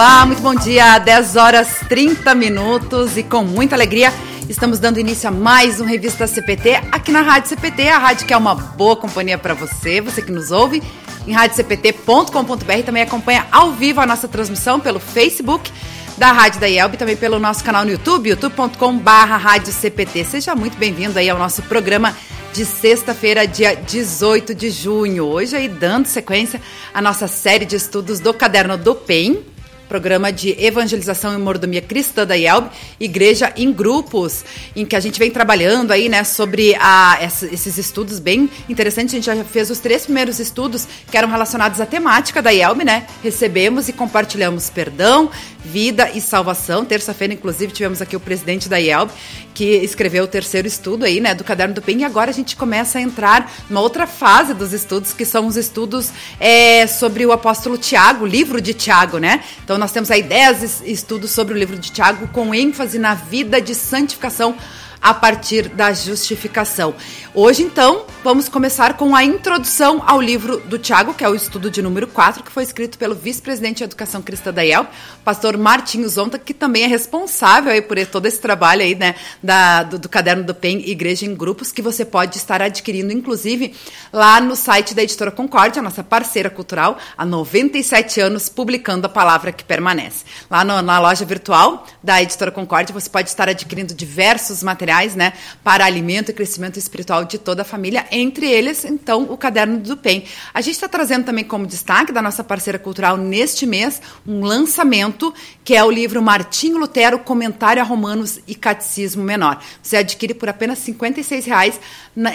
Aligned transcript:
Olá, 0.00 0.24
muito 0.24 0.40
bom 0.40 0.54
dia. 0.54 0.98
10 0.98 1.36
horas 1.36 1.80
30 1.86 2.34
minutos 2.34 3.18
e 3.18 3.22
com 3.22 3.44
muita 3.44 3.74
alegria 3.74 4.10
estamos 4.48 4.78
dando 4.78 4.98
início 4.98 5.28
a 5.28 5.30
mais 5.30 5.78
um 5.78 5.84
Revista 5.84 6.26
CPT 6.26 6.76
aqui 6.90 7.12
na 7.12 7.20
Rádio 7.20 7.50
CPT, 7.50 7.86
a 7.88 7.98
rádio 7.98 8.26
que 8.26 8.32
é 8.32 8.36
uma 8.38 8.54
boa 8.54 8.96
companhia 8.96 9.36
para 9.36 9.52
você, 9.52 10.00
você 10.00 10.22
que 10.22 10.32
nos 10.32 10.50
ouve 10.50 10.82
em 11.26 11.32
radiocpt.com.br, 11.32 12.82
também 12.82 13.02
acompanha 13.02 13.46
ao 13.52 13.72
vivo 13.72 14.00
a 14.00 14.06
nossa 14.06 14.26
transmissão 14.26 14.80
pelo 14.80 14.98
Facebook 14.98 15.70
da 16.16 16.32
Rádio 16.32 16.60
da 16.60 16.66
IELB, 16.66 16.96
também 16.96 17.14
pelo 17.14 17.38
nosso 17.38 17.62
canal 17.62 17.84
no 17.84 17.90
YouTube, 17.90 18.30
youtube.com.br 18.30 19.70
CPT. 19.70 20.24
Seja 20.24 20.54
muito 20.54 20.78
bem-vindo 20.78 21.18
aí 21.18 21.28
ao 21.28 21.36
nosso 21.36 21.60
programa 21.64 22.16
de 22.54 22.64
sexta-feira, 22.64 23.46
dia 23.46 23.76
18 23.76 24.54
de 24.54 24.70
junho. 24.70 25.26
Hoje 25.26 25.56
aí 25.56 25.68
dando 25.68 26.06
sequência 26.06 26.58
à 26.94 27.02
nossa 27.02 27.28
série 27.28 27.66
de 27.66 27.76
estudos 27.76 28.18
do 28.18 28.32
Caderno 28.32 28.78
do 28.78 28.94
PEN, 28.94 29.44
programa 29.90 30.32
de 30.32 30.54
evangelização 30.56 31.34
e 31.34 31.36
mordomia 31.36 31.82
cristã 31.82 32.24
da 32.24 32.36
IELB, 32.36 32.70
Igreja 33.00 33.52
em 33.56 33.72
Grupos, 33.72 34.44
em 34.76 34.86
que 34.86 34.94
a 34.94 35.00
gente 35.00 35.18
vem 35.18 35.32
trabalhando 35.32 35.90
aí, 35.90 36.08
né, 36.08 36.22
sobre 36.22 36.76
a, 36.76 37.18
esses 37.50 37.76
estudos 37.76 38.20
bem 38.20 38.48
interessantes. 38.68 39.12
A 39.12 39.16
gente 39.16 39.26
já 39.26 39.44
fez 39.44 39.68
os 39.68 39.80
três 39.80 40.04
primeiros 40.04 40.38
estudos 40.38 40.86
que 41.10 41.18
eram 41.18 41.28
relacionados 41.28 41.80
à 41.80 41.86
temática 41.86 42.40
da 42.40 42.50
IELB, 42.52 42.84
né? 42.84 43.04
Recebemos 43.20 43.88
e 43.88 43.92
compartilhamos 43.92 44.70
perdão, 44.70 45.28
vida 45.64 46.08
e 46.14 46.20
salvação. 46.20 46.84
Terça-feira, 46.84 47.34
inclusive, 47.34 47.72
tivemos 47.72 48.00
aqui 48.00 48.14
o 48.14 48.20
presidente 48.20 48.68
da 48.68 48.78
IELB, 48.78 49.10
que 49.52 49.64
escreveu 49.64 50.24
o 50.24 50.28
terceiro 50.28 50.68
estudo 50.68 51.04
aí, 51.04 51.20
né, 51.20 51.34
do 51.34 51.42
Caderno 51.42 51.74
do 51.74 51.82
PEN, 51.82 51.98
e 51.98 52.04
agora 52.04 52.30
a 52.30 52.32
gente 52.32 52.56
começa 52.56 52.98
a 52.98 53.02
entrar 53.02 53.52
numa 53.68 53.80
outra 53.80 54.06
fase 54.06 54.54
dos 54.54 54.72
estudos, 54.72 55.12
que 55.12 55.24
são 55.24 55.46
os 55.48 55.56
estudos 55.56 56.10
é, 56.38 56.86
sobre 56.86 57.26
o 57.26 57.32
apóstolo 57.32 57.76
Tiago, 57.76 58.24
o 58.24 58.28
livro 58.28 58.60
de 58.60 58.72
Tiago, 58.72 59.18
né? 59.18 59.42
Então 59.64 59.76
nós 59.80 59.92
temos 59.92 60.10
aí 60.10 60.22
10 60.22 60.82
estudos 60.84 61.30
sobre 61.30 61.54
o 61.54 61.56
livro 61.56 61.78
de 61.78 61.90
Tiago, 61.90 62.28
com 62.28 62.54
ênfase 62.54 62.98
na 62.98 63.14
vida 63.14 63.62
de 63.62 63.74
santificação 63.74 64.54
a 65.00 65.14
partir 65.14 65.68
da 65.68 65.92
justificação. 65.92 66.94
Hoje, 67.32 67.62
então, 67.62 68.04
vamos 68.22 68.48
começar 68.48 68.94
com 68.94 69.14
a 69.14 69.24
introdução 69.24 70.02
ao 70.06 70.20
livro 70.20 70.58
do 70.60 70.78
Tiago, 70.78 71.14
que 71.14 71.24
é 71.24 71.28
o 71.28 71.34
estudo 71.34 71.70
de 71.70 71.80
número 71.80 72.06
4, 72.06 72.42
que 72.42 72.50
foi 72.50 72.62
escrito 72.62 72.98
pelo 72.98 73.14
vice-presidente 73.14 73.78
de 73.78 73.84
Educação 73.84 74.20
Cristã 74.20 74.52
da 74.52 74.64
IEL, 74.64 74.86
pastor 75.24 75.56
Martinho 75.56 76.08
Zonta, 76.08 76.38
que 76.38 76.52
também 76.52 76.82
é 76.82 76.86
responsável 76.86 77.72
aí 77.72 77.80
por 77.80 78.04
todo 78.06 78.26
esse 78.26 78.40
trabalho 78.40 78.82
aí, 78.82 78.94
né, 78.94 79.14
da, 79.42 79.84
do, 79.84 79.98
do 79.98 80.08
caderno 80.08 80.44
do 80.44 80.54
PEN 80.54 80.82
Igreja 80.90 81.24
em 81.24 81.34
Grupos, 81.34 81.72
que 81.72 81.80
você 81.80 82.04
pode 82.04 82.36
estar 82.36 82.60
adquirindo, 82.60 83.12
inclusive, 83.12 83.74
lá 84.12 84.40
no 84.40 84.56
site 84.56 84.94
da 84.94 85.02
Editora 85.02 85.30
Concórdia, 85.30 85.80
nossa 85.80 86.02
parceira 86.02 86.50
cultural, 86.50 86.98
há 87.16 87.24
97 87.24 88.20
anos, 88.20 88.48
publicando 88.48 89.06
a 89.06 89.10
palavra 89.10 89.52
que 89.52 89.64
permanece. 89.64 90.24
Lá 90.50 90.64
no, 90.64 90.82
na 90.82 90.98
loja 90.98 91.24
virtual 91.24 91.86
da 92.02 92.20
Editora 92.20 92.50
Concórdia, 92.50 92.92
você 92.92 93.08
pode 93.08 93.28
estar 93.28 93.48
adquirindo 93.48 93.94
diversos 93.94 94.62
materiais, 94.62 94.89
né, 95.14 95.32
para 95.62 95.84
alimento 95.84 96.30
e 96.30 96.34
crescimento 96.34 96.78
espiritual 96.78 97.24
de 97.24 97.38
toda 97.38 97.62
a 97.62 97.64
família, 97.64 98.06
entre 98.10 98.50
eles, 98.50 98.84
então, 98.84 99.22
o 99.30 99.36
Caderno 99.36 99.78
do 99.78 99.96
PEN. 99.96 100.24
A 100.52 100.60
gente 100.60 100.74
está 100.74 100.88
trazendo 100.88 101.24
também 101.24 101.44
como 101.44 101.66
destaque 101.66 102.12
da 102.12 102.22
nossa 102.22 102.44
parceira 102.44 102.78
cultural 102.78 103.16
neste 103.16 103.66
mês 103.66 104.00
um 104.26 104.40
lançamento 104.40 105.32
que 105.64 105.74
é 105.74 105.84
o 105.84 105.90
livro 105.90 106.22
Martinho 106.22 106.78
Lutero, 106.78 107.18
Comentário 107.20 107.82
a 107.82 107.84
Romanos 107.84 108.40
e 108.46 108.54
Catecismo 108.54 109.22
Menor. 109.22 109.62
Você 109.82 109.98
adquire 109.98 110.34
por 110.34 110.48
apenas 110.48 110.86
R$ 110.86 110.92
56,00 110.94 111.78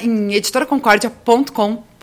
em 0.04 0.34
editoraconcordia.com.br. 0.34 1.95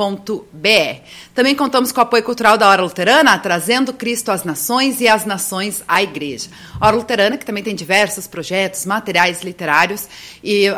Também 1.35 1.55
contamos 1.55 1.93
com 1.93 2.01
o 2.01 2.03
apoio 2.03 2.23
cultural 2.23 2.59
da 2.59 2.69
Hora 2.69 2.83
Luterana, 2.83 3.39
trazendo 3.39 3.93
Cristo 3.93 4.31
às 4.31 4.45
nações 4.45 5.01
e 5.01 5.09
as 5.09 5.25
nações 5.25 5.83
à 5.87 6.03
igreja. 6.03 6.49
Hora 6.81 6.97
Luterana, 6.97 7.37
que 7.37 7.45
também 7.45 7.63
tem 7.63 7.75
diversos 7.75 8.27
projetos, 8.27 8.85
materiais 8.87 9.43
literários, 9.43 10.09
e 10.43 10.69
uh, 10.71 10.75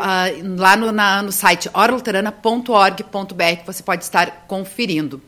lá 0.57 0.75
no, 0.75 0.91
na, 0.91 1.21
no 1.21 1.31
site 1.31 1.69
oraluterana.org.br 1.73 3.55
que 3.59 3.65
você 3.65 3.83
pode 3.83 4.03
estar 4.03 4.45
conferindo. 4.47 5.21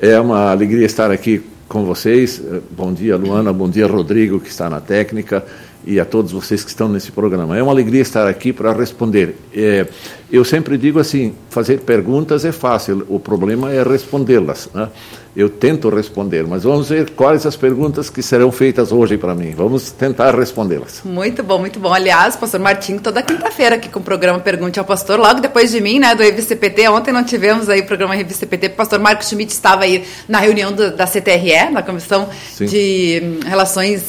É 0.00 0.18
uma 0.18 0.50
alegria 0.50 0.86
estar 0.86 1.10
aqui 1.10 1.42
com 1.68 1.84
vocês. 1.84 2.40
Bom 2.70 2.90
dia, 2.92 3.16
Luana. 3.16 3.52
Bom 3.52 3.70
dia, 3.70 3.86
Rodrigo, 3.86 4.40
que 4.40 4.48
está 4.48 4.68
na 4.68 4.80
técnica, 4.80 5.46
e 5.86 5.98
a 5.98 6.04
todos 6.04 6.32
vocês 6.32 6.62
que 6.62 6.70
estão 6.70 6.88
nesse 6.88 7.10
programa. 7.12 7.56
É 7.56 7.62
uma 7.62 7.72
alegria 7.72 8.02
estar 8.02 8.26
aqui 8.28 8.52
para 8.52 8.72
responder. 8.72 9.36
É, 9.54 9.86
eu 10.30 10.44
sempre 10.44 10.76
digo 10.76 10.98
assim: 10.98 11.34
fazer 11.48 11.80
perguntas 11.80 12.44
é 12.44 12.52
fácil, 12.52 13.04
o 13.08 13.18
problema 13.18 13.72
é 13.72 13.82
respondê-las. 13.82 14.68
Né? 14.74 14.88
eu 15.34 15.48
tento 15.48 15.88
responder, 15.88 16.44
mas 16.46 16.64
vamos 16.64 16.88
ver 16.88 17.10
quais 17.10 17.46
as 17.46 17.54
perguntas 17.54 18.10
que 18.10 18.20
serão 18.20 18.50
feitas 18.50 18.90
hoje 18.90 19.16
para 19.16 19.34
mim. 19.34 19.54
Vamos 19.56 19.92
tentar 19.92 20.34
respondê-las. 20.34 21.02
Muito 21.04 21.42
bom, 21.42 21.58
muito 21.58 21.78
bom. 21.78 21.92
Aliás, 21.92 22.34
pastor 22.34 22.58
Martinho, 22.58 23.00
toda 23.00 23.22
quinta-feira 23.22 23.76
aqui 23.76 23.88
com 23.88 24.00
o 24.00 24.02
programa 24.02 24.40
Pergunte 24.40 24.78
ao 24.80 24.84
Pastor, 24.84 25.20
logo 25.20 25.40
depois 25.40 25.70
de 25.70 25.80
mim, 25.80 26.00
né, 26.00 26.14
do 26.14 26.22
Revista 26.22 26.54
CPT. 26.54 26.88
Ontem 26.88 27.12
não 27.12 27.22
tivemos 27.22 27.68
aí 27.68 27.80
o 27.80 27.86
programa 27.86 28.14
Revista 28.14 28.40
CPT, 28.40 28.66
o 28.68 28.70
pastor 28.70 28.98
Marcos 28.98 29.28
Schmidt 29.28 29.52
estava 29.52 29.84
aí 29.84 30.04
na 30.28 30.40
reunião 30.40 30.72
do, 30.72 30.94
da 30.96 31.06
CTRE, 31.06 31.70
na 31.70 31.82
Comissão 31.82 32.28
Sim. 32.52 32.66
de 32.66 33.22
hum, 33.22 33.48
Relações 33.48 34.02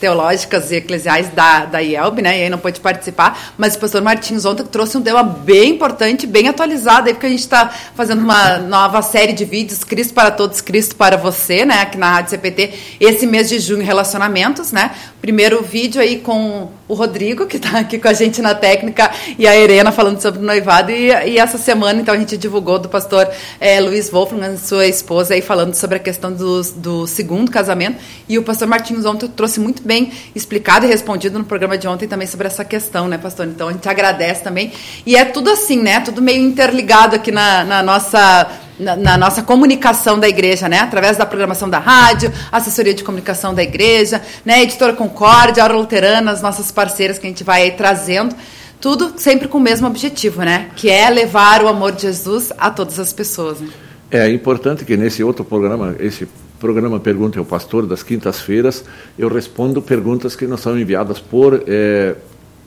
teológicas 0.00 0.72
e 0.72 0.76
eclesiais 0.76 1.28
da, 1.28 1.66
da 1.66 1.78
IELB, 1.80 2.22
né? 2.22 2.38
E 2.38 2.42
aí 2.44 2.50
não 2.50 2.58
pôde 2.58 2.80
participar, 2.80 3.54
mas 3.56 3.74
o 3.76 3.78
pastor 3.78 4.02
Martins 4.02 4.44
ontem 4.44 4.64
trouxe 4.64 4.96
um 4.96 5.02
tema 5.02 5.22
bem 5.22 5.70
importante, 5.70 6.26
bem 6.26 6.48
atualizado, 6.48 7.08
aí 7.08 7.14
porque 7.14 7.26
a 7.26 7.30
gente 7.30 7.40
está 7.40 7.68
fazendo 7.94 8.22
uma 8.22 8.58
nova 8.58 9.02
série 9.02 9.32
de 9.32 9.44
vídeos, 9.44 9.84
Cristo 9.84 10.14
para 10.14 10.30
Todos, 10.30 10.60
Cristo 10.60 10.96
para 10.96 11.16
Você, 11.16 11.64
né? 11.64 11.82
Aqui 11.82 11.98
na 11.98 12.10
Rádio 12.10 12.30
CPT, 12.30 12.72
esse 12.98 13.26
mês 13.26 13.48
de 13.48 13.58
junho, 13.58 13.84
relacionamentos, 13.84 14.72
né? 14.72 14.92
Primeiro 15.20 15.62
vídeo 15.62 16.00
aí 16.00 16.18
com 16.18 16.70
o 16.88 16.94
Rodrigo, 16.94 17.46
que 17.46 17.56
está 17.56 17.78
aqui 17.78 17.98
com 17.98 18.08
a 18.08 18.12
gente 18.12 18.40
na 18.40 18.54
técnica, 18.54 19.10
e 19.38 19.46
a 19.46 19.56
Irena 19.56 19.92
falando 19.92 20.20
sobre 20.20 20.40
o 20.40 20.42
noivado. 20.42 20.90
E, 20.90 21.08
e 21.08 21.38
essa 21.38 21.58
semana, 21.58 22.00
então, 22.00 22.14
a 22.14 22.18
gente 22.18 22.36
divulgou 22.36 22.78
do 22.78 22.88
pastor 22.88 23.28
é, 23.60 23.80
Luiz 23.80 24.08
Wolfgang, 24.08 24.56
sua 24.56 24.86
esposa, 24.86 25.34
aí 25.34 25.42
falando 25.42 25.74
sobre 25.74 25.96
a 25.96 26.00
questão 26.00 26.32
do, 26.32 26.62
do 26.76 27.06
segundo 27.06 27.50
casamento. 27.50 27.98
E 28.28 28.38
o 28.38 28.42
pastor 28.42 28.66
Martins 28.66 29.04
ontem 29.04 29.28
trouxe 29.28 29.60
muito 29.60 29.82
bem 29.82 29.89
explicado 30.34 30.86
e 30.86 30.88
respondido 30.88 31.38
no 31.38 31.44
programa 31.44 31.76
de 31.76 31.88
ontem 31.88 32.06
também 32.06 32.26
sobre 32.26 32.46
essa 32.46 32.64
questão, 32.64 33.08
né, 33.08 33.18
pastor? 33.18 33.46
Então, 33.46 33.68
a 33.68 33.72
gente 33.72 33.88
agradece 33.88 34.42
também. 34.42 34.72
E 35.04 35.16
é 35.16 35.24
tudo 35.24 35.50
assim, 35.50 35.82
né? 35.82 36.00
Tudo 36.00 36.22
meio 36.22 36.42
interligado 36.42 37.16
aqui 37.16 37.32
na, 37.32 37.64
na 37.64 37.82
nossa 37.82 38.48
na, 38.78 38.96
na, 38.96 39.18
nossa 39.18 39.42
comunicação 39.42 40.18
da 40.18 40.28
igreja, 40.28 40.68
né? 40.68 40.78
Através 40.78 41.16
da 41.16 41.26
programação 41.26 41.68
da 41.68 41.78
rádio, 41.78 42.32
assessoria 42.50 42.94
de 42.94 43.04
comunicação 43.04 43.54
da 43.54 43.62
igreja, 43.62 44.22
né? 44.44 44.62
Editora 44.62 44.94
Concórdia, 44.94 45.62
Hora 45.62 45.74
Luterana, 45.74 46.30
as 46.30 46.40
nossas 46.40 46.72
parceiras 46.72 47.18
que 47.18 47.26
a 47.26 47.30
gente 47.30 47.44
vai 47.44 47.62
aí 47.62 47.70
trazendo. 47.72 48.34
Tudo 48.80 49.12
sempre 49.18 49.46
com 49.46 49.58
o 49.58 49.60
mesmo 49.60 49.86
objetivo, 49.86 50.42
né? 50.42 50.70
Que 50.74 50.88
é 50.88 51.10
levar 51.10 51.62
o 51.62 51.68
amor 51.68 51.92
de 51.92 52.02
Jesus 52.02 52.50
a 52.56 52.70
todas 52.70 52.98
as 52.98 53.12
pessoas. 53.12 53.60
Né? 53.60 53.68
É 54.10 54.28
importante 54.30 54.84
que 54.84 54.96
nesse 54.96 55.22
outro 55.22 55.44
programa, 55.44 55.94
esse 56.00 56.26
programa 56.60 57.00
Pergunta 57.00 57.38
ao 57.38 57.44
Pastor 57.44 57.86
das 57.86 58.02
quintas-feiras, 58.02 58.84
eu 59.18 59.28
respondo 59.28 59.80
perguntas 59.80 60.36
que 60.36 60.46
nos 60.46 60.60
são 60.60 60.78
enviadas 60.78 61.18
por 61.18 61.64
é, 61.66 62.14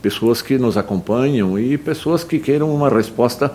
pessoas 0.02 0.42
que 0.42 0.58
nos 0.58 0.76
acompanham 0.76 1.58
e 1.58 1.78
pessoas 1.78 2.24
que 2.24 2.40
queiram 2.40 2.74
uma 2.74 2.90
resposta 2.90 3.54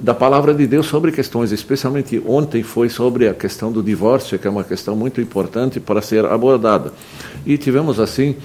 da 0.00 0.14
palavra 0.14 0.54
de 0.54 0.66
Deus 0.66 0.86
sobre 0.86 1.12
questões, 1.12 1.52
especialmente 1.52 2.20
ontem 2.26 2.62
foi 2.62 2.88
sobre 2.88 3.28
a 3.28 3.34
questão 3.34 3.70
do 3.70 3.82
divórcio, 3.82 4.38
que 4.38 4.46
é 4.46 4.50
uma 4.50 4.64
questão 4.64 4.96
muito 4.96 5.20
importante 5.20 5.78
para 5.78 6.00
ser 6.00 6.24
abordada. 6.24 6.90
E 7.44 7.58
tivemos 7.58 8.00
assim 8.00 8.36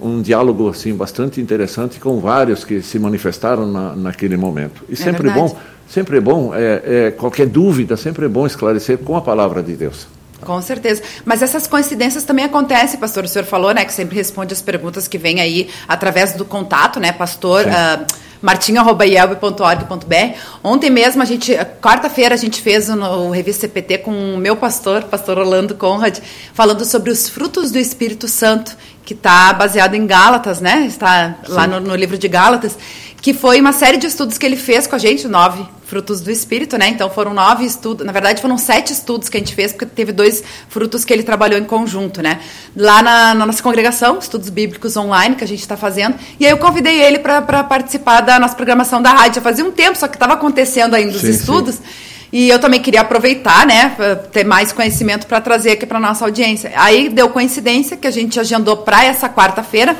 um 0.00 0.22
diálogo 0.22 0.68
assim 0.68 0.94
bastante 0.94 1.40
interessante 1.40 1.98
com 1.98 2.20
vários 2.20 2.64
que 2.64 2.80
se 2.80 3.00
manifestaram 3.00 3.70
na, 3.70 3.96
naquele 3.96 4.36
momento. 4.36 4.84
E 4.88 4.92
é 4.92 4.96
sempre 4.96 5.24
verdade. 5.24 5.40
bom, 5.40 5.58
sempre 5.88 6.20
bom, 6.20 6.54
é, 6.54 6.82
é, 6.84 7.10
qualquer 7.10 7.46
dúvida, 7.46 7.96
sempre 7.96 8.26
é 8.26 8.28
bom 8.28 8.46
esclarecer 8.46 8.98
com 8.98 9.16
a 9.16 9.20
palavra 9.20 9.60
de 9.60 9.74
Deus. 9.74 10.06
Com 10.40 10.60
certeza. 10.60 11.02
Mas 11.24 11.42
essas 11.42 11.66
coincidências 11.66 12.24
também 12.24 12.44
acontecem, 12.44 12.98
pastor. 12.98 13.24
O 13.24 13.28
senhor 13.28 13.44
falou, 13.44 13.72
né, 13.72 13.84
que 13.84 13.92
sempre 13.92 14.16
responde 14.16 14.52
as 14.52 14.60
perguntas 14.60 15.08
que 15.08 15.18
vêm 15.18 15.40
aí 15.40 15.70
através 15.88 16.32
do 16.32 16.44
contato, 16.44 17.00
né, 17.00 17.12
pastor? 17.12 17.64
Uh, 17.66 18.24
martinho.ielb.org.br. 18.44 20.38
Ontem 20.62 20.90
mesmo, 20.90 21.22
a 21.22 21.24
gente, 21.24 21.56
quarta-feira, 21.80 22.34
a 22.34 22.38
gente 22.38 22.60
fez 22.60 22.90
o 22.90 23.30
Revista 23.30 23.62
CPT 23.62 23.98
com 23.98 24.34
o 24.34 24.36
meu 24.36 24.54
pastor, 24.54 25.04
pastor 25.04 25.38
Orlando 25.38 25.74
Conrad, 25.74 26.18
falando 26.52 26.84
sobre 26.84 27.10
os 27.10 27.26
frutos 27.26 27.70
do 27.70 27.78
Espírito 27.78 28.28
Santo, 28.28 28.76
que 29.02 29.14
está 29.14 29.50
baseado 29.54 29.94
em 29.94 30.06
Gálatas, 30.06 30.60
né? 30.60 30.84
Está 30.86 31.36
Sim. 31.46 31.52
lá 31.52 31.66
no, 31.66 31.80
no 31.80 31.94
livro 31.94 32.18
de 32.18 32.28
Gálatas 32.28 32.76
que 33.24 33.32
foi 33.32 33.58
uma 33.58 33.72
série 33.72 33.96
de 33.96 34.06
estudos 34.06 34.36
que 34.36 34.44
ele 34.44 34.54
fez 34.54 34.86
com 34.86 34.96
a 34.96 34.98
gente, 34.98 35.26
nove 35.26 35.66
frutos 35.86 36.20
do 36.20 36.30
espírito, 36.30 36.76
né? 36.76 36.88
Então 36.88 37.08
foram 37.08 37.32
nove 37.32 37.64
estudos, 37.64 38.04
na 38.04 38.12
verdade 38.12 38.42
foram 38.42 38.58
sete 38.58 38.92
estudos 38.92 39.30
que 39.30 39.38
a 39.38 39.40
gente 39.40 39.54
fez, 39.54 39.72
porque 39.72 39.86
teve 39.86 40.12
dois 40.12 40.44
frutos 40.68 41.06
que 41.06 41.12
ele 41.14 41.22
trabalhou 41.22 41.58
em 41.58 41.64
conjunto, 41.64 42.20
né? 42.20 42.40
Lá 42.76 43.02
na, 43.02 43.34
na 43.34 43.46
nossa 43.46 43.62
congregação, 43.62 44.18
estudos 44.18 44.50
bíblicos 44.50 44.94
online 44.94 45.36
que 45.36 45.42
a 45.42 45.46
gente 45.48 45.60
está 45.60 45.74
fazendo, 45.74 46.16
e 46.38 46.44
aí 46.44 46.52
eu 46.52 46.58
convidei 46.58 47.00
ele 47.00 47.18
para 47.18 47.40
participar 47.64 48.20
da 48.20 48.38
nossa 48.38 48.54
programação 48.54 49.00
da 49.00 49.12
rádio. 49.12 49.36
Já 49.36 49.40
fazia 49.40 49.64
um 49.64 49.72
tempo, 49.72 49.96
só 49.96 50.06
que 50.06 50.16
estava 50.16 50.34
acontecendo 50.34 50.92
ainda 50.92 51.16
os 51.16 51.22
sim, 51.22 51.30
estudos. 51.30 51.76
Sim. 51.76 51.82
E 52.30 52.50
eu 52.50 52.58
também 52.58 52.82
queria 52.82 53.00
aproveitar, 53.00 53.66
né, 53.66 53.96
ter 54.32 54.44
mais 54.44 54.70
conhecimento 54.70 55.26
para 55.26 55.40
trazer 55.40 55.70
aqui 55.70 55.86
para 55.86 55.98
nossa 55.98 56.26
audiência. 56.26 56.72
Aí 56.76 57.08
deu 57.08 57.30
coincidência 57.30 57.96
que 57.96 58.06
a 58.06 58.10
gente 58.10 58.38
agendou 58.38 58.76
para 58.76 59.02
essa 59.02 59.30
quarta-feira, 59.30 59.96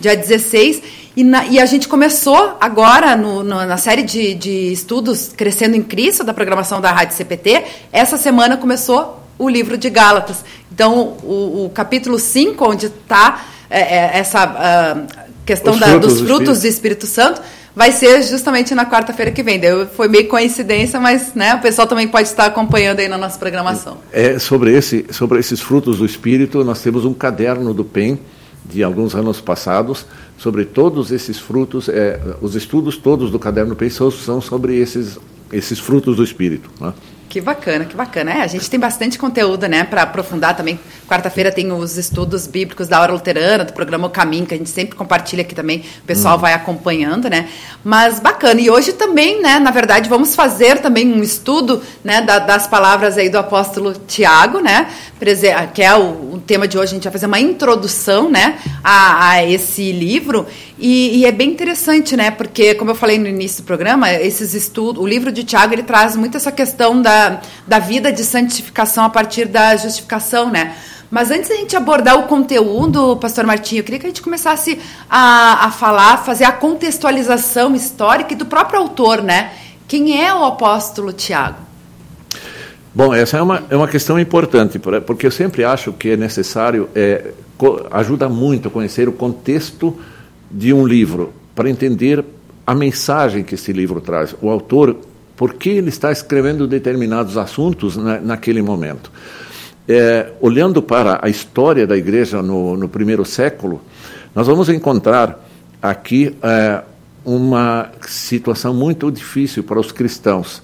dia 0.00 0.16
16, 0.16 1.03
e, 1.16 1.22
na, 1.22 1.46
e, 1.46 1.60
a 1.60 1.66
gente 1.66 1.86
começou 1.86 2.56
agora 2.60 3.16
no, 3.16 3.44
no, 3.44 3.64
na 3.64 3.76
série 3.76 4.02
de, 4.02 4.34
de, 4.34 4.72
estudos 4.72 5.28
Crescendo 5.28 5.76
em 5.76 5.82
Cristo, 5.82 6.24
da 6.24 6.34
programação 6.34 6.80
da 6.80 6.90
Rádio 6.90 7.16
CPT. 7.16 7.62
Essa 7.92 8.16
semana 8.16 8.56
começou 8.56 9.20
o 9.38 9.48
livro 9.48 9.78
de 9.78 9.88
Gálatas. 9.90 10.44
Então, 10.72 11.16
o, 11.22 11.66
o 11.66 11.70
capítulo 11.72 12.18
5, 12.18 12.68
onde 12.68 12.86
está 12.86 13.44
é, 13.70 13.80
é, 13.80 14.18
essa 14.18 14.44
uh, 14.44 15.24
questão 15.46 15.78
da, 15.78 15.86
frutos 15.86 16.14
dos 16.14 16.26
frutos 16.26 16.60
do 16.60 16.66
Espírito. 16.66 17.06
Santo, 17.06 17.40
vai 17.74 17.92
ser 17.92 18.22
justamente 18.22 18.74
na 18.74 18.84
quarta-feira 18.84 19.30
que 19.30 19.42
vem. 19.42 19.58
Deu, 19.58 19.86
foi 19.86 20.08
meio 20.08 20.28
coincidência, 20.28 20.98
mas 20.98 21.34
né, 21.34 21.54
o 21.54 21.60
pessoal 21.60 21.86
também 21.86 22.08
pode 22.08 22.28
estar 22.28 22.46
acompanhando 22.46 23.00
aí 23.00 23.08
na 23.08 23.18
nossa 23.18 23.38
programação. 23.38 23.98
É, 24.12 24.38
sobre, 24.38 24.76
esse, 24.76 25.06
sobre 25.10 25.38
esses 25.38 25.60
frutos 25.60 25.98
do 25.98 26.06
Espírito, 26.06 26.64
nós 26.64 26.80
temos 26.80 27.04
um 27.04 27.14
caderno 27.14 27.72
do 27.72 27.84
PEN 27.84 28.18
de 28.64 28.82
alguns 28.82 29.14
anos 29.14 29.40
passados 29.40 30.06
sobre 30.36 30.64
todos 30.64 31.10
esses 31.10 31.38
frutos. 31.38 31.88
É, 31.88 32.20
os 32.40 32.54
estudos 32.54 32.96
todos 32.96 33.30
do 33.30 33.38
caderno 33.38 33.74
Pensou 33.76 34.10
são 34.10 34.40
sobre 34.40 34.76
esses, 34.76 35.18
esses 35.52 35.78
frutos 35.78 36.16
do 36.16 36.24
Espírito. 36.24 36.70
Né? 36.80 36.92
Que 37.34 37.40
bacana, 37.40 37.84
que 37.84 37.96
bacana. 37.96 38.30
É, 38.30 38.42
a 38.42 38.46
gente 38.46 38.70
tem 38.70 38.78
bastante 38.78 39.18
conteúdo, 39.18 39.66
né, 39.66 39.82
para 39.82 40.02
aprofundar 40.02 40.56
também. 40.56 40.78
Quarta-feira 41.08 41.52
tem 41.52 41.70
os 41.70 41.98
estudos 41.98 42.46
bíblicos 42.46 42.88
da 42.88 43.00
hora 43.00 43.12
luterana, 43.12 43.64
do 43.64 43.72
programa 43.72 44.06
O 44.06 44.10
Caminho, 44.10 44.46
que 44.46 44.54
a 44.54 44.56
gente 44.56 44.70
sempre 44.70 44.96
compartilha 44.96 45.42
aqui 45.42 45.54
também, 45.54 45.84
o 46.02 46.06
pessoal 46.06 46.36
hum. 46.36 46.40
vai 46.40 46.54
acompanhando, 46.54 47.28
né? 47.28 47.48
Mas 47.84 48.18
bacana. 48.18 48.60
E 48.60 48.70
hoje 48.70 48.94
também, 48.94 49.42
né, 49.42 49.58
na 49.58 49.70
verdade, 49.70 50.08
vamos 50.08 50.34
fazer 50.34 50.78
também 50.78 51.12
um 51.12 51.22
estudo, 51.22 51.82
né, 52.02 52.22
da, 52.22 52.38
das 52.38 52.66
palavras 52.66 53.18
aí 53.18 53.28
do 53.28 53.38
apóstolo 53.38 53.92
Tiago, 54.06 54.60
né, 54.60 54.88
que 55.74 55.82
é 55.82 55.94
o, 55.94 56.34
o, 56.34 56.42
tema 56.44 56.66
de 56.66 56.78
hoje, 56.78 56.92
a 56.92 56.94
gente 56.94 57.04
vai 57.04 57.12
fazer 57.12 57.26
uma 57.26 57.40
introdução, 57.40 58.30
né, 58.30 58.58
a, 58.82 59.30
a 59.30 59.44
esse 59.44 59.92
livro. 59.92 60.46
E, 60.78 61.18
e, 61.18 61.26
é 61.26 61.32
bem 61.32 61.50
interessante, 61.50 62.16
né? 62.16 62.30
Porque, 62.30 62.74
como 62.74 62.90
eu 62.90 62.94
falei 62.94 63.18
no 63.18 63.28
início 63.28 63.62
do 63.62 63.66
programa, 63.66 64.12
esses 64.12 64.54
estudos, 64.54 65.02
o 65.02 65.06
livro 65.06 65.30
de 65.30 65.44
Tiago 65.44 65.72
ele 65.72 65.84
traz 65.84 66.16
muito 66.16 66.36
essa 66.36 66.50
questão 66.50 67.00
da, 67.00 67.40
da 67.66 67.78
vida 67.78 68.10
de 68.10 68.24
santificação 68.24 69.04
a 69.04 69.10
partir 69.10 69.46
da 69.46 69.76
justificação, 69.76 70.50
né? 70.50 70.74
Mas 71.14 71.30
antes 71.30 71.48
da 71.48 71.54
gente 71.54 71.76
abordar 71.76 72.18
o 72.18 72.24
conteúdo, 72.24 73.16
Pastor 73.18 73.46
Martinho, 73.46 73.78
eu 73.78 73.84
queria 73.84 74.00
que 74.00 74.06
a 74.06 74.08
gente 74.08 74.20
começasse 74.20 74.76
a, 75.08 75.66
a 75.66 75.70
falar, 75.70 76.16
fazer 76.24 76.42
a 76.42 76.50
contextualização 76.50 77.72
histórica 77.72 78.34
do 78.34 78.44
próprio 78.44 78.80
autor, 78.80 79.22
né? 79.22 79.52
Quem 79.86 80.20
é 80.20 80.34
o 80.34 80.42
apóstolo 80.42 81.12
Tiago? 81.12 81.58
Bom, 82.92 83.14
essa 83.14 83.38
é 83.38 83.42
uma, 83.42 83.62
é 83.70 83.76
uma 83.76 83.86
questão 83.86 84.18
importante, 84.18 84.80
porque 85.06 85.24
eu 85.24 85.30
sempre 85.30 85.62
acho 85.62 85.92
que 85.92 86.10
é 86.10 86.16
necessário, 86.16 86.88
é, 86.96 87.30
ajuda 87.92 88.28
muito 88.28 88.66
a 88.66 88.70
conhecer 88.72 89.08
o 89.08 89.12
contexto 89.12 89.96
de 90.50 90.72
um 90.72 90.84
livro 90.84 91.32
para 91.54 91.70
entender 91.70 92.24
a 92.66 92.74
mensagem 92.74 93.44
que 93.44 93.54
esse 93.54 93.72
livro 93.72 94.00
traz, 94.00 94.34
o 94.42 94.50
autor, 94.50 94.96
por 95.36 95.54
que 95.54 95.70
ele 95.70 95.90
está 95.90 96.10
escrevendo 96.10 96.66
determinados 96.66 97.36
assuntos 97.38 97.96
na, 97.96 98.18
naquele 98.18 98.62
momento. 98.62 99.12
É, 99.86 100.32
olhando 100.40 100.80
para 100.80 101.18
a 101.22 101.28
história 101.28 101.86
da 101.86 101.96
igreja 101.96 102.42
no, 102.42 102.76
no, 102.76 102.88
primeiro 102.88 103.24
século, 103.24 103.82
nós 104.34 104.46
vamos 104.46 104.70
encontrar 104.70 105.46
aqui 105.82 106.34
é, 106.42 106.82
uma 107.24 107.90
situação 108.08 108.72
muito 108.72 109.10
difícil 109.10 109.62
para 109.62 109.78
os 109.78 109.92
cristãos. 109.92 110.62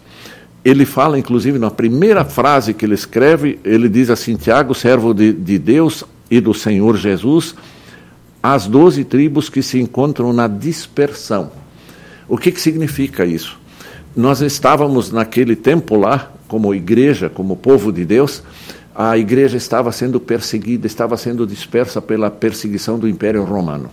Ele 0.65 0.85
fala, 0.85 1.19
inclusive, 1.19 1.59
na 1.59 1.71
primeira 1.71 2.25
frase 2.25 2.75
que 2.75 2.85
ele 2.85 2.95
escreve, 2.95 3.59
ele 3.65 3.89
diz 3.89 4.11
assim: 4.11 4.37
Tiago, 4.37 4.75
servo 4.75 5.13
de, 5.13 5.33
de 5.33 5.59
Deus 5.59 6.05
e 6.31 6.41
do 6.41 6.55
Senhor 6.55 6.97
Jesus, 6.97 7.55
as 8.43 8.67
doze 8.67 9.05
tribos 9.05 9.49
que 9.49 9.63
se 9.63 9.79
encontram 9.81 10.33
na 10.33 10.47
dispersão. 10.47 11.53
O 12.29 12.39
que, 12.39 12.53
que 12.53 12.61
significa 12.61 13.27
isso? 13.27 13.59
Nós 14.15 14.41
estávamos 14.41 15.11
naquele 15.11 15.57
tempo 15.57 15.97
lá, 15.97 16.31
como 16.47 16.75
igreja, 16.75 17.29
como 17.29 17.57
povo 17.57 17.93
de 17.93 18.05
Deus, 18.05 18.43
a 19.03 19.17
igreja 19.17 19.57
estava 19.57 19.91
sendo 19.93 20.21
perseguida, 20.21 20.87
estava 20.87 21.17
sendo 21.17 21.47
dispersa 21.47 22.03
pela 22.03 22.31
perseguição 22.31 22.99
do 22.99 23.09
Império 23.09 23.43
Romano. 23.45 23.89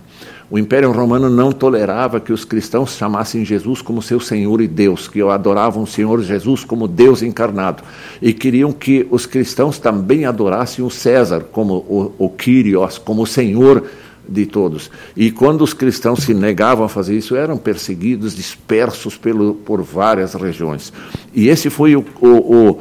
O 0.50 0.58
Império 0.58 0.92
Romano 0.92 1.30
não 1.30 1.50
tolerava 1.50 2.20
que 2.20 2.30
os 2.30 2.44
cristãos 2.44 2.94
chamassem 2.94 3.42
Jesus 3.42 3.80
como 3.80 4.02
seu 4.02 4.20
Senhor 4.20 4.60
e 4.60 4.68
Deus, 4.68 5.08
que 5.08 5.22
adoravam 5.22 5.84
o 5.84 5.86
Senhor 5.86 6.20
Jesus 6.22 6.62
como 6.62 6.86
Deus 6.86 7.22
encarnado. 7.22 7.82
E 8.20 8.34
queriam 8.34 8.70
que 8.70 9.06
os 9.10 9.24
cristãos 9.24 9.78
também 9.78 10.26
adorassem 10.26 10.84
o 10.84 10.90
César 10.90 11.40
como 11.52 11.76
o, 11.76 12.12
o 12.18 12.28
Kyrios, 12.28 12.98
como 12.98 13.22
o 13.22 13.26
Senhor 13.26 13.84
de 14.28 14.44
todos. 14.44 14.90
E 15.16 15.30
quando 15.30 15.62
os 15.62 15.72
cristãos 15.72 16.22
se 16.22 16.34
negavam 16.34 16.84
a 16.84 16.88
fazer 16.88 17.16
isso, 17.16 17.34
eram 17.34 17.56
perseguidos, 17.56 18.36
dispersos 18.36 19.16
pelo, 19.16 19.54
por 19.54 19.80
várias 19.80 20.34
regiões. 20.34 20.92
E 21.34 21.48
esse 21.48 21.70
foi 21.70 21.96
o, 21.96 22.04
o, 22.20 22.28
o, 22.28 22.78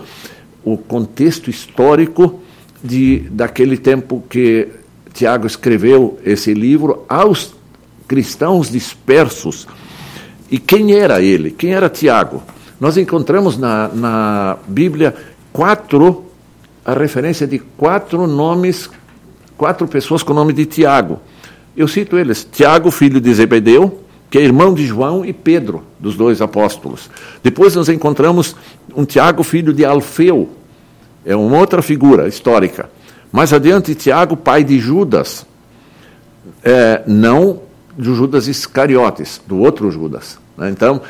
o 0.73 0.77
contexto 0.77 1.49
histórico 1.49 2.41
de, 2.83 3.19
daquele 3.31 3.77
tempo 3.77 4.23
que 4.29 4.67
Tiago 5.13 5.47
escreveu 5.47 6.19
esse 6.25 6.53
livro 6.53 7.05
aos 7.07 7.55
cristãos 8.07 8.69
dispersos. 8.69 9.67
E 10.49 10.59
quem 10.59 10.93
era 10.93 11.21
ele? 11.21 11.51
Quem 11.51 11.73
era 11.73 11.89
Tiago? 11.89 12.43
Nós 12.79 12.97
encontramos 12.97 13.57
na, 13.57 13.87
na 13.89 14.57
Bíblia 14.67 15.15
quatro, 15.51 16.25
a 16.85 16.93
referência 16.93 17.47
de 17.47 17.59
quatro 17.59 18.27
nomes, 18.27 18.89
quatro 19.57 19.87
pessoas 19.87 20.21
com 20.21 20.31
o 20.31 20.35
nome 20.35 20.53
de 20.53 20.65
Tiago. 20.65 21.19
Eu 21.75 21.87
cito 21.87 22.17
eles: 22.17 22.47
Tiago, 22.49 22.91
filho 22.91 23.19
de 23.19 23.33
Zebedeu, 23.33 24.03
que 24.29 24.37
é 24.37 24.41
irmão 24.41 24.73
de 24.73 24.85
João 24.85 25.23
e 25.23 25.31
Pedro, 25.31 25.83
dos 25.99 26.15
dois 26.15 26.41
apóstolos. 26.41 27.09
Depois 27.41 27.75
nós 27.75 27.89
encontramos 27.89 28.55
um 28.95 29.05
Tiago, 29.05 29.43
filho 29.43 29.73
de 29.73 29.85
Alfeu, 29.85 30.49
é 31.25 31.35
uma 31.35 31.57
outra 31.57 31.81
figura 31.81 32.27
histórica. 32.27 32.89
Mais 33.31 33.51
adiante, 33.53 33.95
Tiago, 33.95 34.37
pai 34.37 34.63
de 34.63 34.79
Judas, 34.79 35.45
é, 36.63 37.03
não 37.05 37.61
de 37.97 38.13
Judas 38.13 38.47
Iscariotes, 38.47 39.41
do 39.45 39.57
outro 39.59 39.91
Judas. 39.91 40.37
Né? 40.57 40.69
Então, 40.69 41.01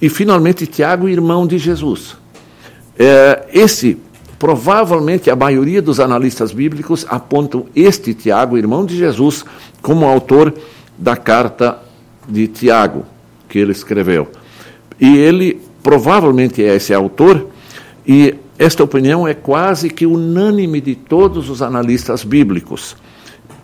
e 0.00 0.08
finalmente 0.08 0.66
Tiago, 0.66 1.08
irmão 1.08 1.46
de 1.46 1.58
Jesus. 1.58 2.16
É, 2.98 3.46
esse 3.52 3.98
Provavelmente 4.40 5.30
a 5.30 5.36
maioria 5.36 5.82
dos 5.82 6.00
analistas 6.00 6.50
bíblicos 6.50 7.04
apontam 7.10 7.66
este 7.76 8.14
Tiago, 8.14 8.56
irmão 8.56 8.86
de 8.86 8.96
Jesus, 8.96 9.44
como 9.82 10.06
autor 10.06 10.54
da 10.96 11.14
carta 11.14 11.78
de 12.30 12.46
Tiago 12.46 13.04
que 13.48 13.58
ele 13.58 13.72
escreveu. 13.72 14.28
E 15.00 15.16
ele 15.16 15.60
provavelmente 15.82 16.62
é 16.62 16.76
esse 16.76 16.94
autor, 16.94 17.48
e 18.06 18.34
esta 18.58 18.84
opinião 18.84 19.26
é 19.26 19.34
quase 19.34 19.88
que 19.88 20.06
unânime 20.06 20.80
de 20.80 20.94
todos 20.94 21.48
os 21.48 21.62
analistas 21.62 22.22
bíblicos. 22.22 22.96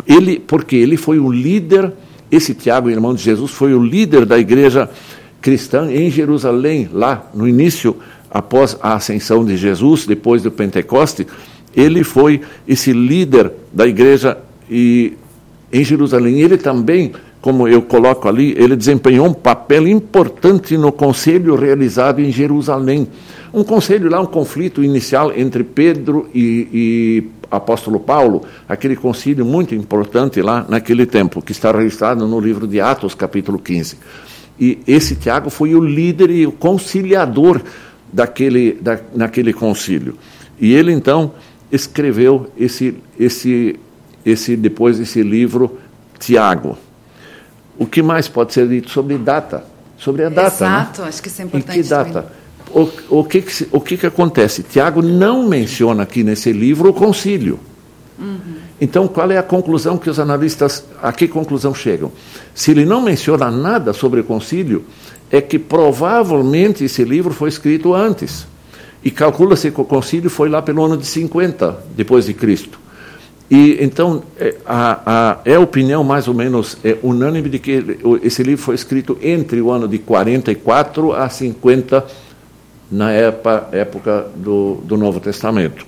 Ele, 0.07 0.39
porque 0.39 0.77
ele 0.77 0.97
foi 0.97 1.19
o 1.19 1.31
líder, 1.31 1.93
esse 2.31 2.55
Tiago, 2.55 2.91
irmão 2.91 3.15
de 3.15 3.23
Jesus, 3.23 3.51
foi 3.51 3.75
o 3.75 3.83
líder 3.83 4.25
da 4.25 4.39
igreja 4.39 4.89
cristã 5.41 5.91
em 5.93 6.11
Jerusalém, 6.11 6.89
lá 6.93 7.31
no 7.35 7.47
início, 7.47 7.97
após 8.31 8.77
a 8.83 8.95
ascensão 8.95 9.45
de 9.45 9.57
Jesus, 9.57 10.07
depois 10.07 10.43
do 10.43 10.51
Pentecoste, 10.51 11.27
ele 11.75 12.03
foi 12.03 12.41
esse 12.67 12.93
líder 12.93 13.53
da 13.73 13.87
igreja 13.87 14.39
e, 14.71 15.13
em 15.73 15.85
Jerusalém. 15.85 16.41
Ele 16.41 16.57
também, 16.57 17.13
como 17.47 17.69
eu 17.69 17.81
coloco 17.81 18.29
ali, 18.29 18.57
ele 18.59 18.75
desempenhou 18.75 19.25
um 19.25 19.33
papel 19.33 19.87
importante 19.87 20.77
no 20.77 20.91
conselho 20.91 21.55
realizado 21.55 22.21
em 22.21 22.33
Jerusalém. 22.33 23.07
Um 23.55 23.63
conselho 23.63 24.11
lá, 24.11 24.21
um 24.21 24.27
conflito 24.27 24.83
inicial 24.83 25.33
entre 25.33 25.63
Pedro 25.63 26.29
e, 26.35 26.67
e 26.75 27.25
apóstolo 27.49 28.01
Paulo, 28.01 28.43
aquele 28.69 28.97
concílio 28.97 29.45
muito 29.45 29.77
importante 29.77 30.43
lá 30.43 30.67
naquele 30.69 31.07
tempo, 31.07 31.41
que 31.41 31.53
está 31.53 31.71
registrado 31.71 32.27
no 32.27 32.41
livro 32.41 32.67
de 32.67 32.81
Atos, 32.81 33.15
capítulo 33.15 33.61
15. 33.61 33.97
E 34.59 34.81
esse 34.85 35.15
Tiago 35.15 35.49
foi 35.49 35.73
o 35.77 35.81
líder 35.81 36.31
e 36.31 36.49
o 36.49 36.51
conciliador 36.51 37.61
daquele, 38.13 38.73
da, 38.73 38.99
naquele 39.15 39.53
concílio. 39.53 40.17
E 40.61 40.75
ele 40.75 40.91
então 40.91 41.31
escreveu 41.71 42.51
esse, 42.59 42.97
esse, 43.17 43.79
esse 44.25 44.57
depois 44.57 44.99
esse 44.99 45.23
livro 45.23 45.79
Tiago. 46.19 46.77
O 47.79 47.87
que 47.87 48.03
mais 48.03 48.29
pode 48.29 48.53
ser 48.53 48.69
dito 48.69 48.91
sobre 48.91 49.19
data? 49.19 49.65
Sobre 49.99 50.25
a 50.25 50.29
data. 50.29 50.69
Né? 50.69 50.77
Exato, 50.77 51.03
né? 51.03 51.09
acho 51.09 51.23
que 51.23 51.29
isso 51.29 51.43
é 51.43 51.45
importante. 51.45 51.79
Em 51.79 51.83
que 51.83 51.89
data? 51.89 52.27
O, 53.09 53.25
que, 53.25 53.45
o 53.73 53.81
que, 53.81 53.97
que 53.97 54.07
acontece? 54.07 54.63
Tiago 54.63 55.01
não 55.01 55.49
menciona 55.49 56.03
aqui 56.03 56.23
nesse 56.23 56.53
livro 56.53 56.91
o 56.91 56.93
concílio. 56.93 57.59
Uhum. 58.19 58.57
Então, 58.81 59.09
qual 59.09 59.31
é 59.31 59.39
a 59.39 59.43
conclusão 59.43 59.97
que 59.97 60.11
os 60.11 60.19
analistas, 60.19 60.85
a 61.03 61.13
que 61.13 61.29
conclusão 61.29 61.75
chegam? 61.75 62.13
Se 62.55 62.71
ele 62.71 62.85
não 62.85 63.01
menciona 63.01 63.51
nada 63.51 63.93
sobre 63.93 64.21
o 64.21 64.25
concílio, 64.25 64.85
é 65.31 65.41
que 65.41 65.59
provavelmente 65.59 66.85
esse 66.85 67.05
livro 67.05 67.33
foi 67.33 67.49
escrito 67.49 67.95
antes. 67.95 68.47
E 69.03 69.11
calcula-se 69.11 69.71
que 69.71 69.81
o 69.81 69.85
concílio 69.85 70.29
foi 70.29 70.49
lá 70.49 70.61
pelo 70.61 70.85
ano 70.85 70.97
de 70.97 71.07
50 71.07 71.85
depois 71.97 72.27
de 72.27 72.35
Cristo. 72.35 72.79
E 73.49 73.79
então 73.81 74.25
é 74.39 74.57
a, 74.67 75.01
a, 75.07 75.39
é 75.45 75.55
a 75.55 75.61
opinião 75.61 76.03
mais 76.03 76.27
ou 76.27 76.35
menos 76.35 76.77
é, 76.85 76.97
unânime 77.03 77.49
de 77.49 77.59
que 77.59 77.99
esse 78.23 78.43
livro 78.43 78.65
foi 78.65 78.75
escrito 78.75 79.17
entre 79.23 79.61
o 79.61 79.71
ano 79.71 79.87
de 79.87 79.99
44 79.99 81.13
a 81.13 81.29
50 81.29 82.05
na 82.91 83.13
época, 83.13 83.69
época 83.73 84.27
do, 84.35 84.79
do 84.85 84.97
Novo 84.97 85.21
Testamento. 85.21 85.87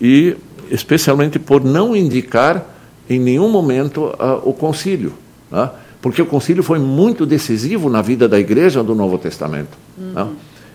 E 0.00 0.36
especialmente 0.70 1.38
por 1.38 1.64
não 1.64 1.96
indicar 1.96 2.64
em 3.08 3.18
nenhum 3.18 3.48
momento 3.48 4.14
o 4.44 4.52
concílio, 4.52 5.12
né? 5.50 5.68
porque 6.00 6.22
o 6.22 6.26
concílio 6.26 6.62
foi 6.62 6.78
muito 6.78 7.26
decisivo 7.26 7.90
na 7.90 8.00
vida 8.00 8.28
da 8.28 8.38
igreja 8.38 8.82
do 8.84 8.94
Novo 8.94 9.18
Testamento. 9.18 9.76
Uhum. 9.98 10.12
Né? 10.12 10.28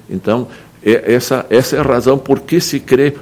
Então, 0.10 0.48
é, 0.84 1.14
essa, 1.14 1.46
essa 1.50 1.78
é 1.78 1.80
a 1.80 1.84
razão 1.84 2.18
por 2.18 2.42
que 2.42 2.60
se 2.60 2.80
crê, 2.80 3.16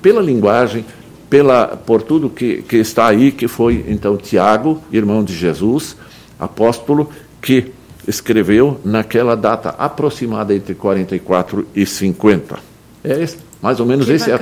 pela 0.00 0.22
linguagem, 0.22 0.84
pela, 1.28 1.68
por 1.68 2.02
tudo 2.02 2.30
que, 2.30 2.62
que 2.62 2.76
está 2.76 3.06
aí, 3.06 3.30
que 3.30 3.48
foi 3.48 3.84
então 3.88 4.16
Tiago, 4.16 4.82
irmão 4.90 5.22
de 5.22 5.34
Jesus, 5.34 5.96
apóstolo, 6.38 7.10
que 7.40 7.72
escreveu 8.06 8.80
naquela 8.84 9.36
data 9.36 9.70
aproximada 9.78 10.54
entre 10.54 10.74
44 10.74 11.66
e 11.74 11.84
50. 11.84 12.58
É 13.04 13.26
mais 13.60 13.80
ou 13.80 13.86
menos 13.86 14.08
essa 14.08 14.30
é 14.30 14.34
a 14.34 14.38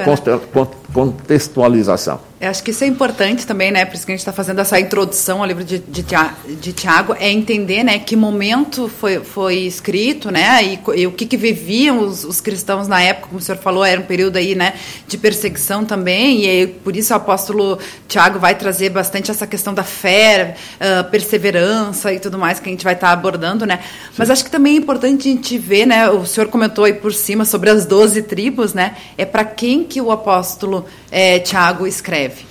contextualização. 0.93 2.21
Eu 2.38 2.50
acho 2.50 2.62
que 2.62 2.71
isso 2.71 2.85
é 2.85 2.87
importante 2.87 3.47
também, 3.47 3.71
né? 3.71 3.87
Por 3.87 3.95
isso 3.95 4.05
que 4.05 4.12
a 4.12 4.14
gente 4.14 4.21
está 4.21 4.33
fazendo 4.33 4.61
essa 4.61 4.78
introdução 4.78 5.40
ao 5.40 5.47
livro 5.47 5.64
de, 5.64 5.78
de, 5.78 6.05
de 6.61 6.73
Tiago, 6.75 7.16
é 7.19 7.31
entender, 7.31 7.83
né, 7.83 7.99
que 7.99 8.14
momento 8.14 8.88
foi, 8.88 9.21
foi 9.21 9.57
escrito, 9.61 10.31
né, 10.31 10.62
e, 10.62 10.81
e 10.97 11.07
o 11.07 11.12
que, 11.12 11.25
que 11.25 11.37
viviam 11.37 11.99
os, 12.00 12.25
os, 12.25 12.38
cristãos 12.40 12.87
na 12.87 13.00
época, 13.00 13.28
como 13.28 13.38
o 13.38 13.43
senhor 13.43 13.57
falou, 13.57 13.83
era 13.83 13.99
um 13.99 14.05
período 14.05 14.37
aí, 14.37 14.55
né, 14.55 14.75
de 15.09 15.16
perseguição 15.16 15.85
também, 15.85 16.45
e 16.45 16.49
aí, 16.49 16.66
por 16.66 16.95
isso 16.95 17.14
o 17.14 17.16
apóstolo 17.16 17.78
Tiago 18.07 18.38
vai 18.38 18.55
trazer 18.55 18.90
bastante 18.90 19.31
essa 19.31 19.47
questão 19.47 19.73
da 19.73 19.83
fé, 19.83 20.57
uh, 20.76 21.11
perseverança 21.11 22.12
e 22.12 22.21
tudo 22.21 22.37
mais 22.37 22.61
que 22.61 22.69
a 22.69 22.73
gente 22.73 22.85
vai 22.85 22.93
estar 22.93 23.09
tá 23.09 23.12
abordando, 23.14 23.64
né. 23.64 23.81
Mas 24.16 24.28
acho 24.28 24.45
que 24.45 24.50
também 24.50 24.75
é 24.75 24.78
importante 24.78 25.26
a 25.26 25.33
gente 25.33 25.57
ver, 25.57 25.87
né, 25.87 26.11
o 26.11 26.26
senhor 26.26 26.49
comentou 26.49 26.85
aí 26.85 26.93
por 26.93 27.14
cima 27.14 27.47
sobre 27.47 27.71
as 27.71 27.87
doze 27.87 28.21
tribos, 28.21 28.75
né, 28.75 28.95
é 29.16 29.25
para 29.25 29.45
quem 29.45 29.85
que 29.85 30.02
o 30.02 30.11
apóstolo 30.11 30.75
é, 31.11 31.38
Tiago 31.38 31.87
escreve? 31.87 32.45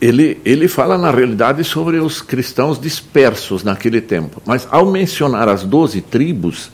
Ele, 0.00 0.40
ele 0.44 0.68
fala, 0.68 0.98
na 0.98 1.10
realidade, 1.10 1.64
sobre 1.64 1.98
os 1.98 2.20
cristãos 2.20 2.78
dispersos 2.78 3.64
naquele 3.64 4.00
tempo. 4.00 4.42
Mas, 4.44 4.66
ao 4.70 4.84
mencionar 4.86 5.48
as 5.48 5.62
doze 5.62 6.00
tribos 6.00 6.70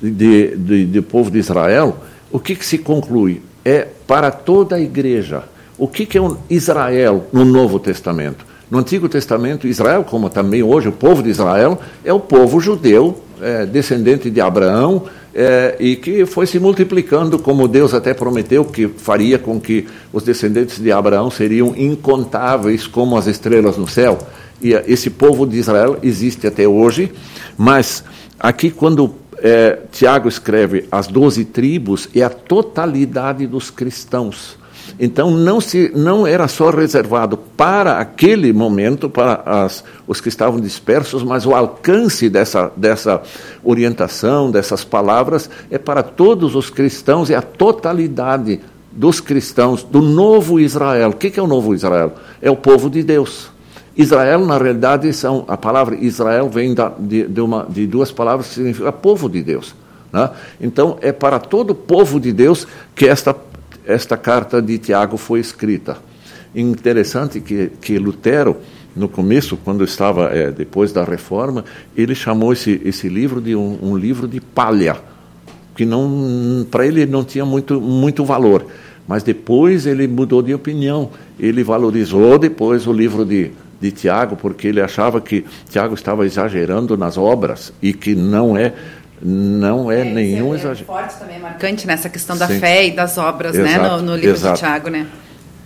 de, 0.00 0.56
de, 0.56 0.86
de 0.86 1.02
povo 1.02 1.30
de 1.30 1.38
Israel, 1.38 1.98
o 2.30 2.38
que, 2.38 2.54
que 2.54 2.64
se 2.64 2.78
conclui? 2.78 3.42
É 3.64 3.86
para 4.06 4.30
toda 4.30 4.76
a 4.76 4.80
igreja. 4.80 5.44
O 5.76 5.86
que, 5.86 6.06
que 6.06 6.16
é 6.16 6.22
um 6.22 6.36
Israel 6.48 7.26
no 7.32 7.44
Novo 7.44 7.78
Testamento? 7.78 8.46
No 8.70 8.78
Antigo 8.78 9.06
Testamento, 9.06 9.66
Israel, 9.66 10.02
como 10.02 10.30
também 10.30 10.62
hoje 10.62 10.88
o 10.88 10.92
povo 10.92 11.22
de 11.22 11.28
Israel, 11.28 11.78
é 12.02 12.12
o 12.12 12.20
povo 12.20 12.58
judeu, 12.58 13.22
é, 13.40 13.66
descendente 13.66 14.30
de 14.30 14.40
Abraão, 14.40 15.04
é, 15.34 15.76
e 15.80 15.96
que 15.96 16.26
foi 16.26 16.46
se 16.46 16.58
multiplicando, 16.58 17.38
como 17.38 17.66
Deus 17.66 17.94
até 17.94 18.12
prometeu 18.12 18.64
que 18.64 18.88
faria 18.88 19.38
com 19.38 19.60
que 19.60 19.86
os 20.12 20.22
descendentes 20.22 20.78
de 20.78 20.92
Abraão 20.92 21.30
seriam 21.30 21.74
incontáveis 21.76 22.86
como 22.86 23.16
as 23.16 23.26
estrelas 23.26 23.76
no 23.76 23.88
céu. 23.88 24.18
E 24.60 24.72
esse 24.86 25.10
povo 25.10 25.46
de 25.46 25.56
Israel 25.56 25.98
existe 26.02 26.46
até 26.46 26.68
hoje, 26.68 27.12
mas 27.56 28.04
aqui, 28.38 28.70
quando 28.70 29.14
é, 29.38 29.80
Tiago 29.90 30.28
escreve 30.28 30.86
as 30.90 31.08
doze 31.08 31.44
tribos, 31.44 32.08
é 32.14 32.22
a 32.22 32.30
totalidade 32.30 33.46
dos 33.46 33.70
cristãos. 33.70 34.56
Então 34.98 35.30
não, 35.30 35.60
se, 35.60 35.90
não 35.94 36.26
era 36.26 36.46
só 36.48 36.70
reservado 36.70 37.36
para 37.36 37.98
aquele 37.98 38.52
momento, 38.52 39.08
para 39.08 39.42
as, 39.44 39.84
os 40.06 40.20
que 40.20 40.28
estavam 40.28 40.60
dispersos, 40.60 41.22
mas 41.22 41.46
o 41.46 41.54
alcance 41.54 42.28
dessa, 42.28 42.70
dessa 42.76 43.22
orientação, 43.64 44.50
dessas 44.50 44.84
palavras, 44.84 45.48
é 45.70 45.78
para 45.78 46.02
todos 46.02 46.54
os 46.54 46.70
cristãos, 46.70 47.30
é 47.30 47.34
a 47.34 47.42
totalidade 47.42 48.60
dos 48.90 49.20
cristãos, 49.20 49.82
do 49.82 50.02
novo 50.02 50.60
Israel. 50.60 51.10
O 51.10 51.16
que 51.16 51.38
é 51.38 51.42
o 51.42 51.46
novo 51.46 51.74
Israel? 51.74 52.12
É 52.40 52.50
o 52.50 52.56
povo 52.56 52.90
de 52.90 53.02
Deus. 53.02 53.50
Israel, 53.96 54.46
na 54.46 54.56
realidade, 54.56 55.12
são, 55.12 55.44
a 55.48 55.56
palavra 55.56 55.96
Israel 55.96 56.48
vem 56.48 56.74
da, 56.74 56.92
de, 56.98 57.26
de, 57.26 57.40
uma, 57.40 57.66
de 57.68 57.86
duas 57.86 58.10
palavras 58.10 58.48
que 58.48 58.54
significa 58.54 58.92
povo 58.92 59.28
de 59.28 59.42
Deus. 59.42 59.74
Né? 60.12 60.30
Então, 60.60 60.98
é 61.00 61.12
para 61.12 61.38
todo 61.38 61.74
povo 61.74 62.18
de 62.18 62.32
Deus 62.32 62.66
que 62.94 63.06
esta 63.06 63.34
esta 63.86 64.16
carta 64.16 64.60
de 64.60 64.78
Tiago 64.78 65.16
foi 65.16 65.40
escrita. 65.40 65.98
Interessante 66.54 67.40
que, 67.40 67.70
que 67.80 67.98
Lutero, 67.98 68.58
no 68.94 69.08
começo, 69.08 69.56
quando 69.56 69.84
estava 69.84 70.30
é, 70.30 70.50
depois 70.50 70.92
da 70.92 71.02
reforma, 71.02 71.64
ele 71.96 72.14
chamou 72.14 72.52
esse, 72.52 72.80
esse 72.84 73.08
livro 73.08 73.40
de 73.40 73.56
um, 73.56 73.78
um 73.82 73.96
livro 73.96 74.28
de 74.28 74.40
palha, 74.40 74.96
que 75.74 75.86
não 75.86 76.66
para 76.70 76.86
ele 76.86 77.06
não 77.06 77.24
tinha 77.24 77.44
muito, 77.44 77.80
muito 77.80 78.24
valor. 78.24 78.66
Mas 79.08 79.22
depois 79.22 79.86
ele 79.86 80.06
mudou 80.06 80.42
de 80.42 80.54
opinião. 80.54 81.10
Ele 81.40 81.64
valorizou 81.64 82.38
depois 82.38 82.86
o 82.86 82.92
livro 82.92 83.24
de, 83.24 83.50
de 83.80 83.90
Tiago, 83.90 84.36
porque 84.36 84.68
ele 84.68 84.80
achava 84.80 85.20
que 85.20 85.44
Tiago 85.70 85.94
estava 85.94 86.24
exagerando 86.24 86.96
nas 86.96 87.18
obras 87.18 87.72
e 87.82 87.92
que 87.92 88.14
não 88.14 88.56
é 88.56 88.74
não 89.22 89.90
é, 89.90 90.00
é 90.00 90.04
nenhum 90.04 90.52
é 90.52 90.58
exagero. 90.58 90.86
forte 90.86 91.16
também, 91.18 91.36
é 91.36 91.38
marcante 91.38 91.86
nessa 91.86 92.08
questão 92.08 92.36
da 92.36 92.48
Sim. 92.48 92.58
fé 92.58 92.86
e 92.86 92.90
das 92.90 93.16
obras, 93.18 93.54
né, 93.54 93.74
exato, 93.74 93.82
né, 93.82 93.90
no, 93.90 94.02
no 94.02 94.16
livro 94.16 94.36
exato. 94.36 94.54
de 94.54 94.60
Tiago, 94.60 94.90
né? 94.90 95.06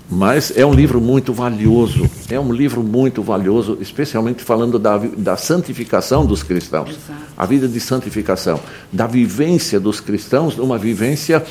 Mas 0.09 0.53
é 0.57 0.65
um 0.65 0.73
livro 0.73 1.01
muito 1.01 1.33
valioso, 1.33 2.09
é 2.31 2.39
um 2.39 2.53
livro 2.53 2.81
muito 2.81 3.23
valioso, 3.23 3.77
especialmente 3.81 4.45
falando 4.45 4.79
da, 4.79 4.99
da 4.99 5.37
santificação 5.37 6.25
dos 6.25 6.45
cristãos, 6.45 6.91
Exato. 6.91 7.21
a 7.37 7.45
vida 7.45 7.67
de 7.67 7.81
santificação, 7.81 8.61
da 8.93 9.07
vivência 9.09 9.81
dos 9.81 9.99
cristãos, 9.99 10.59
uma 10.59 10.79
vivência 10.79 11.45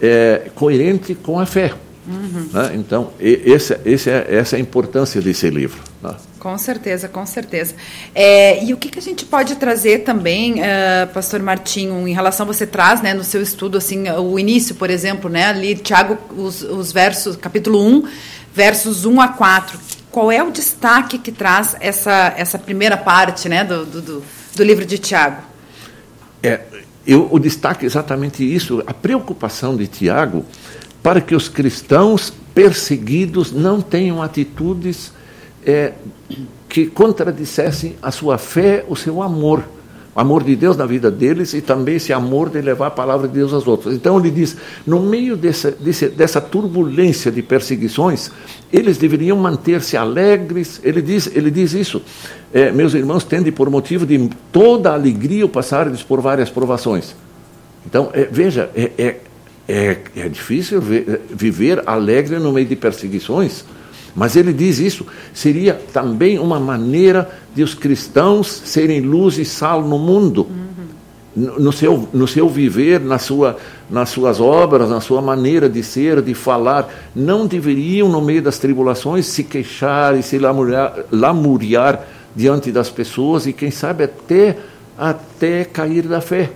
é, 0.00 0.50
coerente 0.54 1.14
com 1.14 1.38
a 1.38 1.44
fé. 1.44 1.74
Uhum. 2.06 2.48
Né? 2.50 2.72
Então, 2.76 3.10
esse, 3.20 3.78
esse 3.84 4.08
é, 4.08 4.26
essa 4.30 4.56
é 4.56 4.58
a 4.58 4.60
importância 4.60 5.20
desse 5.20 5.50
livro. 5.50 5.82
Né? 6.02 6.14
Com 6.38 6.56
certeza, 6.56 7.08
com 7.08 7.26
certeza. 7.26 7.74
É, 8.14 8.64
e 8.64 8.72
o 8.72 8.76
que, 8.76 8.88
que, 8.88 8.98
a 8.98 9.02
gente 9.02 9.24
pode 9.24 9.56
trazer 9.56 10.00
também, 10.00 10.60
uh, 10.60 11.08
Pastor 11.12 11.42
Martinho, 11.42 12.06
em 12.06 12.12
relação 12.12 12.46
você 12.46 12.64
traz, 12.64 13.02
né, 13.02 13.12
no 13.12 13.24
seu 13.24 13.42
estudo, 13.42 13.76
assim, 13.76 14.08
o 14.08 14.38
início, 14.38 14.76
por 14.76 14.88
exemplo, 14.88 15.28
né, 15.28 15.46
ali, 15.46 15.74
Tiago, 15.74 16.16
os, 16.36 16.62
os 16.62 16.92
versos, 16.92 17.34
capítulo 17.34 17.84
1, 17.84 18.08
versos 18.54 19.04
1 19.04 19.20
a 19.20 19.28
4. 19.28 19.78
Qual 20.12 20.30
é 20.30 20.42
o 20.42 20.52
destaque 20.52 21.18
que 21.18 21.32
traz 21.32 21.76
essa, 21.80 22.32
essa 22.36 22.58
primeira 22.58 22.96
parte, 22.96 23.48
né, 23.48 23.64
do, 23.64 23.84
do, 23.84 24.22
do 24.54 24.62
livro 24.62 24.86
de 24.86 24.96
Tiago? 24.96 25.42
É, 26.40 26.60
eu, 27.04 27.28
o 27.32 27.38
destaque 27.40 27.84
é 27.84 27.86
exatamente 27.86 28.44
isso, 28.44 28.82
a 28.86 28.94
preocupação 28.94 29.76
de 29.76 29.88
Tiago 29.88 30.46
para 31.02 31.20
que 31.20 31.34
os 31.34 31.48
cristãos 31.48 32.32
perseguidos 32.54 33.50
não 33.50 33.80
tenham 33.80 34.22
atitudes 34.22 35.12
é, 35.68 35.92
que 36.66 36.86
contradissessem 36.86 37.96
a 38.00 38.10
sua 38.10 38.38
fé, 38.38 38.86
o 38.88 38.96
seu 38.96 39.22
amor. 39.22 39.62
O 40.14 40.20
amor 40.20 40.42
de 40.42 40.56
Deus 40.56 40.76
na 40.76 40.86
vida 40.86 41.10
deles 41.10 41.52
e 41.52 41.60
também 41.60 41.96
esse 41.96 42.10
amor 42.12 42.48
de 42.48 42.60
levar 42.60 42.86
a 42.86 42.90
palavra 42.90 43.28
de 43.28 43.34
Deus 43.34 43.52
aos 43.52 43.68
outros. 43.68 43.94
Então 43.94 44.18
ele 44.18 44.30
diz: 44.30 44.56
no 44.86 44.98
meio 44.98 45.36
dessa, 45.36 45.70
desse, 45.70 46.08
dessa 46.08 46.40
turbulência 46.40 47.30
de 47.30 47.42
perseguições, 47.42 48.30
eles 48.72 48.96
deveriam 48.96 49.36
manter-se 49.36 49.96
alegres. 49.96 50.80
Ele 50.82 51.02
diz, 51.02 51.30
ele 51.36 51.50
diz 51.50 51.74
isso. 51.74 52.02
É, 52.52 52.72
meus 52.72 52.94
irmãos, 52.94 53.22
tende 53.22 53.52
por 53.52 53.68
motivo 53.68 54.06
de 54.06 54.30
toda 54.50 54.92
alegria 54.92 55.44
o 55.44 55.48
passarem 55.50 55.94
por 56.08 56.20
várias 56.22 56.48
provações. 56.48 57.14
Então, 57.86 58.10
é, 58.14 58.24
veja, 58.24 58.70
é, 58.74 58.90
é, 58.98 59.16
é, 59.68 59.98
é 60.16 60.28
difícil 60.28 60.80
viver 60.80 61.82
alegre 61.86 62.38
no 62.38 62.52
meio 62.52 62.66
de 62.66 62.74
perseguições, 62.74 63.64
mas 64.18 64.34
ele 64.34 64.52
diz 64.52 64.80
isso, 64.80 65.06
seria 65.32 65.74
também 65.92 66.40
uma 66.40 66.58
maneira 66.58 67.30
de 67.54 67.62
os 67.62 67.72
cristãos 67.72 68.48
serem 68.64 69.00
luz 69.00 69.38
e 69.38 69.44
sal 69.44 69.80
no 69.80 69.96
mundo. 69.96 70.48
Uhum. 70.50 71.54
No, 71.56 71.72
seu, 71.72 72.08
no 72.12 72.26
seu 72.26 72.48
viver, 72.48 72.98
na 72.98 73.16
sua, 73.16 73.56
nas 73.88 74.08
suas 74.08 74.40
obras, 74.40 74.90
na 74.90 75.00
sua 75.00 75.22
maneira 75.22 75.68
de 75.68 75.84
ser, 75.84 76.20
de 76.20 76.34
falar, 76.34 76.92
não 77.14 77.46
deveriam, 77.46 78.08
no 78.08 78.20
meio 78.20 78.42
das 78.42 78.58
tribulações, 78.58 79.24
se 79.26 79.44
queixar 79.44 80.18
e 80.18 80.22
se 80.24 80.36
lamuriar, 80.36 80.96
lamuriar 81.12 82.04
diante 82.34 82.72
das 82.72 82.90
pessoas 82.90 83.46
e, 83.46 83.52
quem 83.52 83.70
sabe, 83.70 84.02
até, 84.02 84.58
até 84.98 85.64
cair 85.64 86.08
da 86.08 86.20
fé 86.20 86.50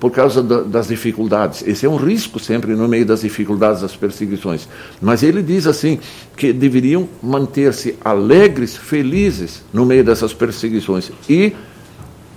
por 0.00 0.10
causa 0.10 0.42
das 0.42 0.88
dificuldades. 0.88 1.62
Esse 1.66 1.84
é 1.84 1.88
um 1.88 1.96
risco 1.96 2.38
sempre 2.38 2.74
no 2.74 2.88
meio 2.88 3.04
das 3.04 3.20
dificuldades, 3.20 3.82
das 3.82 3.94
perseguições. 3.94 4.66
Mas 5.00 5.22
ele 5.22 5.42
diz 5.42 5.66
assim 5.66 6.00
que 6.34 6.54
deveriam 6.54 7.06
manter-se 7.22 7.96
alegres, 8.02 8.74
felizes 8.74 9.62
no 9.70 9.84
meio 9.84 10.02
dessas 10.02 10.32
perseguições 10.32 11.12
e 11.28 11.52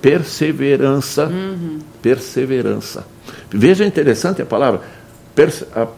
perseverança, 0.01 1.27
uhum. 1.27 1.79
perseverança. 2.01 3.07
Veja 3.49 3.85
interessante 3.85 4.41
a 4.41 4.45
palavra. 4.45 4.81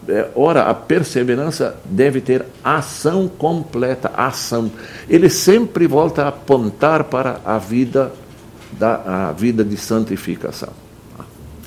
é, 0.07 0.29
ora, 0.35 0.65
a 0.65 0.73
perseverança 0.75 1.75
deve 1.83 2.21
ter 2.21 2.45
ação 2.63 3.27
completa, 3.27 4.11
ação. 4.15 4.71
Ele 5.09 5.29
sempre 5.29 5.87
volta 5.87 6.25
a 6.25 6.27
apontar 6.27 7.05
para 7.05 7.41
a 7.43 7.57
vida 7.57 8.13
da 8.71 9.29
a 9.29 9.31
vida 9.31 9.63
de 9.63 9.77
santificação. 9.77 10.84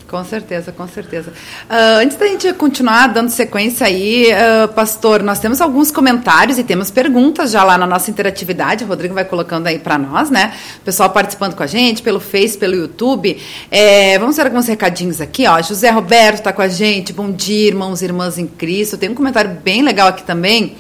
Com 0.09 0.25
certeza, 0.25 0.73
com 0.73 0.89
certeza. 0.89 1.31
Uh, 1.69 2.01
antes 2.01 2.17
da 2.17 2.27
gente 2.27 2.51
continuar 2.55 3.09
dando 3.09 3.29
sequência 3.29 3.87
aí, 3.87 4.29
uh, 4.33 4.69
pastor, 4.69 5.23
nós 5.23 5.39
temos 5.39 5.61
alguns 5.61 5.91
comentários 5.91 6.57
e 6.57 6.65
temos 6.65 6.91
perguntas 6.91 7.51
já 7.51 7.63
lá 7.63 7.77
na 7.77 7.87
nossa 7.87 8.11
interatividade. 8.11 8.85
O 8.85 8.87
Rodrigo 8.87 9.13
vai 9.13 9.27
colocando 9.27 9.67
aí 9.67 9.79
para 9.79 9.99
nós, 9.99 10.31
né? 10.31 10.55
O 10.79 10.81
pessoal 10.81 11.11
participando 11.11 11.55
com 11.55 11.63
a 11.63 11.67
gente 11.67 12.01
pelo 12.01 12.21
Face, 12.21 12.57
pelo 12.57 12.75
YouTube. 12.75 13.39
É, 13.71 14.19
vamos 14.19 14.35
ver 14.37 14.47
alguns 14.47 14.67
recadinhos 14.67 15.21
aqui, 15.21 15.47
ó. 15.47 15.61
José 15.61 15.91
Roberto 15.91 16.39
está 16.39 16.55
com 16.55 16.63
a 16.63 16.69
gente. 16.69 17.13
Bom 17.13 17.31
dia, 17.31 17.69
irmãos 17.69 18.01
e 18.01 18.07
irmãs 18.07 18.39
em 18.39 18.47
Cristo. 18.47 18.97
Tem 18.97 19.11
um 19.11 19.15
comentário 19.15 19.59
bem 19.63 19.83
legal 19.83 20.09
aqui 20.09 20.23
também 20.23 20.75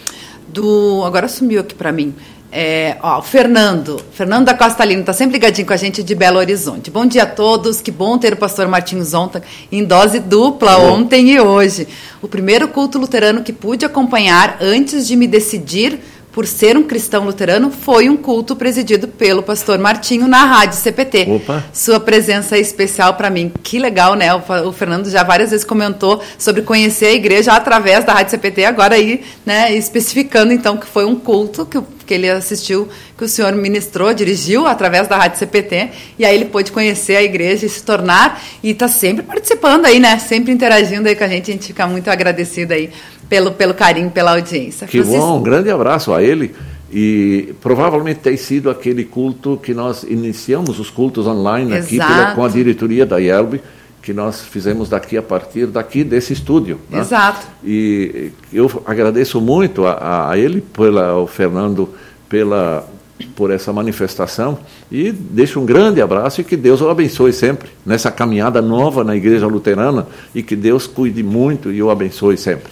do. 0.49 1.05
Agora 1.05 1.29
sumiu 1.29 1.61
aqui 1.61 1.75
para 1.75 1.93
mim. 1.93 2.15
É, 2.51 2.97
ó, 3.03 3.19
o 3.19 3.23
Fernando, 3.23 4.01
Fernando 4.13 4.47
da 4.47 4.55
Costa 4.55 4.83
Lino, 4.83 5.01
está 5.01 5.13
sempre 5.13 5.35
ligadinho 5.35 5.67
com 5.67 5.75
a 5.75 5.77
gente 5.77 6.03
de 6.03 6.15
Belo 6.15 6.39
Horizonte. 6.39 6.91
Bom 6.91 7.05
dia 7.05 7.25
a 7.25 7.27
todos, 7.27 7.83
que 7.83 7.91
bom 7.91 8.17
ter 8.17 8.33
o 8.33 8.37
pastor 8.37 8.67
Martins 8.67 9.13
ontem 9.13 9.43
em 9.71 9.85
dose 9.85 10.19
dupla, 10.19 10.79
ontem 10.79 11.33
e 11.33 11.41
hoje. 11.41 11.87
O 12.23 12.29
primeiro 12.29 12.69
culto 12.69 12.99
luterano 12.99 13.43
que 13.43 13.53
pude 13.53 13.85
acompanhar 13.85 14.57
antes 14.63 15.07
de 15.07 15.15
me 15.15 15.27
decidir 15.27 16.01
por 16.33 16.47
ser 16.47 16.77
um 16.77 16.83
cristão 16.83 17.25
luterano, 17.25 17.71
foi 17.71 18.09
um 18.09 18.17
culto 18.17 18.55
presidido 18.55 19.09
pelo 19.09 19.43
pastor 19.43 19.79
Martinho 19.79 20.29
na 20.29 20.45
Rádio 20.45 20.79
CPT. 20.79 21.27
Opa. 21.29 21.65
Sua 21.73 21.99
presença 21.99 22.57
é 22.57 22.61
especial 22.61 23.15
para 23.15 23.31
mim. 23.31 23.53
Que 23.63 23.79
legal, 23.79 24.15
né? 24.15 24.33
O, 24.35 24.73
Fernando 24.73 25.11
já 25.11 25.23
várias 25.23 25.51
vezes 25.51 25.65
comentou 25.65 26.23
sobre 26.39 26.63
conhecer 26.63 27.07
a 27.07 27.13
igreja 27.13 27.53
através 27.53 28.05
da 28.05 28.13
Rádio 28.13 28.31
CPT, 28.33 28.65
agora 28.65 28.95
aí, 28.95 29.25
né, 29.45 29.75
especificando 29.75 30.53
então 30.53 30.77
que 30.77 30.87
foi 30.87 31.05
um 31.05 31.17
culto 31.17 31.67
que, 31.67 31.81
que 32.07 32.15
ele 32.15 32.31
assistiu, 32.31 32.89
que 33.17 33.25
o 33.25 33.29
senhor 33.29 33.53
ministrou, 33.55 34.13
dirigiu 34.15 34.67
através 34.67 35.09
da 35.09 35.17
Rádio 35.17 35.39
CPT, 35.39 35.91
e 36.19 36.25
aí 36.25 36.35
ele 36.35 36.45
pôde 36.45 36.71
conhecer 36.71 37.17
a 37.17 37.23
igreja 37.23 37.67
e 37.67 37.69
se 37.69 37.83
tornar, 37.83 38.41
e 38.63 38.71
está 38.71 38.87
sempre 38.87 39.23
participando 39.23 39.87
aí, 39.87 39.99
né? 39.99 40.19
Sempre 40.19 40.53
interagindo 40.53 41.09
aí 41.09 41.17
com 41.17 41.25
a 41.25 41.29
gente, 41.29 41.51
a 41.51 41.55
gente 41.55 41.67
fica 41.67 41.87
muito 41.87 42.09
agradecido 42.09 42.73
aí 42.75 42.91
pelo, 43.29 43.53
pelo 43.53 43.75
carinho, 43.75 44.11
pela 44.11 44.33
audiência. 44.33 44.87
Que 44.87 45.03
Francisco. 45.03 45.27
bom, 45.27 45.39
um 45.39 45.43
grande 45.43 45.71
abraço 45.71 46.13
a 46.13 46.23
ele. 46.23 46.55
E 46.91 47.55
provavelmente 47.61 48.21
tem 48.21 48.37
sido 48.37 48.71
aquele 48.71 49.05
culto 49.05 49.61
que 49.63 49.75
nós 49.75 50.05
iniciamos 50.05 50.81
os 50.81 50.89
cultos 50.89 51.27
online 51.27 51.75
Exato. 51.75 51.85
aqui 51.85 51.99
pela, 51.99 52.35
com 52.35 52.45
a 52.45 52.49
diretoria 52.49 53.05
da 53.05 53.19
IELB, 53.19 53.61
que 54.01 54.15
nós 54.15 54.41
fizemos 54.41 54.89
daqui 54.89 55.19
a 55.19 55.23
partir 55.23 55.67
daqui 55.67 56.03
desse 56.03 56.33
estúdio. 56.33 56.81
Né? 56.89 57.01
Exato. 57.01 57.47
E 57.63 58.31
eu 58.51 58.83
agradeço 58.87 59.39
muito 59.39 59.85
a, 59.85 60.31
a 60.31 60.39
ele, 60.39 60.63
pela, 60.63 61.09
ao 61.09 61.27
Fernando, 61.27 61.91
pela 62.27 62.89
por 63.35 63.51
essa 63.51 63.73
manifestação 63.73 64.59
e 64.91 65.11
deixo 65.11 65.61
um 65.61 65.67
grande 65.67 66.01
abraço 66.01 66.41
e 66.41 66.45
que 66.45 66.57
Deus 66.57 66.81
o 66.81 66.89
abençoe 66.89 67.33
sempre 67.33 67.69
nessa 67.85 68.11
caminhada 68.13 68.63
nova 68.63 69.03
na 69.03 69.17
Igreja 69.17 69.47
Luterana 69.47 70.07
e 70.33 70.43
que 70.43 70.55
Deus 70.55 70.87
cuide 70.87 71.23
muito 71.23 71.73
e 71.73 71.83
o 71.83 71.91
abençoe 71.91 72.37
sempre. 72.37 72.71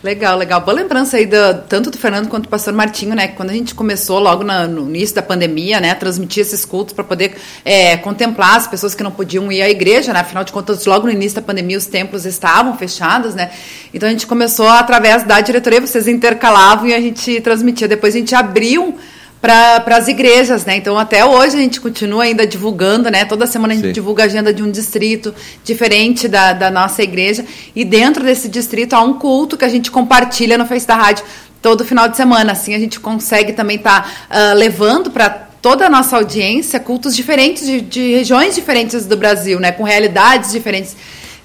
Legal, 0.00 0.38
legal. 0.38 0.60
Boa 0.60 0.76
lembrança 0.76 1.16
aí 1.16 1.26
do, 1.26 1.54
tanto 1.68 1.90
do 1.90 1.98
Fernando 1.98 2.28
quanto 2.28 2.44
do 2.44 2.48
pastor 2.48 2.72
Martinho, 2.72 3.16
né? 3.16 3.26
Quando 3.26 3.50
a 3.50 3.52
gente 3.52 3.74
começou 3.74 4.20
logo 4.20 4.44
na, 4.44 4.64
no 4.64 4.88
início 4.88 5.16
da 5.16 5.22
pandemia, 5.22 5.80
né? 5.80 5.92
Transmitir 5.92 6.40
esses 6.42 6.64
cultos 6.64 6.94
para 6.94 7.02
poder 7.02 7.34
é, 7.64 7.96
contemplar 7.96 8.58
as 8.58 8.68
pessoas 8.68 8.94
que 8.94 9.02
não 9.02 9.10
podiam 9.10 9.50
ir 9.50 9.60
à 9.60 9.68
igreja, 9.68 10.12
né? 10.12 10.20
Afinal 10.20 10.44
de 10.44 10.52
contas, 10.52 10.86
logo 10.86 11.06
no 11.06 11.12
início 11.12 11.34
da 11.34 11.42
pandemia 11.42 11.76
os 11.76 11.86
templos 11.86 12.26
estavam 12.26 12.78
fechados, 12.78 13.34
né? 13.34 13.50
Então 13.92 14.08
a 14.08 14.12
gente 14.12 14.24
começou 14.24 14.68
através 14.68 15.24
da 15.24 15.40
diretoria, 15.40 15.80
vocês 15.80 16.06
intercalavam 16.06 16.86
e 16.86 16.94
a 16.94 17.00
gente 17.00 17.40
transmitia. 17.40 17.88
Depois 17.88 18.14
a 18.14 18.18
gente 18.18 18.36
abriu 18.36 18.96
para 19.40 19.96
as 19.96 20.08
igrejas, 20.08 20.64
né? 20.64 20.76
Então 20.76 20.98
até 20.98 21.24
hoje 21.24 21.56
a 21.56 21.60
gente 21.60 21.80
continua 21.80 22.24
ainda 22.24 22.46
divulgando, 22.46 23.10
né? 23.10 23.24
Toda 23.24 23.46
semana 23.46 23.72
a 23.72 23.76
gente 23.76 23.86
Sim. 23.86 23.92
divulga 23.92 24.24
a 24.24 24.26
agenda 24.26 24.52
de 24.52 24.62
um 24.62 24.70
distrito 24.70 25.34
diferente 25.64 26.26
da, 26.26 26.52
da 26.52 26.70
nossa 26.70 27.02
igreja 27.02 27.44
e 27.74 27.84
dentro 27.84 28.24
desse 28.24 28.48
distrito 28.48 28.94
há 28.94 29.00
um 29.00 29.14
culto 29.14 29.56
que 29.56 29.64
a 29.64 29.68
gente 29.68 29.90
compartilha 29.90 30.58
no 30.58 30.66
Face 30.66 30.86
da 30.86 30.96
Rádio 30.96 31.24
todo 31.62 31.84
final 31.84 32.08
de 32.08 32.16
semana. 32.16 32.52
Assim 32.52 32.74
a 32.74 32.78
gente 32.78 32.98
consegue 32.98 33.52
também 33.52 33.76
estar 33.76 34.02
tá, 34.02 34.52
uh, 34.52 34.56
levando 34.56 35.10
para 35.10 35.30
toda 35.62 35.86
a 35.86 35.90
nossa 35.90 36.16
audiência 36.16 36.80
cultos 36.80 37.14
diferentes 37.14 37.66
de, 37.66 37.80
de 37.80 38.14
regiões 38.14 38.54
diferentes 38.54 39.06
do 39.06 39.16
Brasil, 39.16 39.60
né? 39.60 39.70
Com 39.70 39.84
realidades 39.84 40.50
diferentes 40.50 40.96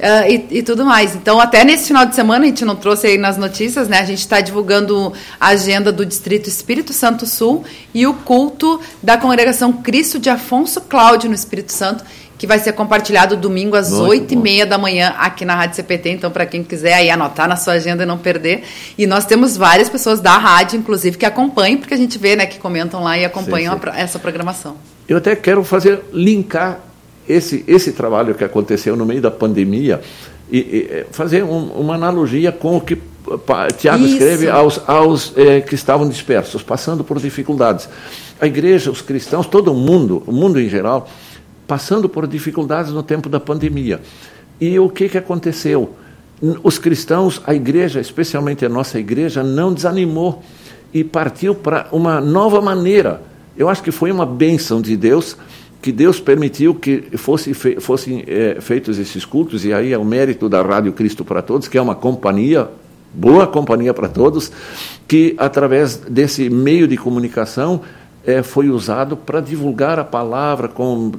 uh, 0.03 0.29
e, 0.29 0.59
e, 0.59 0.63
tudo 0.63 0.85
mais. 0.85 1.15
Então, 1.15 1.39
até 1.39 1.63
nesse 1.63 1.87
final 1.87 2.05
de 2.05 2.13
semana, 2.13 2.43
a 2.43 2.47
gente 2.47 2.65
não 2.65 2.75
trouxe 2.75 3.07
aí 3.07 3.17
nas 3.17 3.37
notícias, 3.37 3.87
né? 3.87 3.99
A 3.99 4.05
gente 4.05 4.19
está 4.19 4.41
divulgando 4.41 5.13
a 5.39 5.47
agenda 5.47 5.91
do 5.91 6.05
Distrito 6.05 6.49
Espírito 6.49 6.91
Santo 6.91 7.25
Sul 7.25 7.63
e 7.93 8.05
o 8.05 8.13
culto 8.13 8.79
da 9.01 9.17
congregação 9.17 9.71
Cristo 9.71 10.19
de 10.19 10.29
Afonso 10.29 10.81
Cláudio 10.81 11.29
no 11.29 11.35
Espírito 11.35 11.71
Santo, 11.71 12.03
que 12.37 12.45
vai 12.45 12.59
ser 12.59 12.73
compartilhado 12.73 13.37
domingo 13.37 13.77
às 13.77 13.93
oito 13.93 14.33
e 14.33 14.37
meia 14.37 14.65
da 14.65 14.77
manhã 14.77 15.13
aqui 15.17 15.45
na 15.45 15.55
Rádio 15.55 15.77
CPT. 15.77 16.09
Então, 16.09 16.29
para 16.29 16.45
quem 16.45 16.63
quiser 16.63 16.95
aí 16.95 17.09
anotar 17.09 17.47
na 17.47 17.55
sua 17.55 17.73
agenda 17.73 18.03
e 18.03 18.05
não 18.05 18.17
perder. 18.17 18.63
E 18.97 19.07
nós 19.07 19.25
temos 19.25 19.55
várias 19.55 19.87
pessoas 19.87 20.19
da 20.19 20.37
rádio, 20.37 20.77
inclusive, 20.77 21.17
que 21.17 21.25
acompanham, 21.25 21.77
porque 21.77 21.93
a 21.93 21.97
gente 21.97 22.17
vê, 22.19 22.35
né, 22.35 22.45
que 22.45 22.59
comentam 22.59 23.01
lá 23.01 23.17
e 23.17 23.23
acompanham 23.23 23.73
sim, 23.73 23.79
sim. 23.81 23.89
A, 23.89 23.99
essa 23.99 24.19
programação. 24.19 24.75
Eu 25.07 25.17
até 25.17 25.35
quero 25.35 25.63
fazer 25.63 26.01
linkar 26.11 26.79
esse, 27.27 27.63
esse 27.67 27.91
trabalho 27.93 28.35
que 28.35 28.43
aconteceu 28.43 28.95
no 28.95 29.05
meio 29.05 29.21
da 29.21 29.31
pandemia 29.31 30.01
e, 30.51 30.57
e 30.57 31.05
fazer 31.11 31.43
um, 31.43 31.65
uma 31.73 31.95
analogia 31.95 32.51
com 32.51 32.77
o 32.77 32.81
que 32.81 32.97
Tiago 33.77 34.05
escreve 34.05 34.49
aos, 34.49 34.81
aos 34.87 35.33
é, 35.37 35.61
que 35.61 35.75
estavam 35.75 36.07
dispersos, 36.07 36.61
passando 36.61 37.03
por 37.03 37.19
dificuldades. 37.19 37.87
A 38.39 38.45
igreja, 38.45 38.91
os 38.91 39.01
cristãos, 39.01 39.47
todo 39.47 39.73
mundo, 39.73 40.21
o 40.27 40.31
mundo 40.31 40.59
em 40.59 40.67
geral, 40.67 41.09
passando 41.65 42.09
por 42.09 42.27
dificuldades 42.27 42.91
no 42.91 43.01
tempo 43.01 43.29
da 43.29 43.39
pandemia. 43.39 44.01
E 44.59 44.77
o 44.77 44.89
que, 44.89 45.07
que 45.07 45.17
aconteceu? 45.17 45.93
Os 46.61 46.77
cristãos, 46.77 47.41
a 47.47 47.55
igreja, 47.55 48.01
especialmente 48.01 48.65
a 48.65 48.69
nossa 48.69 48.99
igreja, 48.99 49.41
não 49.43 49.73
desanimou 49.73 50.43
e 50.93 51.03
partiu 51.03 51.55
para 51.55 51.87
uma 51.91 52.19
nova 52.19 52.61
maneira. 52.61 53.21
Eu 53.57 53.69
acho 53.69 53.81
que 53.81 53.91
foi 53.91 54.11
uma 54.11 54.25
bênção 54.25 54.81
de 54.81 54.97
Deus 54.97 55.37
que 55.83 55.91
Deus 55.91 56.17
permitiu 56.17 56.73
que 56.73 57.03
fe, 57.17 57.77
fossem 57.81 58.23
é, 58.25 58.57
feitos 58.61 58.97
esses 58.97 59.25
cultos, 59.25 59.65
e 59.65 59.73
aí 59.73 59.91
é 59.91 59.97
o 59.97 60.05
mérito 60.05 60.47
da 60.47 60.61
Rádio 60.61 60.93
Cristo 60.93 61.25
para 61.25 61.41
Todos, 61.41 61.67
que 61.67 61.77
é 61.77 61.81
uma 61.81 61.93
companhia, 61.93 62.69
boa 63.13 63.45
companhia 63.45 63.93
para 63.93 64.07
todos, 64.07 64.49
que 65.05 65.35
através 65.37 65.97
desse 65.97 66.49
meio 66.49 66.87
de 66.87 66.95
comunicação 66.95 67.81
é, 68.25 68.41
foi 68.41 68.69
usado 68.69 69.17
para 69.17 69.41
divulgar 69.41 69.99
a 69.99 70.05
palavra 70.05 70.69
com 70.69 71.11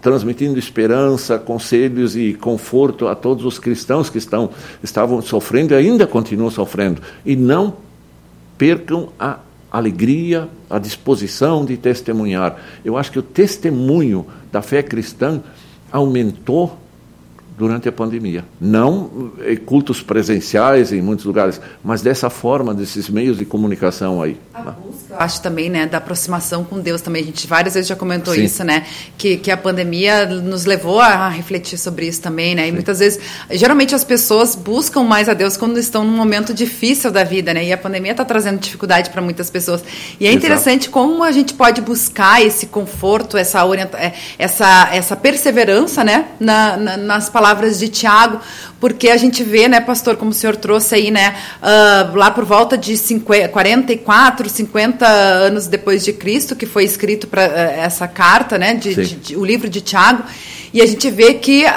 transmitindo 0.00 0.58
esperança, 0.58 1.38
conselhos 1.38 2.16
e 2.16 2.32
conforto 2.32 3.08
a 3.08 3.14
todos 3.14 3.44
os 3.44 3.58
cristãos 3.58 4.08
que 4.08 4.16
estão, 4.16 4.48
estavam 4.82 5.20
sofrendo 5.20 5.74
e 5.74 5.76
ainda 5.76 6.06
continuam 6.06 6.50
sofrendo. 6.50 7.02
E 7.26 7.36
não 7.36 7.74
percam 8.56 9.10
a 9.20 9.38
alegria, 9.70 10.48
a 10.68 10.78
disposição 10.78 11.64
de 11.64 11.76
testemunhar. 11.76 12.56
Eu 12.84 12.96
acho 12.96 13.12
que 13.12 13.18
o 13.18 13.22
testemunho 13.22 14.26
da 14.50 14.62
fé 14.62 14.82
cristã 14.82 15.42
aumentou 15.92 16.78
durante 17.58 17.88
a 17.88 17.92
pandemia. 17.92 18.44
Não 18.60 19.32
eh, 19.40 19.56
cultos 19.56 20.00
presenciais 20.00 20.92
em 20.92 21.02
muitos 21.02 21.24
lugares, 21.24 21.60
mas 21.82 22.00
dessa 22.00 22.30
forma, 22.30 22.72
desses 22.72 23.10
meios 23.10 23.36
de 23.36 23.44
comunicação 23.44 24.22
aí. 24.22 24.38
A 24.54 24.70
busca, 24.70 25.16
acho 25.18 25.42
também, 25.42 25.68
né, 25.68 25.84
da 25.84 25.98
aproximação 25.98 26.62
com 26.62 26.78
Deus 26.78 27.02
também. 27.02 27.22
A 27.22 27.26
gente 27.26 27.46
várias 27.48 27.74
vezes 27.74 27.88
já 27.88 27.96
comentou 27.96 28.32
Sim. 28.32 28.44
isso, 28.44 28.62
né, 28.62 28.86
que, 29.16 29.36
que 29.38 29.50
a 29.50 29.56
pandemia 29.56 30.26
nos 30.26 30.64
levou 30.64 31.00
a 31.00 31.28
refletir 31.28 31.76
sobre 31.78 32.06
isso 32.06 32.22
também, 32.22 32.54
né, 32.54 32.62
e 32.62 32.66
Sim. 32.66 32.72
muitas 32.72 33.00
vezes, 33.00 33.20
geralmente 33.50 33.92
as 33.92 34.04
pessoas 34.04 34.54
buscam 34.54 35.02
mais 35.02 35.28
a 35.28 35.34
Deus 35.34 35.56
quando 35.56 35.78
estão 35.78 36.04
num 36.04 36.16
momento 36.16 36.54
difícil 36.54 37.10
da 37.10 37.24
vida, 37.24 37.52
né, 37.52 37.64
e 37.64 37.72
a 37.72 37.78
pandemia 37.78 38.12
está 38.12 38.24
trazendo 38.24 38.60
dificuldade 38.60 39.10
para 39.10 39.20
muitas 39.20 39.50
pessoas. 39.50 39.82
E 40.20 40.28
é 40.28 40.32
interessante 40.32 40.82
Exato. 40.82 40.92
como 40.92 41.24
a 41.24 41.32
gente 41.32 41.54
pode 41.54 41.80
buscar 41.80 42.40
esse 42.40 42.66
conforto, 42.66 43.36
essa, 43.36 43.64
orienta 43.64 43.98
é, 43.98 44.14
essa, 44.38 44.90
essa 44.92 45.16
perseverança, 45.16 46.04
né, 46.04 46.28
na, 46.38 46.76
na, 46.76 46.96
nas 46.96 47.28
palavras 47.28 47.47
palavras 47.48 47.78
de 47.78 47.88
Tiago, 47.88 48.40
porque 48.78 49.08
a 49.08 49.16
gente 49.16 49.42
vê, 49.42 49.68
né, 49.68 49.80
pastor, 49.80 50.16
como 50.16 50.32
o 50.32 50.34
senhor 50.34 50.54
trouxe 50.54 50.94
aí, 50.94 51.10
né, 51.10 51.34
uh, 51.62 52.14
lá 52.16 52.30
por 52.30 52.44
volta 52.44 52.76
de 52.76 52.96
50, 52.96 53.48
44, 53.48 54.48
50 54.48 55.06
anos 55.06 55.66
depois 55.66 56.04
de 56.04 56.12
Cristo, 56.12 56.54
que 56.54 56.66
foi 56.66 56.84
escrito 56.84 57.26
para 57.26 57.42
uh, 57.42 57.52
eh, 57.52 57.80
essa 57.80 58.06
carta, 58.06 58.58
né, 58.58 58.74
de, 58.74 58.94
de, 58.94 59.14
de, 59.14 59.36
o 59.36 59.44
livro 59.44 59.68
de 59.68 59.80
Tiago, 59.80 60.22
e 60.74 60.82
a 60.82 60.86
gente 60.86 61.10
vê 61.10 61.34
que 61.34 61.64
uh, 61.64 61.68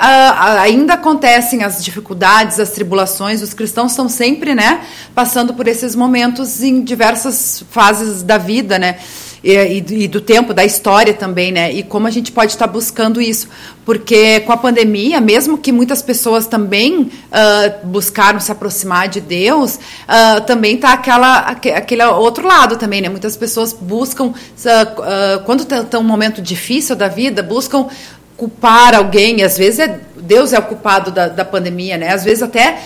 ainda 0.60 0.96
acontecem 0.96 1.64
as 1.64 1.84
dificuldades, 1.84 2.60
as 2.60 2.72
tribulações, 2.72 3.42
os 3.42 3.54
cristãos 3.54 3.92
estão 3.92 4.10
sempre, 4.10 4.54
né, 4.54 4.82
passando 5.16 5.54
por 5.54 5.70
esses 5.70 5.96
momentos 5.96 6.62
em 6.62 6.84
diversas 6.84 7.64
fases 7.72 8.22
da 8.24 8.38
vida, 8.38 8.78
né, 8.78 8.98
e, 9.44 9.84
e, 10.04 10.08
do 10.08 10.22
tempo, 10.22 10.54
da 10.54 10.64
história 10.64 11.14
também, 11.14 11.52
né? 11.52 11.72
E 11.72 11.82
como 11.82 12.06
a 12.06 12.12
gente 12.12 12.32
pode 12.32 12.52
estar 12.52 12.68
buscando 12.68 13.20
isso. 13.20 13.50
Porque 13.84 14.42
com 14.42 14.52
a 14.52 14.58
pandemia, 14.58 15.20
mesmo 15.20 15.58
que 15.58 15.72
muitas 15.72 16.02
pessoas 16.02 16.46
também 16.46 17.02
uh, 17.02 17.88
buscaram 17.88 18.40
se 18.40 18.52
aproximar 18.52 19.08
de 19.08 19.20
Deus, 19.20 19.76
uh, 19.76 20.42
também 20.46 20.76
está 20.76 20.94
aquela, 20.94 21.40
aquele 21.40 22.04
outro 22.06 22.48
lado 22.48 22.78
também, 22.78 23.02
né? 23.02 23.10
Muitas 23.10 23.36
pessoas 23.36 23.74
buscam, 23.74 24.26
uh, 24.28 25.44
quando 25.46 25.64
está 25.64 25.98
um 25.98 26.04
momento 26.04 26.42
difícil 26.42 26.96
da 26.96 27.08
vida, 27.08 27.42
buscam 27.42 27.88
culpar 28.38 28.96
alguém, 28.96 29.44
às 29.44 29.56
vezes 29.56 29.80
é, 29.80 30.00
Deus 30.18 30.52
é 30.52 30.58
o 30.58 30.64
culpado 30.64 31.12
da, 31.12 31.28
da 31.28 31.46
pandemia, 31.46 31.98
né? 31.98 32.12
Às 32.12 32.24
vezes 32.24 32.42
até 32.42 32.80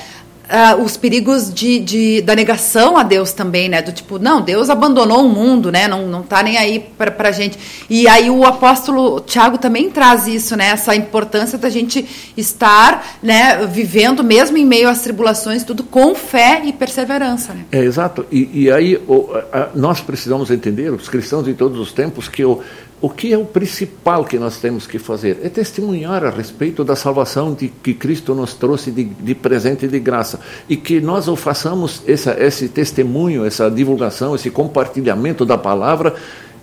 Uh, 0.46 0.84
os 0.84 0.96
perigos 0.96 1.52
de, 1.52 1.80
de, 1.80 2.22
da 2.22 2.36
negação 2.36 2.98
a 2.98 3.04
Deus 3.04 3.34
também, 3.34 3.68
né? 3.68 3.82
Do 3.82 3.92
tipo, 3.92 4.20
não, 4.20 4.42
Deus 4.42 4.70
abandonou 4.70 5.26
o 5.26 5.30
mundo, 5.30 5.72
né? 5.72 5.88
Não, 5.88 6.08
não 6.08 6.22
tá 6.22 6.44
nem 6.44 6.56
aí 6.58 6.80
para 6.80 7.10
pra 7.10 7.32
gente. 7.32 7.58
E 7.90 8.08
aí 8.08 8.30
o 8.30 8.46
apóstolo 8.46 9.20
Tiago 9.22 9.58
também 9.58 9.90
traz 9.90 10.28
isso, 10.28 10.56
né? 10.56 10.68
Essa 10.68 10.96
importância 10.96 11.58
da 11.58 11.70
gente 11.70 12.06
estar, 12.38 13.18
né? 13.24 13.66
Vivendo 13.66 14.24
mesmo 14.24 14.56
em 14.58 14.66
meio 14.66 14.88
às 14.88 15.02
tribulações, 15.02 15.64
tudo 15.64 15.84
com 15.84 16.14
fé 16.14 16.62
e 16.64 16.72
perseverança, 16.72 17.54
né? 17.54 17.66
É, 17.72 17.80
exato. 17.80 18.26
E, 18.32 18.66
e 18.66 18.72
aí 18.72 18.98
o, 19.08 19.30
a, 19.52 19.70
nós 19.74 20.00
precisamos 20.00 20.52
entender, 20.52 20.92
os 20.92 21.10
cristãos 21.10 21.46
de 21.46 21.56
todos 21.56 21.80
os 21.80 21.92
tempos, 21.92 22.28
que 22.28 22.46
o, 22.46 22.62
o 23.02 23.10
que 23.10 23.34
é 23.34 23.38
o 23.38 23.46
principal 23.46 24.24
que 24.24 24.40
nós 24.40 24.58
temos 24.58 24.88
que 24.88 24.98
fazer? 24.98 25.40
É 25.44 25.50
testemunhar 25.50 26.24
a 26.24 26.30
respeito 26.30 26.84
da 26.84 26.96
salvação 26.96 27.54
de, 27.54 27.68
que 27.68 27.94
Cristo 27.94 28.34
nos 28.34 28.54
trouxe 28.54 28.90
de, 28.90 29.04
de 29.04 29.36
presente 29.36 29.88
de 29.88 30.00
graça. 30.00 30.40
E 30.68 30.78
que 30.78 31.02
nós 31.02 31.28
o 31.28 31.36
façamos 31.36 32.02
essa, 32.08 32.36
esse 32.40 32.70
testemunho, 32.70 33.46
essa 33.46 33.70
divulgação, 33.70 34.34
esse 34.34 34.50
compartilhamento 34.50 35.46
da 35.46 35.58
palavra 35.58 36.16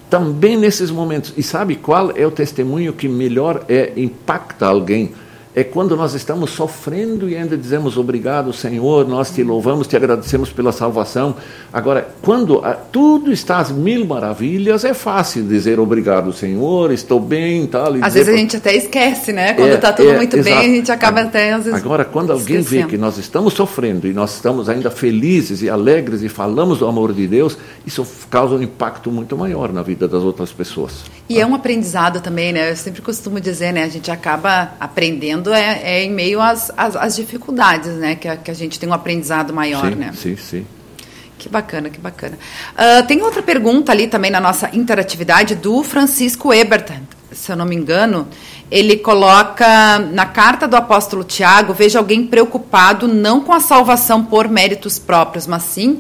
também 0.08 0.56
nesses 0.56 0.90
momentos. 0.90 1.32
E 1.36 1.42
sabe 1.42 1.76
qual 1.76 2.10
é 2.16 2.26
o 2.26 2.30
testemunho 2.30 2.92
que 2.92 3.08
melhor 3.08 3.64
é, 3.68 3.92
impacta 3.96 4.66
alguém? 4.66 5.12
É 5.54 5.62
quando 5.62 5.94
nós 5.96 6.14
estamos 6.14 6.50
sofrendo 6.50 7.28
e 7.28 7.36
ainda 7.36 7.58
dizemos 7.58 7.98
obrigado, 7.98 8.52
Senhor, 8.54 9.06
nós 9.06 9.30
te 9.30 9.42
louvamos, 9.42 9.86
te 9.86 9.94
agradecemos 9.94 10.50
pela 10.50 10.72
salvação. 10.72 11.36
Agora, 11.70 12.08
quando 12.22 12.62
tudo 12.90 13.30
está 13.30 13.58
às 13.58 13.70
mil 13.70 14.06
maravilhas, 14.06 14.82
é 14.82 14.94
fácil 14.94 15.42
dizer 15.42 15.78
obrigado, 15.78 16.32
Senhor, 16.32 16.90
estou 16.90 17.20
bem, 17.20 17.66
tal. 17.66 17.94
Às 18.00 18.14
vezes 18.14 18.28
a 18.30 18.36
gente 18.36 18.56
até 18.56 18.74
esquece, 18.74 19.32
né? 19.32 19.52
Quando 19.52 19.74
está 19.74 19.88
é, 19.88 19.92
tudo 19.92 20.10
é, 20.10 20.16
muito 20.16 20.36
exato. 20.38 20.56
bem, 20.56 20.70
a 20.70 20.74
gente 20.74 20.90
acaba 20.90 21.20
até 21.20 21.52
às 21.52 21.64
vezes. 21.64 21.78
Agora, 21.78 22.04
quando 22.04 22.32
alguém 22.32 22.62
vê 22.62 22.84
que 22.84 22.96
nós 22.96 23.18
estamos 23.18 23.52
sofrendo 23.52 24.06
e 24.06 24.12
nós 24.14 24.34
estamos 24.34 24.70
ainda 24.70 24.90
felizes 24.90 25.60
e 25.60 25.68
alegres 25.68 26.22
e 26.22 26.30
falamos 26.30 26.78
do 26.78 26.86
amor 26.86 27.12
de 27.12 27.26
Deus, 27.26 27.58
isso 27.86 28.06
causa 28.30 28.54
um 28.54 28.62
impacto 28.62 29.10
muito 29.10 29.36
maior 29.36 29.70
na 29.70 29.82
vida 29.82 30.08
das 30.08 30.22
outras 30.22 30.50
pessoas. 30.50 31.04
E 31.28 31.38
é 31.38 31.46
um 31.46 31.54
aprendizado 31.54 32.20
também, 32.20 32.52
né? 32.54 32.70
Eu 32.70 32.76
sempre 32.76 33.02
costumo 33.02 33.38
dizer, 33.38 33.72
né? 33.72 33.84
A 33.84 33.88
gente 33.88 34.10
acaba 34.10 34.72
aprendendo 34.80 35.41
aprendendo 35.42 35.52
é, 35.52 35.80
é 35.82 36.04
em 36.04 36.10
meio 36.10 36.40
às, 36.40 36.70
às, 36.76 36.94
às, 36.94 37.16
dificuldades, 37.16 37.92
né? 37.94 38.14
Que 38.14 38.28
a, 38.28 38.36
que 38.36 38.50
a 38.50 38.54
gente 38.54 38.78
tem 38.78 38.88
um 38.88 38.92
aprendizado 38.92 39.52
maior, 39.52 39.90
sim, 39.90 39.94
né? 39.96 40.12
Sim, 40.14 40.36
sim. 40.36 40.66
Que 41.38 41.48
bacana, 41.48 41.90
que 41.90 41.98
bacana. 41.98 42.38
Uh, 42.72 43.06
tem 43.06 43.20
outra 43.20 43.42
pergunta 43.42 43.90
ali 43.90 44.06
também 44.06 44.30
na 44.30 44.40
nossa 44.40 44.70
interatividade 44.72 45.56
do 45.56 45.82
Francisco 45.82 46.52
Ebert, 46.52 46.92
se 47.32 47.50
eu 47.50 47.56
não 47.56 47.66
me 47.66 47.74
engano. 47.74 48.28
Ele 48.70 48.96
coloca 48.96 49.98
na 49.98 50.24
carta 50.24 50.68
do 50.68 50.76
apóstolo 50.76 51.24
Tiago: 51.24 51.74
veja 51.74 51.98
alguém 51.98 52.24
preocupado 52.26 53.08
não 53.08 53.40
com 53.40 53.52
a 53.52 53.60
salvação 53.60 54.24
por 54.24 54.48
méritos 54.48 54.98
próprios, 54.98 55.46
mas 55.46 55.64
sim 55.64 55.98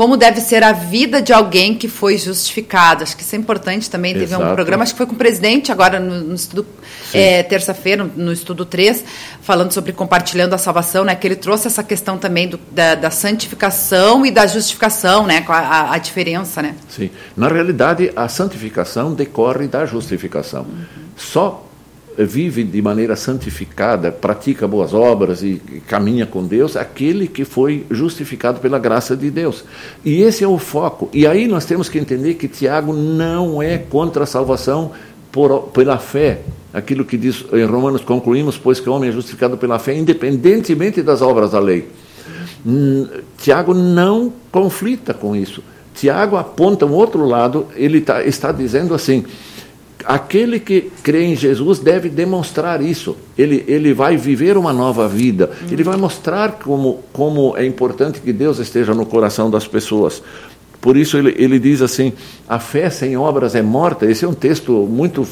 como 0.00 0.16
deve 0.16 0.40
ser 0.40 0.64
a 0.64 0.72
vida 0.72 1.20
de 1.20 1.30
alguém 1.30 1.74
que 1.74 1.86
foi 1.86 2.16
justificado. 2.16 3.02
Acho 3.02 3.14
que 3.14 3.22
isso 3.22 3.36
é 3.36 3.38
importante 3.38 3.90
também. 3.90 4.14
Teve 4.14 4.24
Exato. 4.24 4.42
um 4.42 4.54
programa, 4.54 4.82
acho 4.82 4.94
que 4.94 4.96
foi 4.96 5.04
com 5.06 5.12
o 5.12 5.18
presidente, 5.18 5.70
agora 5.70 6.00
no, 6.00 6.20
no 6.22 6.34
estudo, 6.34 6.66
é, 7.12 7.42
terça-feira, 7.42 8.04
no, 8.04 8.24
no, 8.24 8.32
estudo 8.32 8.64
3, 8.64 9.04
falando 9.42 9.72
sobre 9.72 9.92
compartilhando 9.92 10.54
a 10.54 10.58
salvação, 10.58 11.04
né? 11.04 11.14
Que 11.14 11.26
ele 11.26 11.36
trouxe 11.36 11.66
essa 11.66 11.84
questão 11.84 12.16
também 12.16 12.48
do, 12.48 12.58
da, 12.72 12.94
da, 12.94 13.10
santificação 13.10 14.24
e 14.24 14.30
da 14.30 14.46
justificação, 14.46 15.26
né? 15.26 15.44
A, 15.46 15.58
a, 15.58 15.94
a, 15.96 15.98
diferença, 15.98 16.62
né? 16.62 16.76
Sim. 16.88 17.10
Na 17.36 17.48
realidade, 17.48 18.10
a 18.16 18.26
santificação 18.26 19.12
decorre 19.12 19.68
da 19.68 19.84
justificação. 19.84 20.62
Uhum. 20.62 20.84
Só 21.14 21.69
vive 22.24 22.64
de 22.64 22.82
maneira 22.82 23.16
santificada, 23.16 24.12
pratica 24.12 24.68
boas 24.68 24.92
obras 24.92 25.42
e 25.42 25.60
caminha 25.86 26.26
com 26.26 26.44
Deus, 26.44 26.76
aquele 26.76 27.26
que 27.26 27.44
foi 27.44 27.86
justificado 27.90 28.60
pela 28.60 28.78
graça 28.78 29.16
de 29.16 29.30
Deus. 29.30 29.64
E 30.04 30.22
esse 30.22 30.44
é 30.44 30.48
o 30.48 30.58
foco. 30.58 31.08
E 31.12 31.26
aí 31.26 31.46
nós 31.46 31.64
temos 31.64 31.88
que 31.88 31.98
entender 31.98 32.34
que 32.34 32.48
Tiago 32.48 32.92
não 32.92 33.62
é 33.62 33.78
contra 33.78 34.24
a 34.24 34.26
salvação 34.26 34.92
por, 35.32 35.68
pela 35.68 35.98
fé. 35.98 36.40
Aquilo 36.72 37.04
que 37.04 37.16
diz 37.16 37.44
em 37.52 37.64
Romanos, 37.64 38.02
concluímos, 38.02 38.56
pois 38.56 38.78
que 38.78 38.88
o 38.88 38.92
homem 38.92 39.10
é 39.10 39.12
justificado 39.12 39.56
pela 39.56 39.78
fé, 39.78 39.96
independentemente 39.96 41.02
das 41.02 41.20
obras 41.20 41.52
da 41.52 41.58
lei. 41.58 41.88
Hum, 42.64 43.08
Tiago 43.38 43.74
não 43.74 44.32
conflita 44.52 45.14
com 45.14 45.34
isso. 45.34 45.62
Tiago 45.94 46.36
aponta 46.36 46.86
um 46.86 46.92
outro 46.92 47.24
lado, 47.26 47.66
ele 47.74 48.00
tá, 48.00 48.22
está 48.24 48.52
dizendo 48.52 48.94
assim: 48.94 49.24
aquele 50.04 50.60
que 50.60 50.90
crê 51.02 51.24
em 51.24 51.36
Jesus 51.36 51.78
deve 51.78 52.08
demonstrar 52.08 52.82
isso. 52.82 53.16
Ele, 53.36 53.64
ele 53.66 53.92
vai 53.92 54.16
viver 54.16 54.56
uma 54.56 54.72
nova 54.72 55.08
vida. 55.08 55.50
Uhum. 55.62 55.68
Ele 55.72 55.82
vai 55.82 55.96
mostrar 55.96 56.52
como, 56.52 57.00
como 57.12 57.56
é 57.56 57.64
importante 57.64 58.20
que 58.20 58.32
Deus 58.32 58.58
esteja 58.58 58.94
no 58.94 59.06
coração 59.06 59.50
das 59.50 59.66
pessoas. 59.66 60.22
Por 60.80 60.96
isso 60.96 61.16
ele, 61.16 61.34
ele 61.36 61.58
diz 61.58 61.82
assim: 61.82 62.12
a 62.48 62.58
fé 62.58 62.88
sem 62.88 63.16
obras 63.16 63.54
é 63.54 63.62
morta. 63.62 64.06
Esse 64.06 64.24
é 64.24 64.28
um 64.28 64.34
texto 64.34 64.72
muito, 64.90 65.26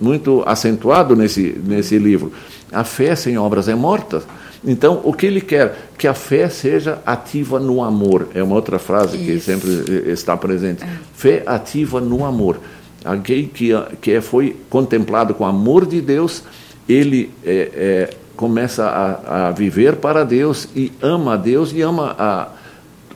muito 0.00 0.42
acentuado 0.46 1.14
nesse, 1.14 1.60
nesse 1.64 1.98
livro. 1.98 2.32
A 2.72 2.84
fé 2.84 3.14
sem 3.14 3.36
obras 3.36 3.68
é 3.68 3.74
morta. 3.74 4.22
Então, 4.66 5.02
o 5.04 5.12
que 5.12 5.26
ele 5.26 5.42
quer? 5.42 5.90
Que 5.98 6.06
a 6.06 6.14
fé 6.14 6.48
seja 6.48 6.98
ativa 7.04 7.60
no 7.60 7.84
amor. 7.84 8.28
É 8.34 8.42
uma 8.42 8.54
outra 8.54 8.78
frase 8.78 9.16
isso. 9.16 9.26
que 9.26 9.40
sempre 9.40 10.10
está 10.10 10.34
presente. 10.36 10.82
É. 10.82 10.88
Fé 11.12 11.42
ativa 11.44 12.00
no 12.00 12.24
amor 12.24 12.58
alguém 13.04 13.46
que, 13.46 13.70
que 14.00 14.12
é, 14.12 14.20
foi 14.20 14.56
contemplado 14.70 15.34
com 15.34 15.44
o 15.44 15.46
amor 15.46 15.84
de 15.86 16.00
Deus, 16.00 16.42
ele 16.88 17.30
é, 17.44 17.70
é, 17.74 18.10
começa 18.36 18.84
a, 18.84 19.48
a, 19.48 19.50
viver 19.50 19.96
para 19.96 20.24
Deus 20.24 20.68
e 20.74 20.92
ama 21.02 21.34
a 21.34 21.36
Deus 21.36 21.72
e 21.72 21.82
ama 21.82 22.14
a, 22.18 22.48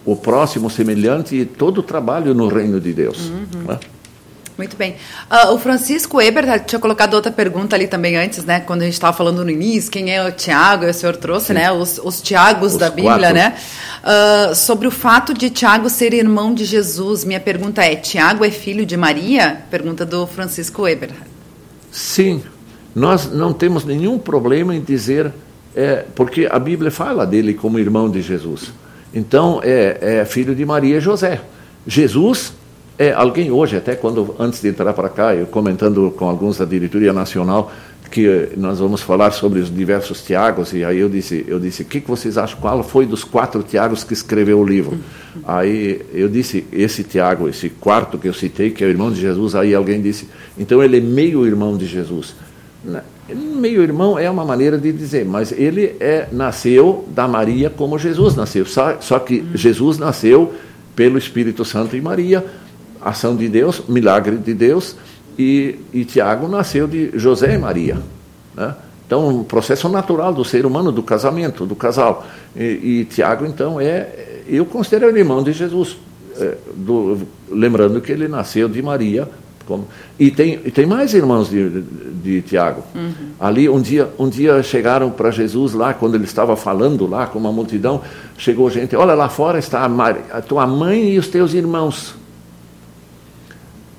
o 0.05 0.15
próximo 0.15 0.71
semelhante 0.71 1.37
e 1.37 1.45
todo 1.45 1.79
o 1.79 1.83
trabalho 1.83 2.35
no 2.35 2.49
reino 2.49 2.81
de 2.81 2.93
Deus. 2.93 3.31
Uhum. 3.31 3.63
Né? 3.67 3.79
Muito 4.59 4.77
bem. 4.77 4.97
Uh, 5.31 5.53
o 5.53 5.59
Francisco 5.59 6.21
Eber 6.21 6.65
tinha 6.65 6.81
colocado 6.81 7.15
outra 7.15 7.31
pergunta 7.31 7.77
ali 7.77 7.87
também 7.87 8.17
antes, 8.17 8.45
né? 8.45 8.59
Quando 8.59 8.83
a 8.83 8.87
gente 8.87 8.95
estava 8.95 9.17
falando 9.17 9.45
no 9.45 9.51
início, 9.51 9.89
quem 9.89 10.13
é 10.13 10.27
o 10.27 10.33
Tiago? 10.33 10.85
O 10.85 10.93
senhor 10.93 11.17
trouxe, 11.17 11.47
Sim. 11.47 11.53
né? 11.53 11.71
Os, 11.71 12.01
os 12.03 12.21
Tiagos 12.21 12.73
os 12.73 12.79
da 12.79 12.91
Bíblia, 12.91 13.19
quatro. 13.19 13.35
né? 13.35 13.55
Uh, 14.03 14.55
sobre 14.57 14.89
o 14.89 14.91
fato 14.91 15.33
de 15.33 15.49
Tiago 15.49 15.89
ser 15.89 16.13
irmão 16.13 16.53
de 16.53 16.65
Jesus. 16.65 17.25
Minha 17.25 17.39
pergunta 17.39 17.85
é: 17.85 17.95
Tiago 17.95 18.45
é 18.45 18.51
filho 18.51 18.85
de 18.85 18.97
Maria? 18.97 19.63
Pergunta 19.71 20.05
do 20.05 20.27
Francisco 20.27 20.89
Eber. 20.89 21.11
Sim. 21.93 22.43
Nós 22.93 23.31
não 23.31 23.53
temos 23.53 23.85
nenhum 23.85 24.19
problema 24.19 24.75
em 24.75 24.81
dizer, 24.81 25.31
é, 25.77 26.05
porque 26.17 26.49
a 26.51 26.59
Bíblia 26.59 26.91
fala 26.91 27.25
dele 27.25 27.55
como 27.55 27.79
irmão 27.79 28.11
de 28.11 28.21
Jesus. 28.21 28.73
Então, 29.15 29.61
é, 29.63 30.21
é 30.21 30.25
filho 30.25 30.53
de 30.53 30.67
Maria 30.67 30.97
e 30.97 31.01
José. 31.01 31.41
Jesus 31.87 32.53
é 32.99 33.13
alguém 33.13 33.51
hoje, 33.51 33.77
até 33.77 33.95
quando 33.95 34.35
antes 34.39 34.61
de 34.61 34.69
entrar 34.69 34.93
para 34.93 35.09
cá, 35.09 35.35
eu 35.35 35.47
comentando 35.47 36.13
com 36.17 36.29
alguns 36.29 36.59
da 36.59 36.65
diretoria 36.65 37.13
nacional, 37.13 37.71
que 38.11 38.49
nós 38.57 38.79
vamos 38.79 39.03
falar 39.03 39.31
sobre 39.33 39.61
os 39.61 39.73
diversos 39.73 40.23
Tiagos, 40.23 40.73
e 40.73 40.83
aí 40.83 40.99
eu 40.99 41.09
disse, 41.09 41.45
eu 41.47 41.61
disse, 41.61 41.83
o 41.83 41.85
que, 41.85 42.01
que 42.01 42.09
vocês 42.09 42.39
acham, 42.39 42.59
qual 42.59 42.83
foi 42.83 43.07
dos 43.07 43.23
quatro 43.23 43.63
Tiagos 43.63 44.03
que 44.03 44.13
escreveu 44.13 44.59
o 44.59 44.65
livro? 44.65 44.99
Aí 45.47 46.01
eu 46.13 46.29
disse, 46.29 46.67
esse 46.73 47.05
Tiago, 47.05 47.49
esse 47.49 47.69
quarto 47.69 48.19
que 48.19 48.27
eu 48.27 48.35
citei, 48.35 48.71
que 48.71 48.83
é 48.83 48.87
o 48.87 48.91
irmão 48.91 49.11
de 49.11 49.21
Jesus, 49.21 49.55
aí 49.55 49.73
alguém 49.73 50.03
disse, 50.03 50.29
então 50.59 50.83
ele 50.83 50.97
é 50.97 51.01
meio 51.01 51.47
irmão 51.47 51.77
de 51.77 51.87
Jesus. 51.87 52.35
Meio 53.29 53.83
irmão 53.83 54.19
é 54.19 54.29
uma 54.29 54.45
maneira 54.45 54.77
de 54.77 54.93
dizer, 54.93 55.25
mas 55.25 55.53
ele 55.53 55.95
é, 56.01 56.29
nasceu 56.33 57.07
da 57.15 57.29
Maria 57.29 57.71
como 57.71 57.99
Jesus 57.99 58.35
nasceu, 58.35 58.67
só, 58.67 58.97
só 59.01 59.19
que 59.21 59.45
Jesus 59.55 59.97
nasceu 59.97 60.53
pelo 60.97 61.17
Espírito 61.17 61.65
Santo 61.65 61.97
e 61.97 62.01
Maria, 62.01 62.45
ação 63.09 63.37
de 63.37 63.49
Deus, 63.49 63.83
milagre 63.89 64.37
de 64.37 64.55
Deus, 64.55 64.97
e, 65.39 65.79
e 65.93 66.05
Tiago 66.05 66.49
nasceu 66.49 66.89
de 66.89 67.11
José 67.15 67.55
e 67.55 67.59
Maria. 67.59 67.99
Né? 68.55 68.75
Então, 69.07 69.27
um 69.29 69.45
processo 69.45 69.89
natural 69.89 70.35
do 70.35 70.45
ser 70.45 70.67
humano, 70.67 70.93
do 70.93 71.03
casamento, 71.03 71.65
do 71.65 71.75
casal. 71.75 72.27
E, 72.55 72.63
e 73.01 73.05
Tiago, 73.07 73.47
então, 73.47 73.81
é, 73.81 74.43
eu 74.47 74.67
considero 74.67 75.09
ele 75.09 75.21
irmão 75.21 75.43
de 75.43 75.53
Jesus. 75.53 75.97
É, 76.37 76.57
do, 76.75 77.27
lembrando 77.51 78.01
que 78.01 78.13
ele 78.13 78.29
nasceu 78.29 78.69
de 78.69 78.83
Maria. 78.83 79.27
Como, 79.65 79.87
e, 80.19 80.31
tem, 80.31 80.61
e 80.65 80.71
tem 80.71 80.85
mais 80.85 81.15
irmãos 81.15 81.49
de, 81.49 81.69
de, 81.71 81.83
de 82.23 82.43
Tiago. 82.43 82.83
Uhum. 82.95 83.13
Ali, 83.41 83.69
um 83.69 83.81
dia, 83.81 84.09
um 84.19 84.29
dia 84.29 84.63
chegaram 84.63 85.11
para 85.11 85.31
Jesus 85.31 85.73
lá, 85.73 85.95
quando 85.95 86.15
ele 86.15 86.25
estava 86.25 86.57
falando 86.57 87.07
lá 87.07 87.27
com 87.27 87.39
uma 87.39 87.53
multidão, 87.53 88.03
chegou 88.37 88.69
gente, 88.71 88.95
olha 88.97 89.15
lá 89.15 89.29
fora 89.29 89.59
está 89.59 89.85
a, 89.85 89.89
Maria, 89.89 90.23
a 90.33 90.43
tua 90.43 90.67
mãe 90.67 91.11
e 91.11 91.19
os 91.19 91.29
teus 91.29 91.55
irmãos 91.55 92.15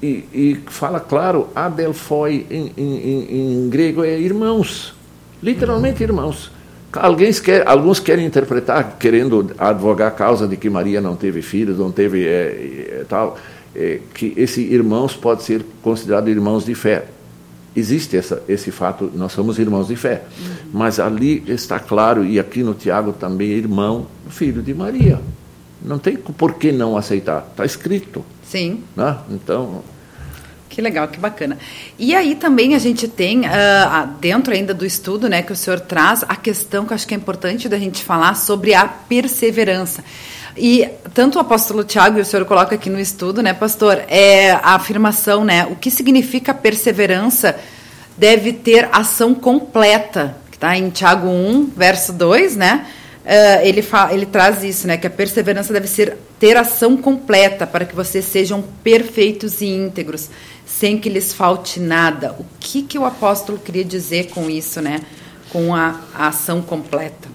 e, 0.02 0.26
e 0.34 0.60
fala 0.68 1.00
claro, 1.00 1.50
adelphoi 1.54 2.46
em, 2.50 2.72
em, 2.78 3.64
em, 3.66 3.70
grego 3.70 4.04
é 4.04 4.18
irmãos, 4.18 4.94
literalmente 5.44 6.02
irmãos. 6.02 6.52
Alguns, 6.92 7.40
quer, 7.40 7.68
alguns 7.68 8.00
querem 8.00 8.26
interpretar, 8.26 8.98
querendo 8.98 9.52
advogar 9.60 10.08
a 10.08 10.12
causa 10.12 10.48
de 10.48 10.58
que 10.58 10.70
Maria 10.70 11.00
não 11.00 11.16
teve 11.16 11.42
filhos, 11.42 11.78
não 11.78 11.92
teve 11.92 12.26
é, 12.26 13.02
é, 13.02 13.06
tal, 13.08 13.38
é, 13.76 14.00
que 14.14 14.34
esses 14.36 14.72
irmãos 14.72 15.16
podem 15.16 15.46
ser 15.46 15.66
considerados 15.84 16.30
irmãos 16.30 16.66
de 16.66 16.74
fé. 16.74 17.06
Existe 17.76 18.18
essa, 18.18 18.42
esse 18.50 18.72
fato, 18.72 19.12
nós 19.14 19.32
somos 19.32 19.60
irmãos 19.60 19.88
de 19.88 19.96
fé. 19.96 20.24
Uhum. 20.40 20.56
Mas 20.74 21.00
ali 21.00 21.44
está 21.48 21.80
claro, 21.80 22.26
e 22.26 22.40
aqui 22.40 22.64
no 22.64 22.74
Tiago 22.74 23.14
também, 23.14 23.50
irmão, 23.50 24.08
filho 24.28 24.64
de 24.64 24.74
Maria. 24.74 25.20
Não 25.82 25.98
tem 25.98 26.18
por 26.18 26.56
que 26.56 26.72
não 26.72 26.98
aceitar, 26.98 27.48
está 27.52 27.66
escrito. 27.66 28.26
Sim. 28.44 28.84
Né? 28.96 29.18
Então. 29.30 29.84
Que 30.70 30.82
legal, 30.82 31.08
que 31.08 31.20
bacana. 31.20 31.58
E 31.98 32.16
aí 32.16 32.36
também 32.36 32.76
a 32.76 32.80
gente 32.80 33.08
tem, 33.08 33.42
uh, 33.42 34.08
dentro 34.20 34.54
ainda 34.54 34.74
do 34.74 34.86
estudo 34.86 35.28
né, 35.28 35.42
que 35.42 35.52
o 35.52 35.56
senhor 35.56 35.80
traz, 35.80 36.24
a 36.28 36.36
questão 36.36 36.86
que 36.86 36.94
eu 36.94 36.96
acho 36.96 37.08
que 37.08 37.14
é 37.14 37.18
importante 37.18 37.68
da 37.68 37.78
gente 37.80 38.04
falar 38.04 38.36
sobre 38.36 38.74
a 38.74 38.88
perseverança. 38.88 40.04
E 40.56 40.88
tanto 41.14 41.38
o 41.38 41.42
apóstolo 41.42 41.84
Tiago 41.84 42.20
e 42.20 42.22
o 42.22 42.26
senhor 42.26 42.46
coloca 42.46 42.76
aqui 42.76 42.90
no 42.90 43.00
estudo, 43.00 43.42
né, 43.42 43.54
pastor, 43.54 44.04
é 44.08 44.52
a 44.52 44.76
afirmação, 44.76 45.44
né, 45.44 45.66
o 45.66 45.76
que 45.76 45.90
significa 45.90 46.54
perseverança 46.54 47.56
deve 48.18 48.52
ter 48.52 48.90
ação 48.92 49.34
completa, 49.34 50.36
que 50.52 50.58
está 50.58 50.78
em 50.78 50.90
Tiago 50.90 51.28
1, 51.28 51.72
verso 51.76 52.12
2, 52.14 52.56
né, 52.58 52.86
uh, 53.26 53.66
ele, 53.66 53.86
ele 54.12 54.26
traz 54.26 54.64
isso, 54.64 54.88
né? 54.88 54.98
Que 54.98 55.08
a 55.08 55.10
perseverança 55.10 55.74
deve 55.74 55.88
ser 55.88 56.18
ter 56.40 56.56
ação 56.56 56.96
completa 56.98 57.68
para 57.68 57.86
que 57.86 57.96
vocês 57.96 58.26
sejam 58.26 58.64
perfeitos 58.84 59.62
e 59.62 59.68
íntegros, 59.68 60.30
sem 60.66 60.98
que 60.98 61.10
lhes 61.10 61.34
falte 61.34 61.80
nada. 61.80 62.36
O 62.40 62.46
que, 62.60 62.82
que 62.84 62.98
o 62.98 63.06
apóstolo 63.06 63.58
queria 63.58 63.84
dizer 63.84 64.30
com 64.30 64.50
isso, 64.50 64.82
né? 64.82 65.02
Com 65.50 65.76
a, 65.76 66.00
a 66.14 66.28
ação 66.28 66.62
completa? 66.62 67.28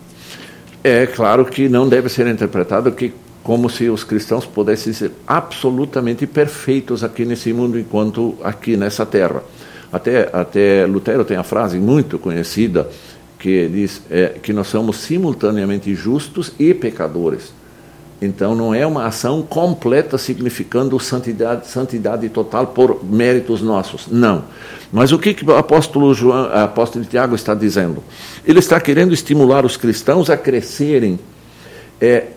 É 0.82 1.06
claro 1.06 1.44
que 1.46 1.68
não 1.68 1.88
deve 1.88 2.08
ser 2.08 2.26
interpretado 2.26 2.92
que 2.92 3.12
como 3.42 3.68
se 3.68 3.90
os 3.90 4.02
cristãos 4.02 4.46
pudessem 4.46 4.92
ser 4.94 5.12
absolutamente 5.26 6.26
perfeitos 6.26 7.04
aqui 7.04 7.26
nesse 7.26 7.52
mundo 7.52 7.78
enquanto 7.78 8.36
aqui 8.42 8.76
nessa 8.76 9.04
terra. 9.04 9.42
Até, 9.92 10.28
até 10.32 10.86
Lutero 10.86 11.24
tem 11.24 11.36
a 11.36 11.42
frase 11.44 11.78
muito 11.78 12.18
conhecida 12.18 12.88
que 13.44 13.68
diz 13.68 14.00
é, 14.10 14.36
que 14.42 14.54
nós 14.54 14.68
somos 14.68 14.96
simultaneamente 14.96 15.94
justos 15.94 16.52
e 16.58 16.72
pecadores. 16.72 17.52
Então 18.22 18.54
não 18.54 18.74
é 18.74 18.86
uma 18.86 19.04
ação 19.04 19.42
completa 19.42 20.16
significando 20.16 20.98
santidade, 20.98 21.68
santidade 21.68 22.26
total 22.30 22.68
por 22.68 23.04
méritos 23.04 23.60
nossos. 23.60 24.06
Não. 24.10 24.44
Mas 24.90 25.12
o 25.12 25.18
que, 25.18 25.34
que 25.34 25.44
o 25.44 25.54
apóstolo 25.54 26.14
João, 26.14 26.46
apóstolo 26.54 27.04
Tiago 27.04 27.34
está 27.34 27.54
dizendo? 27.54 28.02
Ele 28.46 28.60
está 28.60 28.80
querendo 28.80 29.12
estimular 29.12 29.66
os 29.66 29.76
cristãos 29.76 30.30
a 30.30 30.38
crescerem, 30.38 31.20
é, 32.00 32.28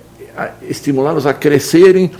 estimulá-los 0.63 1.25
a 1.25 1.33
crescerem 1.33 2.11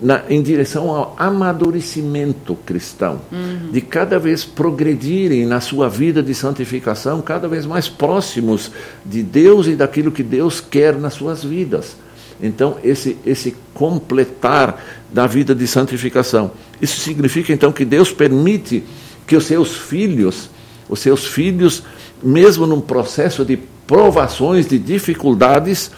na, 0.00 0.22
em 0.28 0.42
direção 0.42 0.90
ao 0.90 1.14
amadurecimento 1.18 2.54
cristão, 2.66 3.20
uhum. 3.32 3.70
de 3.70 3.80
cada 3.80 4.18
vez 4.18 4.44
progredirem 4.44 5.46
na 5.46 5.60
sua 5.60 5.88
vida 5.88 6.22
de 6.22 6.34
santificação, 6.34 7.20
cada 7.20 7.48
vez 7.48 7.66
mais 7.66 7.88
próximos 7.88 8.70
de 9.04 9.22
Deus 9.22 9.66
e 9.66 9.76
daquilo 9.76 10.10
que 10.10 10.22
Deus 10.22 10.60
quer 10.60 10.96
nas 10.96 11.14
suas 11.14 11.42
vidas. 11.42 11.96
Então, 12.42 12.76
esse, 12.84 13.16
esse 13.24 13.56
completar 13.72 14.84
da 15.10 15.26
vida 15.26 15.54
de 15.54 15.66
santificação. 15.66 16.50
Isso 16.80 17.00
significa, 17.00 17.52
então, 17.52 17.72
que 17.72 17.84
Deus 17.84 18.12
permite 18.12 18.84
que 19.26 19.34
os 19.34 19.44
seus 19.46 19.74
filhos, 19.74 20.50
os 20.88 21.00
seus 21.00 21.24
filhos, 21.24 21.82
mesmo 22.22 22.66
num 22.66 22.80
processo 22.80 23.44
de 23.44 23.58
provações, 23.86 24.68
de 24.68 24.78
dificuldades, 24.78 25.90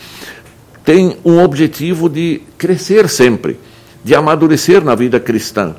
têm 0.84 1.16
um 1.24 1.42
objetivo 1.42 2.08
de 2.08 2.40
crescer 2.56 3.08
sempre 3.08 3.58
de 4.08 4.14
amadurecer 4.14 4.82
na 4.82 4.94
vida 4.94 5.20
cristã. 5.20 5.76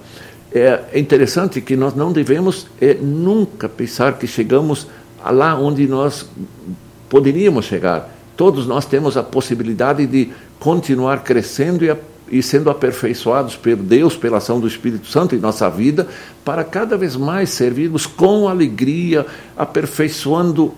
É 0.54 1.00
interessante 1.00 1.60
que 1.62 1.76
nós 1.76 1.96
não 1.96 2.12
devemos 2.12 2.68
é, 2.80 2.94
nunca 2.94 3.68
pensar 3.68 4.20
que 4.20 4.28
chegamos 4.28 4.86
lá 5.20 5.56
onde 5.56 5.88
nós 5.88 6.30
poderíamos 7.10 7.66
chegar. 7.66 8.08
Todos 8.38 8.68
nós 8.68 8.86
temos 8.86 9.18
a 9.18 9.24
possibilidade 9.24 10.06
de 10.06 10.30
continuar 10.60 11.24
crescendo 11.24 11.84
e, 11.84 11.96
e 12.30 12.44
sendo 12.44 12.70
aperfeiçoados 12.70 13.56
por 13.56 13.76
Deus, 13.76 14.16
pela 14.16 14.38
ação 14.38 14.60
do 14.60 14.68
Espírito 14.68 15.08
Santo 15.08 15.34
em 15.34 15.40
nossa 15.40 15.68
vida, 15.68 16.08
para 16.46 16.64
cada 16.64 16.96
vez 16.96 17.16
mais 17.16 17.50
servirmos 17.50 18.06
com 18.06 18.48
alegria, 18.48 19.26
aperfeiçoando 19.58 20.76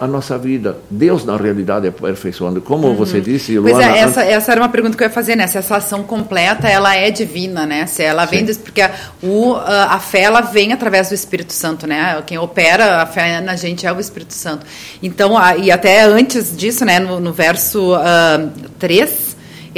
a 0.00 0.06
nossa 0.06 0.38
vida. 0.38 0.78
Deus, 0.90 1.24
na 1.24 1.36
realidade, 1.36 1.86
é 1.86 1.90
aperfeiçoando. 1.90 2.60
Como 2.60 2.86
uhum. 2.86 2.94
você 2.94 3.20
disse, 3.20 3.58
Luana... 3.58 3.76
Pois 3.76 3.86
é, 3.86 3.98
essa, 3.98 4.24
essa 4.24 4.52
era 4.52 4.60
uma 4.60 4.68
pergunta 4.68 4.96
que 4.96 5.02
eu 5.02 5.08
ia 5.08 5.12
fazer, 5.12 5.34
né? 5.36 5.46
Se 5.46 5.58
essa 5.58 5.76
ação 5.76 6.02
completa, 6.02 6.68
ela 6.68 6.94
é 6.94 7.10
divina, 7.10 7.66
né? 7.66 7.86
Se 7.86 8.02
ela 8.02 8.24
vem... 8.24 8.44
Des, 8.44 8.56
porque 8.56 8.80
a, 8.80 8.92
o, 9.22 9.54
a 9.54 9.98
fé, 9.98 10.22
ela 10.22 10.40
vem 10.40 10.72
através 10.72 11.08
do 11.08 11.14
Espírito 11.14 11.52
Santo, 11.52 11.86
né? 11.86 12.22
Quem 12.26 12.38
opera 12.38 13.02
a 13.02 13.06
fé 13.06 13.40
na 13.40 13.56
gente 13.56 13.86
é 13.86 13.92
o 13.92 13.98
Espírito 13.98 14.34
Santo. 14.34 14.64
Então, 15.02 15.36
a, 15.36 15.56
e 15.56 15.70
até 15.70 16.02
antes 16.02 16.56
disso, 16.56 16.84
né? 16.84 17.00
No, 17.00 17.18
no 17.18 17.32
verso 17.32 17.94
uh, 17.94 18.50
3 18.78 19.27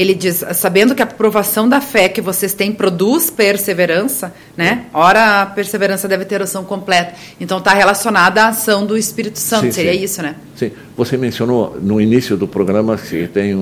ele 0.01 0.15
diz, 0.15 0.43
sabendo 0.55 0.95
que 0.95 1.03
a 1.03 1.07
provação 1.07 1.69
da 1.69 1.79
fé 1.79 2.09
que 2.09 2.23
vocês 2.23 2.55
têm 2.55 2.73
produz 2.73 3.29
perseverança, 3.29 4.33
né? 4.57 4.87
Ora, 4.95 5.43
a 5.43 5.47
perseverança 5.47 6.09
deve 6.09 6.25
ter 6.25 6.41
ação 6.41 6.65
completa. 6.65 7.13
Então, 7.39 7.59
está 7.59 7.75
relacionada 7.75 8.45
à 8.45 8.49
ação 8.49 8.87
do 8.87 8.97
Espírito 8.97 9.39
Santo, 9.39 9.67
sim, 9.67 9.73
seria 9.73 9.93
sim. 9.93 10.03
isso, 10.03 10.23
né? 10.23 10.37
Sim. 10.57 10.73
Você 10.97 11.19
mencionou 11.19 11.77
no 11.83 12.01
início 12.01 12.35
do 12.35 12.49
programa 12.49 12.97
que 12.97 13.29
tem, 13.29 13.55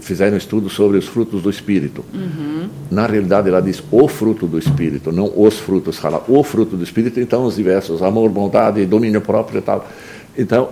fizeram 0.00 0.34
um 0.34 0.36
estudo 0.36 0.68
sobre 0.68 0.98
os 0.98 1.06
frutos 1.06 1.42
do 1.42 1.48
Espírito. 1.48 2.04
Uhum. 2.12 2.68
Na 2.90 3.06
realidade, 3.06 3.48
ela 3.48 3.62
diz 3.62 3.80
o 3.92 4.08
fruto 4.08 4.48
do 4.48 4.58
Espírito, 4.58 5.12
não 5.12 5.32
os 5.36 5.58
frutos. 5.58 5.96
Fala 5.96 6.24
o 6.26 6.42
fruto 6.42 6.76
do 6.76 6.82
Espírito, 6.82 7.20
então 7.20 7.44
os 7.44 7.54
diversos, 7.54 8.02
amor, 8.02 8.30
bondade, 8.30 8.84
domínio 8.84 9.20
próprio 9.20 9.58
e 9.58 9.62
tal. 9.62 9.88
Então, 10.36 10.70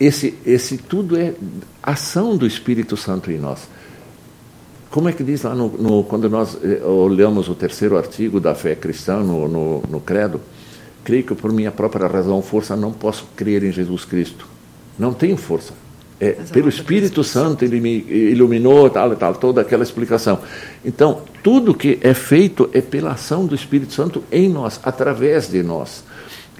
esse, 0.00 0.34
esse 0.44 0.78
tudo 0.78 1.16
é 1.16 1.32
ação 1.80 2.36
do 2.36 2.44
Espírito 2.44 2.96
Santo 2.96 3.30
em 3.30 3.38
nós. 3.38 3.68
Como 4.94 5.08
é 5.08 5.12
que 5.12 5.24
diz 5.24 5.42
lá 5.42 5.56
no, 5.56 5.70
no, 5.70 6.04
quando 6.04 6.30
nós 6.30 6.56
eh, 6.62 6.80
olhamos 6.84 7.48
o 7.48 7.54
terceiro 7.56 7.98
artigo 7.98 8.38
da 8.38 8.54
fé 8.54 8.76
cristã 8.76 9.16
no, 9.16 9.48
no, 9.48 9.82
no 9.90 10.00
credo? 10.00 10.40
Creio 11.02 11.24
que 11.24 11.34
por 11.34 11.52
minha 11.52 11.72
própria 11.72 12.06
razão, 12.06 12.40
força, 12.40 12.76
não 12.76 12.92
posso 12.92 13.26
crer 13.34 13.64
em 13.64 13.72
Jesus 13.72 14.04
Cristo. 14.04 14.46
Não 14.96 15.12
tenho 15.12 15.36
força. 15.36 15.72
É, 16.20 16.30
pelo 16.52 16.68
Espírito 16.68 17.24
Santo 17.24 17.64
ele 17.64 17.80
me 17.80 18.04
iluminou, 18.08 18.88
tal 18.88 19.12
e 19.12 19.16
tal, 19.16 19.34
toda 19.34 19.62
aquela 19.62 19.82
explicação. 19.82 20.38
Então, 20.84 21.22
tudo 21.42 21.74
que 21.74 21.98
é 22.00 22.14
feito 22.14 22.70
é 22.72 22.80
pela 22.80 23.14
ação 23.14 23.46
do 23.46 23.54
Espírito 23.56 23.92
Santo 23.92 24.22
em 24.30 24.48
nós, 24.48 24.78
através 24.84 25.48
de 25.48 25.60
nós. 25.64 26.04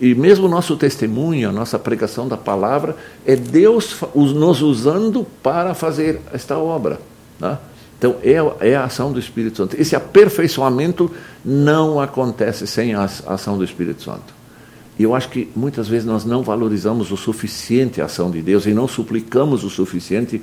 E 0.00 0.12
mesmo 0.12 0.46
o 0.46 0.50
nosso 0.50 0.76
testemunho, 0.76 1.50
a 1.50 1.52
nossa 1.52 1.78
pregação 1.78 2.26
da 2.26 2.36
palavra, 2.36 2.96
é 3.24 3.36
Deus 3.36 3.96
nos 4.12 4.60
usando 4.60 5.24
para 5.40 5.72
fazer 5.72 6.20
esta 6.32 6.58
obra. 6.58 6.98
Tá? 7.38 7.60
Então, 8.04 8.18
é, 8.22 8.68
é 8.68 8.76
a 8.76 8.84
ação 8.84 9.10
do 9.10 9.18
Espírito 9.18 9.56
Santo. 9.56 9.80
Esse 9.80 9.96
aperfeiçoamento 9.96 11.10
não 11.42 11.98
acontece 11.98 12.66
sem 12.66 12.92
a 12.92 13.04
ação 13.04 13.56
do 13.56 13.64
Espírito 13.64 14.02
Santo. 14.02 14.34
E 14.98 15.04
eu 15.04 15.14
acho 15.14 15.30
que 15.30 15.48
muitas 15.56 15.88
vezes 15.88 16.04
nós 16.04 16.22
não 16.22 16.42
valorizamos 16.42 17.10
o 17.10 17.16
suficiente 17.16 18.02
a 18.02 18.04
ação 18.04 18.30
de 18.30 18.42
Deus 18.42 18.66
e 18.66 18.74
não 18.74 18.86
suplicamos 18.86 19.64
o 19.64 19.70
suficiente 19.70 20.42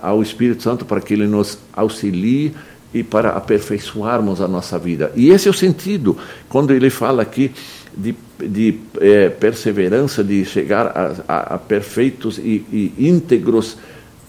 ao 0.00 0.22
Espírito 0.22 0.62
Santo 0.62 0.86
para 0.86 1.02
que 1.02 1.12
ele 1.12 1.26
nos 1.26 1.58
auxilie 1.74 2.54
e 2.94 3.02
para 3.02 3.32
aperfeiçoarmos 3.32 4.40
a 4.40 4.48
nossa 4.48 4.78
vida. 4.78 5.12
E 5.14 5.28
esse 5.28 5.48
é 5.48 5.50
o 5.50 5.54
sentido, 5.54 6.16
quando 6.48 6.72
ele 6.72 6.88
fala 6.88 7.20
aqui 7.20 7.52
de, 7.94 8.14
de 8.40 8.80
é, 8.98 9.28
perseverança, 9.28 10.24
de 10.24 10.42
chegar 10.46 10.86
a, 10.86 11.14
a, 11.28 11.54
a 11.54 11.58
perfeitos 11.58 12.38
e, 12.38 12.64
e 12.72 12.94
íntegros, 12.98 13.76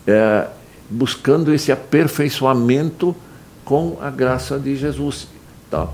é, 0.05 0.47
buscando 0.89 1.53
esse 1.53 1.71
aperfeiçoamento 1.71 3.15
com 3.63 3.97
a 4.01 4.09
graça 4.09 4.59
de 4.59 4.75
Jesus. 4.75 5.27
Tá? 5.69 5.89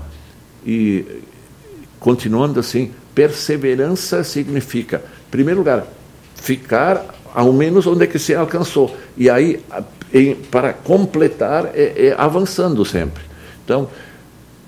E 0.66 1.22
continuando 1.98 2.60
assim, 2.60 2.92
perseverança 3.14 4.24
significa, 4.24 5.02
em 5.28 5.30
primeiro 5.30 5.60
lugar, 5.60 5.86
ficar 6.34 7.14
ao 7.34 7.52
menos 7.52 7.86
onde 7.86 8.04
é 8.04 8.06
que 8.06 8.18
se 8.18 8.34
alcançou. 8.34 8.96
E 9.16 9.30
aí, 9.30 9.64
em, 10.12 10.34
para 10.34 10.72
completar, 10.72 11.70
é, 11.74 12.08
é 12.08 12.14
avançando 12.16 12.84
sempre. 12.84 13.22
Então, 13.64 13.88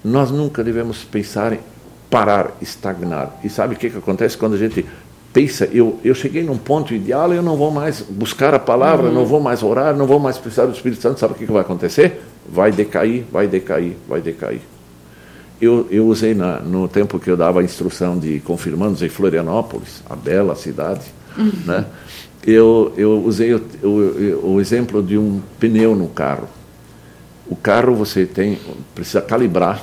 nós 0.05 0.31
nunca 0.31 0.63
devemos 0.63 1.05
pensar 1.05 1.53
em 1.53 1.61
parar, 2.11 2.53
estagnar. 2.61 3.39
E 3.43 3.49
sabe 3.49 3.75
o 3.75 3.79
que, 3.79 3.89
que 3.89 3.99
acontece 3.99 4.37
quando 4.37 4.55
a 4.55 4.59
gente 4.59 4.85
pensa, 5.33 5.69
eu, 5.73 5.99
eu 6.05 6.15
cheguei 6.15 6.43
num 6.43 6.59
ponto 6.59 6.95
ideal, 6.95 7.33
eu 7.33 7.43
não 7.43 7.57
vou 7.57 7.71
mais 7.71 8.01
buscar 8.01 8.55
a 8.55 8.59
palavra, 8.59 9.09
uhum. 9.09 9.15
não 9.15 9.25
vou 9.25 9.41
mais 9.41 9.63
orar, 9.63 9.97
não 9.97 10.07
vou 10.07 10.19
mais 10.19 10.39
precisar 10.39 10.67
do 10.67 10.73
Espírito 10.73 11.01
Santo, 11.01 11.19
sabe 11.19 11.33
o 11.33 11.37
que, 11.37 11.47
que 11.47 11.53
vai 11.53 11.63
acontecer? 11.63 12.21
Vai 12.49 12.71
decair, 12.71 13.25
vai 13.31 13.47
decair, 13.47 13.97
vai 14.09 14.21
decair 14.21 14.61
eu, 15.63 15.87
eu 15.93 16.09
usei 16.09 16.35
na, 16.35 16.59
no 16.59 16.89
tempo 16.89 17.21
que 17.21 17.31
eu 17.31 17.37
dava 17.37 17.61
a 17.61 17.63
instrução 17.63 18.19
de 18.19 18.41
confirmandos 18.41 19.01
em 19.01 19.09
Florianópolis, 19.09 20.03
a 20.11 20.17
bela 20.17 20.57
cidade, 20.57 21.03
uhum. 21.39 21.53
né? 21.65 21.87
eu, 22.45 22.93
eu 22.97 23.23
usei 23.25 23.55
o, 23.55 23.63
o, 23.85 24.55
o, 24.55 24.61
exemplo 24.61 25.01
de 25.01 25.17
um 25.17 25.41
pneu 25.61 25.95
no 25.95 26.09
carro. 26.09 26.49
O 27.49 27.55
carro 27.55 27.95
você 27.95 28.27
tem 28.27 28.59
precisa 28.93 29.21
calibrar 29.21 29.81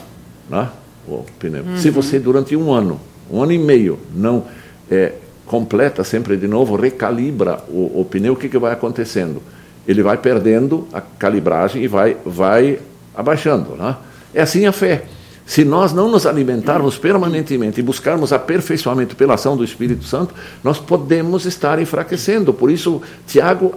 né? 0.49 0.69
o 1.07 1.23
pneu. 1.39 1.63
Uhum. 1.63 1.77
Se 1.77 1.89
você 1.89 2.19
durante 2.19 2.57
um 2.57 2.73
ano, 2.73 2.99
um 3.31 3.41
ano 3.41 3.53
e 3.53 3.57
meio, 3.57 3.99
não 4.13 4.43
é, 4.91 5.13
completa 5.49 6.03
sempre 6.03 6.37
de 6.37 6.47
novo, 6.47 6.75
recalibra 6.75 7.63
o, 7.69 8.01
o 8.01 8.05
pneu, 8.05 8.33
o 8.33 8.35
que, 8.35 8.47
que 8.47 8.57
vai 8.59 8.71
acontecendo? 8.71 9.41
Ele 9.87 10.03
vai 10.03 10.15
perdendo 10.15 10.87
a 10.93 11.01
calibragem 11.01 11.83
e 11.83 11.87
vai, 11.87 12.15
vai 12.23 12.77
abaixando. 13.15 13.75
Né? 13.75 13.95
É 14.31 14.43
assim 14.43 14.67
a 14.67 14.71
fé. 14.71 15.05
Se 15.47 15.65
nós 15.65 15.91
não 15.91 16.07
nos 16.07 16.27
alimentarmos 16.27 16.99
permanentemente 16.99 17.79
e 17.79 17.83
buscarmos 17.83 18.31
aperfeiçoamento 18.31 19.15
pela 19.15 19.33
ação 19.33 19.57
do 19.57 19.63
Espírito 19.63 20.03
Santo, 20.03 20.35
nós 20.63 20.77
podemos 20.77 21.45
estar 21.45 21.81
enfraquecendo. 21.81 22.53
Por 22.53 22.69
isso, 22.69 23.01
Tiago 23.25 23.73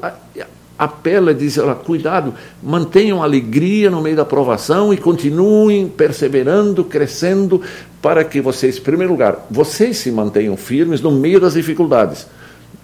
apela, 0.85 1.35
diz: 1.35 1.59
olha, 1.59 1.75
cuidado, 1.75 2.35
mantenham 2.63 3.23
alegria 3.23 3.91
no 3.91 4.01
meio 4.01 4.17
da 4.17 4.25
provação 4.25 4.93
e 4.93 4.97
continuem 4.97 5.89
perseverando, 5.89 6.85
crescendo, 6.85 7.61
para 8.01 8.25
que 8.25 8.41
vocês, 8.41 8.79
em 8.79 8.83
primeiro 8.83 9.13
lugar, 9.13 9.47
vocês 9.51 9.99
se 9.99 10.11
mantenham 10.11 10.57
firmes 10.57 11.01
no 11.01 11.11
meio 11.11 11.41
das 11.41 11.55
dificuldades 11.55 12.27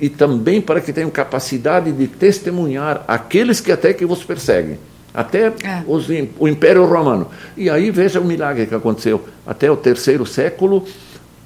e 0.00 0.08
também 0.08 0.60
para 0.60 0.80
que 0.80 0.92
tenham 0.92 1.10
capacidade 1.10 1.90
de 1.90 2.06
testemunhar 2.06 3.04
aqueles 3.08 3.60
que 3.60 3.72
até 3.72 3.92
que 3.92 4.06
vos 4.06 4.22
perseguem 4.22 4.78
até 5.12 5.46
é. 5.46 5.82
os, 5.86 6.06
o 6.38 6.46
Império 6.46 6.84
Romano. 6.84 7.28
E 7.56 7.68
aí 7.68 7.90
veja 7.90 8.20
o 8.20 8.24
milagre 8.24 8.66
que 8.66 8.74
aconteceu. 8.74 9.24
Até 9.46 9.68
o 9.68 9.76
terceiro 9.76 10.24
século, 10.24 10.84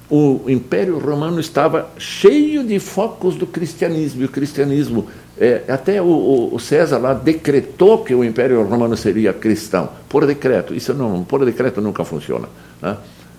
o 0.09 0.41
Império 0.47 0.99
Romano 0.99 1.39
estava 1.39 1.89
cheio 1.97 2.63
de 2.63 2.79
focos 2.79 3.35
do 3.35 3.47
cristianismo. 3.47 4.21
E 4.21 4.25
o 4.25 4.29
cristianismo, 4.29 5.07
é, 5.37 5.63
até 5.67 6.01
o, 6.01 6.49
o, 6.53 6.59
César 6.59 6.97
lá 6.97 7.13
decretou 7.13 8.03
que 8.03 8.13
o 8.13 8.23
Império 8.23 8.61
Romano 8.63 8.95
seria 8.97 9.33
cristão, 9.33 9.89
por 10.09 10.25
decreto. 10.25 10.73
Isso 10.73 10.93
não, 10.93 11.23
por 11.23 11.43
decreto 11.45 11.81
nunca 11.81 12.03
funciona. 12.03 12.47
Né? 12.81 12.97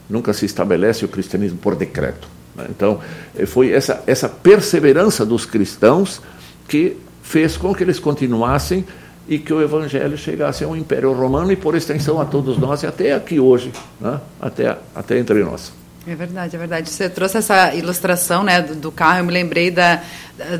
Nunca 0.09 0.33
se 0.33 0.47
estabelece 0.47 1.05
o 1.05 1.09
cristianismo 1.09 1.59
por 1.59 1.77
decreto. 1.77 2.27
Né? 2.57 2.67
Então, 2.71 3.01
eh, 3.37 3.47
foi 3.47 3.71
essa, 3.71 4.03
essa 4.07 4.29
perseverança 4.29 5.25
dos 5.25 5.47
cristãos 5.47 6.21
que 6.67 6.97
fez 7.23 7.57
com 7.57 7.75
que 7.75 7.83
eles 7.83 7.99
continuassem 7.99 8.85
e 9.29 9.39
que 9.39 9.53
o 9.53 9.63
Evangelho 9.63 10.17
chegasse 10.19 10.65
ao 10.65 10.77
Império 10.77 11.13
Romano 11.13 11.53
e, 11.53 11.57
por 11.57 11.75
extensão, 11.75 12.21
a 12.21 12.25
todos 12.25 12.59
nós 12.59 12.83
e 12.83 12.87
até 12.87 13.15
aqui 13.15 13.39
hoje, 13.41 13.73
né? 14.01 14.21
até, 14.41 14.77
até 14.95 15.19
entre 15.19 15.43
nós. 15.43 15.84
É 16.07 16.15
verdade, 16.15 16.55
é 16.55 16.59
verdade. 16.59 16.91
Você 16.91 17.09
trouxe 17.09 17.39
essa 17.39 17.75
ilustração 17.75 18.43
né, 18.43 18.61
do, 18.61 18.75
do 18.75 18.93
carro, 18.93 19.21
eu 19.21 19.25
me 19.25 19.33
lembrei 19.33 19.71
da, 19.71 20.03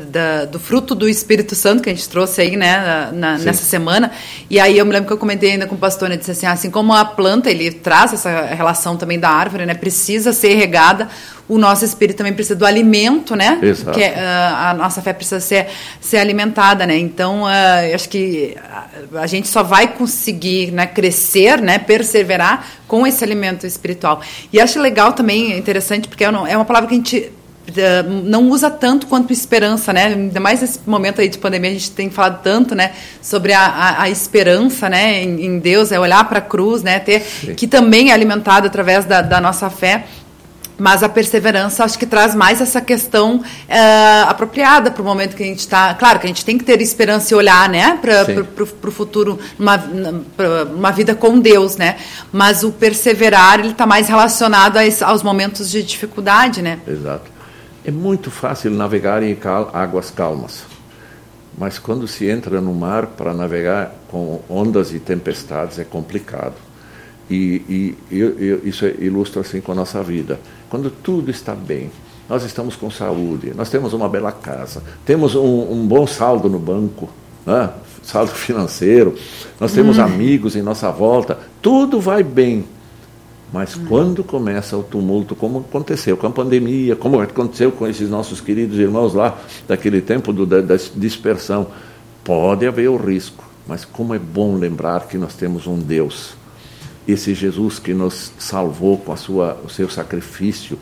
da, 0.09 0.45
do 0.45 0.57
fruto 0.57 0.95
do 0.95 1.07
Espírito 1.07 1.53
Santo 1.53 1.83
que 1.83 1.89
a 1.89 1.93
gente 1.93 2.07
trouxe 2.07 2.41
aí 2.41 2.55
né, 2.55 3.09
na, 3.11 3.37
nessa 3.37 3.63
semana. 3.63 4.11
E 4.49 4.59
aí 4.59 4.77
eu 4.77 4.85
me 4.85 4.93
lembro 4.93 5.07
que 5.07 5.13
eu 5.13 5.17
comentei 5.17 5.51
ainda 5.51 5.67
com 5.67 5.75
o 5.75 5.77
pastor, 5.77 6.07
né, 6.09 6.15
disse 6.15 6.31
assim, 6.31 6.45
assim 6.45 6.71
como 6.71 6.93
a 6.93 7.03
planta, 7.03 7.49
ele 7.49 7.71
traz 7.71 8.13
essa 8.13 8.43
relação 8.45 8.95
também 8.95 9.19
da 9.19 9.29
árvore, 9.29 9.65
né, 9.65 9.73
precisa 9.73 10.31
ser 10.31 10.55
regada, 10.55 11.09
o 11.47 11.57
nosso 11.57 11.85
espírito 11.85 12.17
também 12.17 12.33
precisa 12.33 12.55
do 12.55 12.65
alimento, 12.65 13.35
né? 13.35 13.59
Exato. 13.61 13.91
Que 13.91 14.03
uh, 14.03 14.13
a 14.15 14.73
nossa 14.73 14.99
fé 14.99 15.13
precisa 15.13 15.39
ser, 15.39 15.67
ser 16.01 16.17
alimentada, 16.17 16.87
né? 16.87 16.97
Então, 16.97 17.43
uh, 17.43 17.85
eu 17.87 17.93
acho 17.93 18.09
que 18.09 18.57
a 19.13 19.27
gente 19.27 19.47
só 19.47 19.61
vai 19.61 19.89
conseguir 19.89 20.71
né, 20.71 20.87
crescer, 20.87 21.61
né, 21.61 21.77
perseverar 21.77 22.65
com 22.87 23.05
esse 23.05 23.23
alimento 23.23 23.67
espiritual. 23.67 24.21
E 24.51 24.59
acho 24.59 24.79
legal 24.79 25.13
também, 25.13 25.55
interessante, 25.55 26.07
porque 26.07 26.23
é 26.23 26.29
uma 26.29 26.65
palavra 26.65 26.89
que 26.89 26.95
a 26.95 26.97
gente 26.97 27.31
não 28.23 28.49
usa 28.49 28.69
tanto 28.69 29.07
quanto 29.07 29.33
esperança, 29.33 29.91
né? 29.91 30.05
Ainda 30.05 30.39
mais 30.39 30.61
nesse 30.61 30.79
momento 30.85 31.21
aí 31.21 31.27
de 31.27 31.37
pandemia, 31.37 31.71
a 31.71 31.73
gente 31.73 31.91
tem 31.91 32.09
falado 32.09 32.41
tanto, 32.41 32.75
né? 32.75 32.91
Sobre 33.21 33.53
a, 33.53 33.65
a, 33.65 34.01
a 34.03 34.09
esperança, 34.09 34.89
né? 34.89 35.23
Em, 35.23 35.45
em, 35.45 35.59
Deus, 35.59 35.91
é 35.91 35.99
olhar 35.99 36.23
para 36.29 36.39
a 36.39 36.41
cruz, 36.41 36.83
né? 36.83 36.99
Ter, 36.99 37.21
que 37.55 37.67
também 37.67 38.11
é 38.11 38.13
alimentado 38.13 38.67
através 38.67 39.05
da, 39.05 39.21
da 39.21 39.41
nossa 39.41 39.69
fé. 39.69 40.05
Mas 40.77 41.03
a 41.03 41.09
perseverança 41.09 41.85
acho 41.85 41.97
que 41.97 42.05
traz 42.05 42.35
mais 42.35 42.59
essa 42.59 42.81
questão 42.81 43.37
uh, 43.37 43.43
apropriada 44.27 44.91
para 44.91 45.01
o 45.01 45.05
momento 45.05 45.33
que 45.33 45.41
a 45.41 45.45
gente 45.45 45.59
está. 45.59 45.93
Claro 45.93 46.19
que 46.19 46.25
a 46.25 46.27
gente 46.27 46.43
tem 46.43 46.57
que 46.57 46.65
ter 46.65 46.81
esperança 46.81 47.33
e 47.33 47.37
olhar 47.37 47.69
né, 47.69 47.97
para 48.01 48.63
o 48.89 48.91
futuro, 48.91 49.39
uma, 49.57 49.81
uma 50.75 50.91
vida 50.91 51.15
com 51.15 51.39
Deus, 51.39 51.77
né? 51.77 51.95
Mas 52.29 52.61
o 52.61 52.73
perseverar 52.73 53.59
ele 53.59 53.69
está 53.69 53.85
mais 53.85 54.09
relacionado 54.09 54.77
a 54.77 54.81
aos 55.05 55.23
momentos 55.23 55.71
de 55.71 55.81
dificuldade, 55.81 56.61
né? 56.61 56.79
Exato. 56.85 57.34
É 57.85 57.91
muito 57.91 58.31
fácil 58.31 58.71
navegar 58.71 59.21
em 59.21 59.35
cal 59.35 59.69
águas 59.71 60.09
calmas, 60.09 60.63
mas 61.55 61.77
quando 61.77 62.07
se 62.07 62.27
entra 62.27 62.59
no 62.59 62.73
mar 62.73 63.05
para 63.05 63.31
navegar 63.31 63.93
com 64.07 64.41
ondas 64.49 64.91
e 64.91 64.99
tempestades 64.99 65.77
é 65.77 65.83
complicado. 65.83 66.55
E, 67.29 67.95
e 68.11 68.67
isso 68.67 68.85
ilustra 68.99 69.41
assim 69.41 69.61
com 69.61 69.71
a 69.71 69.75
nossa 69.75 70.01
vida. 70.01 70.39
Quando 70.67 70.89
tudo 70.89 71.29
está 71.29 71.53
bem, 71.53 71.91
nós 72.27 72.43
estamos 72.43 72.75
com 72.75 72.89
saúde, 72.89 73.53
nós 73.55 73.69
temos 73.69 73.93
uma 73.93 74.09
bela 74.09 74.31
casa, 74.31 74.81
temos 75.05 75.35
um, 75.35 75.71
um 75.71 75.87
bom 75.87 76.07
saldo 76.07 76.49
no 76.49 76.57
banco, 76.57 77.07
né? 77.45 77.69
saldo 78.01 78.31
financeiro, 78.33 79.15
nós 79.59 79.73
temos 79.73 79.99
hum. 79.99 80.03
amigos 80.03 80.55
em 80.55 80.61
nossa 80.63 80.91
volta, 80.91 81.37
tudo 81.61 81.99
vai 81.99 82.23
bem. 82.23 82.65
Mas 83.53 83.75
quando 83.75 84.23
começa 84.23 84.75
o 84.75 84.83
tumulto, 84.83 85.35
como 85.35 85.59
aconteceu 85.59 86.17
com 86.17 86.27
a 86.27 86.31
pandemia, 86.31 86.95
como 86.95 87.19
aconteceu 87.19 87.71
com 87.71 87.87
esses 87.87 88.09
nossos 88.09 88.41
queridos 88.41 88.77
irmãos 88.77 89.13
lá, 89.13 89.37
daquele 89.67 90.01
tempo 90.01 90.33
do, 90.33 90.45
da, 90.45 90.61
da 90.61 90.75
dispersão, 90.95 91.67
pode 92.23 92.65
haver 92.65 92.89
o 92.89 92.97
risco. 92.97 93.45
Mas 93.67 93.85
como 93.85 94.13
é 94.13 94.19
bom 94.19 94.55
lembrar 94.55 95.07
que 95.07 95.17
nós 95.17 95.35
temos 95.35 95.67
um 95.67 95.79
Deus, 95.79 96.33
esse 97.07 97.33
Jesus 97.33 97.79
que 97.79 97.93
nos 97.93 98.31
salvou 98.37 98.97
com 98.97 99.11
a 99.11 99.17
sua, 99.17 99.57
o 99.63 99.69
seu 99.69 99.89
sacrifício, 99.89 100.77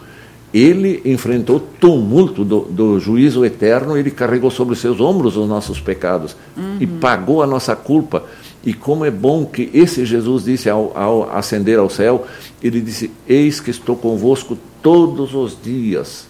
ele 0.53 1.01
enfrentou 1.03 1.57
o 1.57 1.59
tumulto 1.59 2.45
do, 2.45 2.61
do, 2.61 2.99
juízo 2.99 3.43
eterno, 3.43 3.97
ele 3.97 4.11
carregou 4.11 4.51
sobre 4.51 4.74
os 4.74 4.80
seus 4.80 5.01
ombros 5.01 5.36
os 5.36 5.47
nossos 5.47 5.82
pecados 5.82 6.36
uhum. 6.55 6.78
e 6.80 6.86
pagou 6.86 7.41
a 7.41 7.47
nossa 7.47 7.76
culpa. 7.76 8.24
E 8.66 8.74
como 8.74 9.03
é 9.03 9.11
bom 9.11 9.45
que 9.45 9.70
esse 9.74 10.05
Jesus 10.05 10.45
disse 10.45 10.70
ao, 10.70 10.97
ao 10.97 11.36
ascender 11.36 11.78
ao 11.78 11.89
céu, 11.89 12.26
ele 12.61 12.80
disse: 12.80 13.11
Eis 13.28 13.59
que 13.59 13.72
estou 13.72 13.95
convosco 13.95 14.57
todos 14.82 15.34
os 15.34 15.57
dias. 15.61 16.28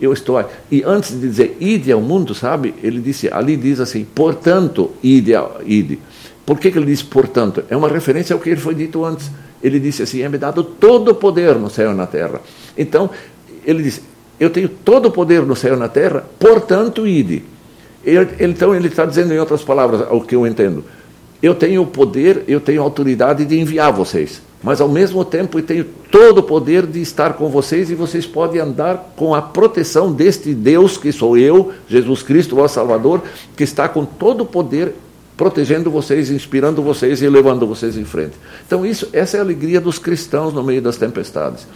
Eu 0.00 0.12
estou 0.12 0.36
aí. 0.38 0.46
E 0.70 0.82
antes 0.82 1.12
de 1.12 1.20
dizer 1.20 1.56
ide 1.60 1.90
ao 1.90 2.00
mundo, 2.00 2.34
sabe? 2.34 2.74
Ele 2.82 3.00
disse, 3.00 3.28
ali 3.32 3.56
diz 3.56 3.80
assim, 3.80 4.04
portanto, 4.04 4.90
ide, 5.02 5.32
ide. 5.64 5.98
Por 6.44 6.58
que, 6.58 6.70
que 6.70 6.78
ele 6.78 6.86
disse 6.86 7.04
portanto? 7.04 7.64
É 7.70 7.76
uma 7.76 7.88
referência 7.88 8.34
ao 8.34 8.40
que 8.40 8.50
ele 8.50 8.60
foi 8.60 8.74
dito 8.74 9.04
antes. 9.04 9.30
Ele 9.62 9.80
disse 9.80 10.02
assim: 10.02 10.20
é 10.20 10.28
me 10.28 10.36
dado 10.36 10.62
todo 10.62 11.12
o 11.12 11.14
poder 11.14 11.56
no 11.56 11.70
céu 11.70 11.92
e 11.92 11.94
na 11.94 12.06
terra. 12.06 12.40
Então, 12.76 13.08
ele 13.64 13.82
disse: 13.82 14.02
eu 14.38 14.50
tenho 14.50 14.68
todo 14.68 15.06
o 15.06 15.10
poder 15.10 15.42
no 15.42 15.56
céu 15.56 15.74
e 15.74 15.78
na 15.78 15.88
terra, 15.88 16.24
portanto, 16.38 17.06
ide. 17.06 17.44
Ele, 18.04 18.28
então, 18.40 18.74
ele 18.74 18.88
está 18.88 19.06
dizendo, 19.06 19.32
em 19.32 19.38
outras 19.38 19.62
palavras, 19.62 20.06
o 20.10 20.20
que 20.20 20.34
eu 20.34 20.46
entendo: 20.46 20.84
eu 21.44 21.54
tenho 21.54 21.82
o 21.82 21.86
poder, 21.86 22.42
eu 22.48 22.58
tenho 22.58 22.80
a 22.80 22.84
autoridade 22.84 23.44
de 23.44 23.60
enviar 23.60 23.92
vocês, 23.92 24.40
mas 24.62 24.80
ao 24.80 24.88
mesmo 24.88 25.22
tempo 25.26 25.58
eu 25.58 25.62
tenho 25.62 25.84
todo 26.10 26.38
o 26.38 26.42
poder 26.42 26.86
de 26.86 27.02
estar 27.02 27.34
com 27.34 27.50
vocês 27.50 27.90
e 27.90 27.94
vocês 27.94 28.26
podem 28.26 28.62
andar 28.62 29.12
com 29.14 29.34
a 29.34 29.42
proteção 29.42 30.10
deste 30.10 30.54
Deus 30.54 30.96
que 30.96 31.12
sou 31.12 31.36
eu, 31.36 31.70
Jesus 31.86 32.22
Cristo, 32.22 32.56
vosso 32.56 32.76
Salvador, 32.76 33.20
que 33.54 33.62
está 33.62 33.86
com 33.86 34.06
todo 34.06 34.40
o 34.40 34.46
poder 34.46 34.94
protegendo 35.36 35.90
vocês, 35.90 36.30
inspirando 36.30 36.80
vocês 36.80 37.20
e 37.20 37.28
levando 37.28 37.66
vocês 37.66 37.98
em 37.98 38.06
frente. 38.06 38.36
Então 38.66 38.86
isso, 38.86 39.10
essa 39.12 39.36
é 39.36 39.40
a 39.40 39.42
alegria 39.42 39.82
dos 39.82 39.98
cristãos 39.98 40.54
no 40.54 40.62
meio 40.62 40.80
das 40.80 40.96
tempestades. 40.96 41.66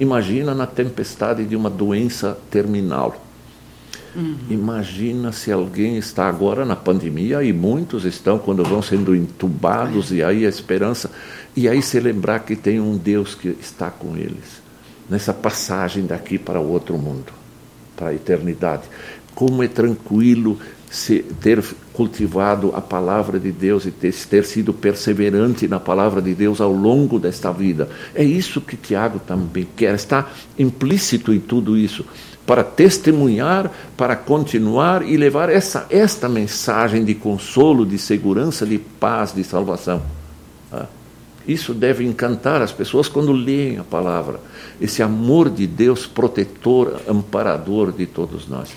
Imagina 0.00 0.52
na 0.52 0.66
tempestade 0.66 1.44
de 1.44 1.54
uma 1.54 1.70
doença 1.70 2.36
terminal. 2.50 3.14
Uhum. 4.14 4.36
Imagina 4.50 5.32
se 5.32 5.50
alguém 5.50 5.96
está 5.96 6.28
agora 6.28 6.64
na 6.64 6.76
pandemia 6.76 7.42
e 7.42 7.52
muitos 7.52 8.04
estão 8.04 8.38
quando 8.38 8.62
vão 8.62 8.82
sendo 8.82 9.16
entubados 9.16 10.12
e 10.12 10.22
aí 10.22 10.44
a 10.44 10.48
esperança 10.48 11.10
e 11.56 11.68
aí 11.68 11.82
se 11.82 11.98
lembrar 11.98 12.40
que 12.40 12.54
tem 12.54 12.80
um 12.80 12.96
Deus 12.96 13.34
que 13.34 13.48
está 13.48 13.90
com 13.90 14.16
eles 14.16 14.62
nessa 15.08 15.32
passagem 15.32 16.06
daqui 16.06 16.38
para 16.38 16.60
o 16.60 16.70
outro 16.70 16.96
mundo, 16.96 17.32
para 17.96 18.08
a 18.08 18.14
eternidade. 18.14 18.84
Como 19.34 19.62
é 19.62 19.68
tranquilo 19.68 20.58
se, 20.90 21.20
ter 21.40 21.62
cultivado 21.92 22.70
a 22.74 22.80
palavra 22.80 23.40
de 23.40 23.50
Deus 23.50 23.86
e 23.86 23.90
ter, 23.90 24.12
ter, 24.12 24.44
sido 24.44 24.72
perseverante 24.72 25.66
na 25.66 25.80
palavra 25.80 26.20
de 26.20 26.34
Deus 26.34 26.60
ao 26.60 26.72
longo 26.72 27.18
desta 27.18 27.50
vida. 27.50 27.88
É 28.14 28.22
isso 28.22 28.60
que 28.60 28.76
Tiago 28.76 29.18
também 29.18 29.66
quer, 29.76 29.94
está 29.94 30.30
implícito 30.58 31.32
em 31.32 31.40
tudo 31.40 31.76
isso, 31.76 32.04
para 32.46 32.64
testemunhar, 32.64 33.70
para 33.96 34.16
continuar 34.16 35.06
e 35.06 35.16
levar 35.16 35.48
essa, 35.48 35.86
esta 35.90 36.28
mensagem 36.28 37.04
de 37.04 37.14
consolo, 37.14 37.86
de 37.86 37.98
segurança, 37.98 38.66
de 38.66 38.78
paz, 38.78 39.32
de 39.32 39.44
salvação. 39.44 40.02
Ah, 40.72 40.86
isso 41.46 41.72
deve 41.74 42.04
encantar 42.04 42.62
as 42.62 42.72
pessoas 42.72 43.08
quando 43.08 43.32
leem 43.32 43.78
a 43.78 43.84
palavra, 43.84 44.40
esse 44.80 45.02
amor 45.02 45.50
de 45.50 45.66
Deus 45.66 46.06
protetor, 46.06 47.00
amparador 47.08 47.92
de 47.92 48.06
todos 48.06 48.48
nós. 48.48 48.70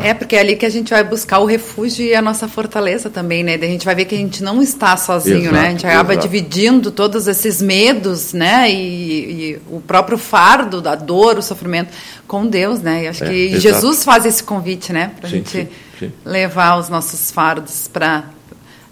É, 0.00 0.14
porque 0.14 0.36
é 0.36 0.40
ali 0.40 0.56
que 0.56 0.64
a 0.64 0.70
gente 0.70 0.90
vai 0.90 1.04
buscar 1.04 1.38
o 1.40 1.44
refúgio 1.44 2.06
e 2.06 2.14
a 2.14 2.22
nossa 2.22 2.48
fortaleza 2.48 3.10
também, 3.10 3.44
né? 3.44 3.54
a 3.54 3.66
gente 3.66 3.84
vai 3.84 3.94
ver 3.94 4.06
que 4.06 4.14
a 4.14 4.18
gente 4.18 4.42
não 4.42 4.62
está 4.62 4.96
sozinho, 4.96 5.40
exato, 5.40 5.54
né? 5.54 5.66
A 5.66 5.70
gente 5.70 5.86
acaba 5.86 6.12
exato. 6.14 6.28
dividindo 6.28 6.90
todos 6.90 7.28
esses 7.28 7.60
medos, 7.60 8.32
né? 8.32 8.72
E, 8.72 9.52
e, 9.52 9.58
o 9.68 9.80
próprio 9.80 10.16
fardo 10.16 10.80
da 10.80 10.94
dor, 10.94 11.36
o 11.36 11.42
sofrimento 11.42 11.90
com 12.26 12.46
Deus, 12.46 12.80
né? 12.80 13.04
E 13.04 13.08
acho 13.08 13.24
é, 13.24 13.28
que 13.28 13.34
exato. 13.34 13.60
Jesus 13.60 14.04
faz 14.04 14.24
esse 14.24 14.42
convite, 14.42 14.92
né? 14.92 15.12
Para 15.18 15.26
a 15.26 15.30
gente 15.30 15.50
sim, 15.50 15.68
sim. 15.98 16.12
levar 16.24 16.78
os 16.78 16.88
nossos 16.88 17.30
fardos 17.30 17.86
para 17.86 18.30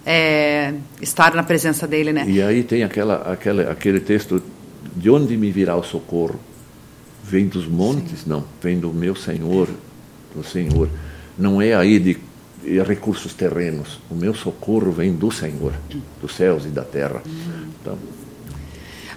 é, 0.05 0.73
estar 1.01 1.33
na 1.33 1.41
presença 1.41 1.87
dele, 1.87 2.13
né? 2.13 2.25
E 2.27 2.41
aí 2.41 2.63
tem 2.63 2.83
aquela, 2.83 3.31
aquela, 3.31 3.71
aquele 3.71 3.99
texto, 3.99 4.41
de 4.95 5.09
onde 5.09 5.35
me 5.35 5.51
virá 5.51 5.75
o 5.75 5.83
socorro? 5.83 6.39
Vem 7.23 7.47
dos 7.47 7.65
montes? 7.65 8.19
Sim. 8.19 8.29
Não, 8.29 8.43
vem 8.61 8.79
do 8.79 8.93
meu 8.93 9.15
Senhor 9.15 9.67
do 10.35 10.43
Senhor. 10.43 10.89
Não 11.37 11.61
é 11.61 11.73
aí 11.73 11.99
de 11.99 12.17
recursos 12.85 13.33
terrenos. 13.33 13.99
O 14.09 14.15
meu 14.15 14.33
socorro 14.33 14.91
vem 14.91 15.13
do 15.13 15.31
Senhor, 15.31 15.73
dos 16.21 16.35
céus 16.35 16.65
e 16.65 16.69
da 16.69 16.83
terra. 16.83 17.21
Então, 17.81 17.97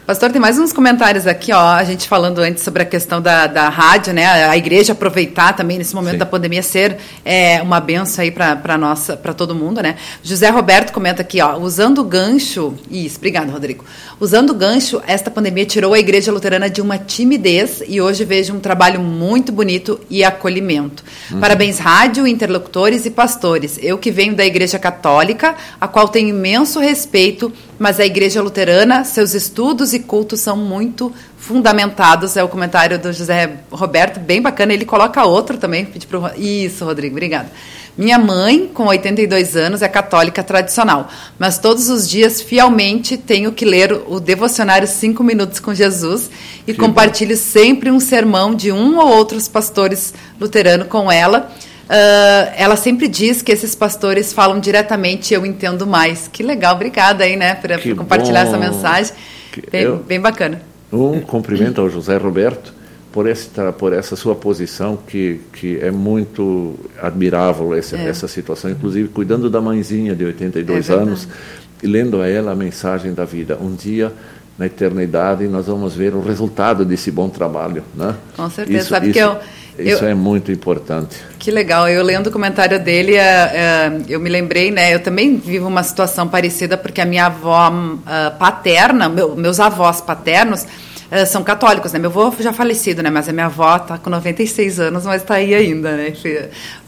Pastor, 0.07 0.31
tem 0.31 0.39
mais 0.39 0.59
uns 0.59 0.71
comentários 0.71 1.27
aqui, 1.27 1.51
ó. 1.51 1.59
A 1.59 1.83
gente 1.83 2.07
falando 2.07 2.39
antes 2.41 2.63
sobre 2.63 2.83
a 2.83 2.85
questão 2.85 3.23
da, 3.23 3.47
da 3.47 3.71
rádio, 3.71 4.13
né? 4.13 4.27
A 4.51 4.55
igreja 4.55 4.93
aproveitar 4.93 5.55
também 5.55 5.79
nesse 5.79 5.95
momento 5.95 6.13
Sim. 6.13 6.19
da 6.19 6.27
pandemia 6.27 6.63
ser 6.63 6.99
é, 7.25 7.63
uma 7.63 7.81
benção 7.81 8.23
aí 8.23 8.31
para 8.31 8.77
nossa, 8.77 9.17
para 9.17 9.33
todo 9.33 9.55
mundo, 9.55 9.83
né? 9.83 9.97
José 10.23 10.51
Roberto 10.51 10.93
comenta 10.93 11.23
aqui, 11.23 11.41
ó, 11.41 11.57
usando 11.57 12.03
o 12.03 12.05
gancho, 12.05 12.75
isso, 12.91 13.17
obrigado, 13.17 13.51
Rodrigo. 13.51 13.83
Usando 14.21 14.51
o 14.51 14.55
gancho, 14.55 15.01
esta 15.07 15.31
pandemia 15.31 15.65
tirou 15.65 15.95
a 15.95 15.99
igreja 15.99 16.31
luterana 16.31 16.69
de 16.69 16.83
uma 16.83 16.99
timidez 16.99 17.83
e 17.89 17.99
hoje 17.99 18.27
vejo 18.27 18.53
um 18.53 18.61
trabalho 18.61 19.01
muito 19.01 19.53
bonito 19.53 19.99
e 20.11 20.23
acolhimento. 20.23 21.03
Uhum. 21.31 21.41
Parabéns, 21.41 21.79
rádio, 21.79 22.27
interlocutores 22.27 23.07
e 23.07 23.11
pastores. 23.11 23.79
Eu 23.81 23.97
que 23.97 24.11
venho 24.11 24.35
da 24.35 24.45
igreja 24.45 24.79
católica, 24.79 25.55
a 25.81 25.89
qual 25.89 26.09
tenho 26.09 26.29
imenso 26.29 26.79
respeito 26.79 27.51
mas 27.79 27.99
a 27.99 28.05
igreja 28.05 28.41
luterana, 28.41 29.05
seus 29.05 29.35
estudos 29.35 29.93
e 29.93 29.99
cultos 30.01 30.41
são 30.41 30.57
muito 30.57 31.13
fundamentados. 31.37 32.37
É 32.37 32.43
o 32.43 32.49
comentário 32.49 32.99
do 32.99 33.13
José 33.13 33.59
Roberto, 33.71 34.19
bem 34.21 34.41
bacana. 34.41 34.73
Ele 34.73 34.85
coloca 34.85 35.25
outro 35.25 35.59
também. 35.59 35.85
Pro... 35.85 36.31
Isso, 36.37 36.85
Rodrigo, 36.85 37.15
obrigada. 37.15 37.51
Minha 37.97 38.19
mãe, 38.19 38.69
com 38.75 38.87
82 38.87 39.57
anos, 39.57 39.81
é 39.81 39.87
católica 39.87 40.43
tradicional, 40.43 41.09
mas 41.39 41.59
todos 41.59 41.89
os 41.89 42.09
dias, 42.09 42.43
fielmente, 42.43 43.17
tenho 43.17 43.53
que 43.53 43.65
ler 43.65 43.93
o 44.09 44.19
devocionário 44.19 44.89
Cinco 44.89 45.23
Minutos 45.23 45.61
com 45.61 45.73
Jesus 45.73 46.29
e 46.67 46.75
compartilho 46.75 47.37
sempre 47.37 47.93
um 47.93 48.01
sermão 48.01 48.53
de 48.53 48.73
um 48.73 48.99
ou 48.99 49.07
outros 49.07 49.47
pastores 49.47 50.13
luteranos 50.41 50.89
com 50.89 51.11
ela 51.11 51.53
Uh, 51.85 52.53
ela 52.57 52.77
sempre 52.77 53.09
diz 53.09 53.43
que 53.43 53.53
esses 53.53 53.75
pastores 53.75 54.33
falam 54.33 54.59
diretamente 54.59 55.35
eu 55.35 55.45
entendo 55.45 55.87
mais. 55.87 56.29
Que 56.29 56.43
legal, 56.43 56.75
obrigada 56.75 57.25
aí, 57.25 57.37
né, 57.37 57.55
por, 57.55 57.71
por 57.79 57.97
compartilhar 57.97 58.45
bom. 58.45 58.49
essa 58.49 58.59
mensagem. 58.59 59.13
Bem, 59.71 59.83
eu, 59.83 59.99
bem, 59.99 60.21
bacana. 60.21 60.63
Um 60.93 61.21
cumprimento 61.21 61.81
ao 61.81 61.91
José 61.91 62.17
Roberto 62.17 62.73
por 63.13 63.29
essa, 63.29 63.73
por 63.73 63.93
essa 63.93 64.17
sua 64.17 64.35
posição 64.35 64.97
que, 64.97 65.41
que 65.53 65.79
é 65.79 65.91
muito 65.91 66.75
admirável 67.01 67.75
essa, 67.75 67.97
é. 67.97 68.09
essa 68.09 68.27
situação, 68.27 68.71
inclusive 68.71 69.09
cuidando 69.09 69.51
da 69.51 69.61
mãezinha 69.61 70.17
de 70.17 70.25
82 70.25 70.91
é 70.91 70.93
anos 70.93 71.29
e 71.83 71.87
lendo 71.87 72.21
a 72.21 72.29
ela 72.29 72.53
a 72.53 72.57
mensagem 72.57 73.13
da 73.13 73.25
vida. 73.25 73.59
Um 73.61 73.75
dia 73.75 74.13
na 74.59 74.67
eternidade 74.67 75.47
nós 75.47 75.67
vamos 75.67 75.95
ver 75.95 76.15
o 76.15 76.21
resultado 76.21 76.85
desse 76.85 77.11
bom 77.11 77.29
trabalho, 77.29 77.85
né? 77.95 78.15
Com 78.37 78.49
certeza. 78.49 78.79
Isso, 78.79 78.89
Sabe 78.89 79.07
isso, 79.11 79.15
que 79.15 79.21
eu 79.21 79.37
isso 79.79 80.05
eu, 80.05 80.09
é 80.09 80.15
muito 80.15 80.53
importante. 80.53 81.17
Que 81.39 81.51
legal. 81.51 81.89
Eu 81.89 82.03
lendo 82.03 82.29
o 82.29 82.31
comentário 82.31 82.79
dele, 82.79 83.17
é, 83.17 83.21
é, 83.23 83.93
eu 84.09 84.21
me 84.21 84.31
lembrei, 84.31 84.71
né? 84.71 84.95
Eu 84.95 85.01
também 85.01 85.37
vivo 85.37 85.67
uma 85.67 85.83
situação 85.83 86.29
parecida 86.29 86.77
porque 86.77 87.01
a 87.01 87.05
minha 87.05 87.27
avó 87.27 87.71
uh, 87.71 88.39
paterna, 88.39 89.09
meu, 89.09 89.35
meus 89.35 89.59
avós 89.59 90.01
paternos 90.01 90.63
uh, 90.63 91.27
são 91.27 91.43
católicos, 91.43 91.93
né? 91.93 91.99
Meu 91.99 92.11
avô 92.11 92.33
já 92.39 92.53
falecido, 92.53 93.03
né? 93.03 93.11
Mas 93.11 93.29
a 93.29 93.33
minha 93.33 93.47
avó 93.47 93.77
está 93.77 93.99
com 93.99 94.11
96 94.11 94.81
anos, 94.81 95.05
mas 95.05 95.23
está 95.23 95.35
aí 95.35 95.55
ainda, 95.55 95.97
né? 95.97 96.13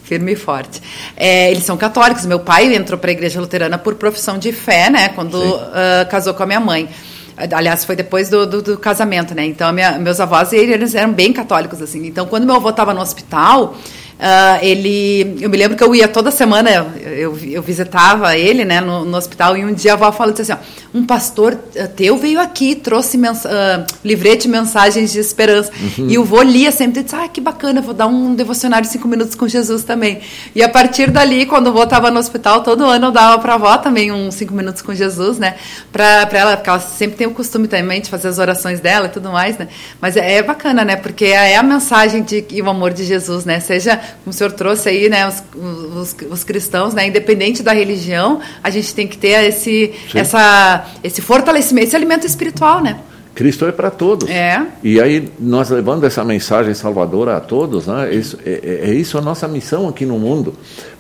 Firme 0.05 0.33
e 0.33 0.37
forte. 0.37 0.81
É, 1.17 1.51
eles 1.51 1.65
são 1.65 1.77
católicos. 1.77 2.25
Meu 2.25 2.39
pai 2.39 2.73
entrou 2.75 2.99
para 2.99 3.11
a 3.11 3.13
igreja 3.13 3.41
luterana 3.41 3.77
por 3.77 3.97
profissão 3.97 4.39
de 4.39 4.53
fé, 4.53 4.89
né? 4.89 5.09
Quando 5.09 5.35
uh, 5.35 6.09
casou 6.09 6.35
com 6.35 6.45
a 6.45 6.47
minha 6.47 6.61
mãe. 6.61 6.89
Aliás, 7.37 7.85
foi 7.85 7.95
depois 7.95 8.31
do, 8.31 8.47
do, 8.47 8.63
do 8.63 8.79
casamento, 8.79 9.35
né? 9.35 9.45
Então, 9.45 9.71
minha, 9.73 9.99
meus 9.99 10.19
avós, 10.21 10.53
eles 10.53 10.95
eram 10.95 11.13
bem 11.13 11.33
católicos, 11.33 11.83
assim. 11.83 12.07
Então, 12.07 12.27
quando 12.27 12.47
meu 12.47 12.57
avô 12.57 12.71
estava 12.71 12.95
no 12.95 13.01
hospital, 13.01 13.77
Uh, 14.17 14.65
ele, 14.65 15.37
eu 15.43 15.51
me 15.51 15.59
lembro 15.59 15.77
que 15.77 15.85
eu 15.85 15.95
ia 15.95 16.09
toda 16.09 16.31
semana, 16.31 16.71
eu, 16.71 17.39
eu 17.39 17.61
visitava 17.61 18.35
ele, 18.35 18.65
né, 18.65 18.81
no, 18.81 19.05
no, 19.05 19.15
hospital, 19.15 19.59
e 19.59 19.63
um 19.63 19.75
dia 19.75 19.91
a 19.91 19.95
avó 19.95 20.11
falou 20.11 20.33
assim, 20.33 20.53
ó, 20.53 20.57
um 20.95 21.05
pastor 21.05 21.59
eh, 21.75 21.87
teu 21.87 22.17
veio 22.17 22.41
aqui, 22.41 22.75
trouxe 22.75 23.19
mens 23.19 23.45
uh, 23.45 23.85
livrete 24.03 24.49
mensagens 24.49 25.13
de 25.13 25.19
esperança, 25.19 25.71
uhum. 25.99 26.09
e 26.09 26.17
o 26.17 26.25
vô 26.25 26.41
lia 26.41 26.73
sempre, 26.73 27.03
disse, 27.03 27.15
ah, 27.15 27.29
que 27.29 27.43
bacana, 27.43 27.83
vou 27.83 27.93
dar 27.93 28.07
um 28.07 28.35
devocionário 28.35 28.87
de 28.87 28.93
cinco 28.93 29.07
minutos 29.07 29.35
com 29.35 29.47
Jesus 29.47 29.85
também, 29.85 30.21
e 30.55 30.63
a 30.63 30.69
partir 30.69 31.11
dali, 31.11 31.45
quando 31.45 31.67
o 31.67 31.73
vô 31.73 31.83
estava 31.83 32.11
no 32.11 32.19
hospital, 32.19 32.63
todo 32.63 32.87
ano 32.87 33.09
eu 33.09 33.13
dava 33.13 33.39
para 33.39 33.53
a 33.53 33.57
avó 33.57 33.77
também 33.77 34.11
uns 34.11 34.35
cinco 34.35 34.55
minutos 34.55 34.81
com 34.81 34.95
Jesus, 34.95 35.39
né, 35.39 35.57
para 35.93 36.27
ela, 36.33 36.57
porque 36.57 36.71
ela 36.71 36.81
sempre 36.81 37.19
tem 37.19 37.27
o 37.27 37.33
costume 37.33 37.69
também 37.69 38.01
de 38.01 38.09
fazer 38.09 38.29
as 38.29 38.39
orações 38.39 38.81
dela 38.81 39.09
e 39.09 39.11
tudo 39.11 39.31
mais, 39.31 39.59
né, 39.59 39.69
mas 40.01 40.17
é, 40.17 40.37
é 40.37 40.43
bacana, 40.43 40.87
né, 40.87 40.97
porque 40.97 41.27
é 41.27 41.59
a 41.59 41.63
mensagem 41.63 42.23
de, 42.23 42.43
e 42.51 42.63
o 42.63 42.71
amor 42.71 42.95
de 42.95 43.05
Jesus, 43.05 43.45
né, 43.45 43.61
seja 43.61 44.06
como 44.25 44.31
o 44.31 44.33
senhor 44.33 44.53
trouxe 44.53 44.89
aí, 44.89 45.09
né, 45.09 45.27
os, 45.29 45.43
os, 45.55 46.17
os, 46.31 46.45
cristãos, 46.45 46.95
né, 46.95 47.07
independente 47.07 47.63
da 47.63 47.73
religião, 47.73 48.41
a 48.63 48.71
gente 48.71 48.95
tem 48.95 49.07
que 49.07 49.19
ter 49.19 49.45
esse, 49.45 49.93
essa, 50.15 50.87
esse 51.03 51.21
fortalecimento, 51.21 51.89
esse 51.89 51.97
alimento 51.97 52.27
espiritual, 52.27 52.83
né? 52.83 53.01
Cristo 53.35 53.67
é 53.67 53.73
para 53.73 53.91
todos. 53.91 54.31
É. 54.31 54.67
E 54.83 54.99
aí, 54.99 55.31
nós 55.39 55.69
levando 55.69 56.05
essa 56.05 56.25
mensagem 56.25 56.73
salvadora 56.73 57.37
a 57.37 57.41
todos, 57.41 57.87
né, 57.87 58.15
isso, 58.15 58.39
é, 58.45 58.61
é, 58.85 58.91
é 58.91 58.95
isso 58.95 59.19
a 59.19 59.21
nossa 59.21 59.47
missão 59.47 59.89
aqui 59.89 60.07
no 60.07 60.19
mundo. 60.19 60.55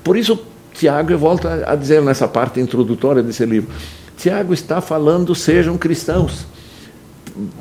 Por 0.04 0.16
isso, 0.16 0.38
Tiago, 0.74 1.11
eu 1.11 1.18
volto 1.18 1.48
a 1.48 1.74
dizer 1.74 2.02
nessa 2.02 2.28
parte 2.28 2.61
introdutória 2.61 3.22
desse 3.22 3.44
livro, 3.46 3.70
Tiago 4.16 4.52
está 4.54 4.80
falando, 4.80 5.34
sejam 5.34 5.76
cristãos. 5.76 6.46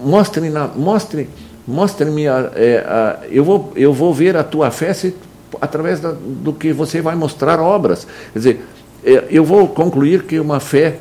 Mostrem, 0.04 0.50
na, 0.50 0.68
mostrem, 0.68 1.28
mostrem-me, 1.68 2.28
a, 2.28 2.52
é, 2.56 2.78
a, 2.78 3.20
eu, 3.30 3.44
vou, 3.44 3.74
eu 3.76 3.94
vou 3.94 4.14
ver 4.14 4.38
a 4.38 4.44
tua 4.44 4.72
fé 4.72 4.94
se 4.94 5.14
através 5.62 6.00
da, 6.00 6.12
do 6.12 6.54
que 6.54 6.74
você 6.74 7.02
vai 7.02 7.16
mostrar 7.16 7.60
obras. 7.60 8.08
Quer 8.34 8.40
dizer, 8.40 8.66
é, 9.04 9.26
eu 9.30 9.44
vou 9.44 9.68
concluir 9.68 10.24
que 10.24 10.40
uma 10.40 10.60
fé 10.60 11.00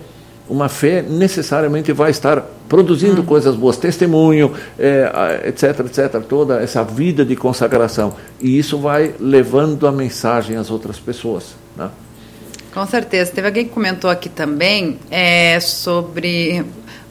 uma 0.49 0.69
fé 0.69 1.03
necessariamente 1.03 1.93
vai 1.93 2.11
estar 2.11 2.43
produzindo 2.69 3.23
hum. 3.23 3.25
coisas 3.25 3.57
boas, 3.57 3.77
testemunho, 3.77 4.53
é, 4.79 5.43
etc, 5.49 5.81
etc, 5.81 6.21
toda 6.23 6.63
essa 6.63 6.83
vida 6.83 7.25
de 7.25 7.35
consagração. 7.35 8.15
E 8.41 8.59
isso 8.59 8.79
vai 8.79 9.15
levando 9.19 9.87
a 9.87 9.93
mensagem 9.93 10.57
às 10.57 10.71
outras 10.71 10.99
pessoas. 10.99 11.55
Né? 11.77 11.89
Com 12.73 12.87
certeza. 12.87 13.31
Teve 13.33 13.47
alguém 13.47 13.65
que 13.65 13.71
comentou 13.71 14.11
aqui 14.11 14.29
também 14.29 14.99
é, 15.11 15.59
sobre 15.61 16.65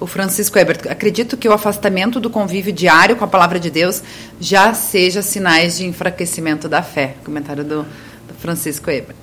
o 0.03 0.07
Francisco 0.07 0.59
Ebert. 0.59 0.81
Acredito 0.89 1.37
que 1.37 1.47
o 1.47 1.53
afastamento 1.53 2.19
do 2.19 2.29
convívio 2.29 2.73
diário 2.73 3.15
com 3.15 3.23
a 3.23 3.27
palavra 3.27 3.57
de 3.57 3.71
Deus 3.71 4.03
já 4.37 4.73
seja 4.73 5.21
sinais 5.21 5.77
de 5.77 5.85
enfraquecimento 5.85 6.67
da 6.67 6.83
fé. 6.83 7.15
Comentário 7.23 7.63
do, 7.63 7.83
do 7.83 8.33
Francisco 8.37 8.91
Ebert. 8.91 9.15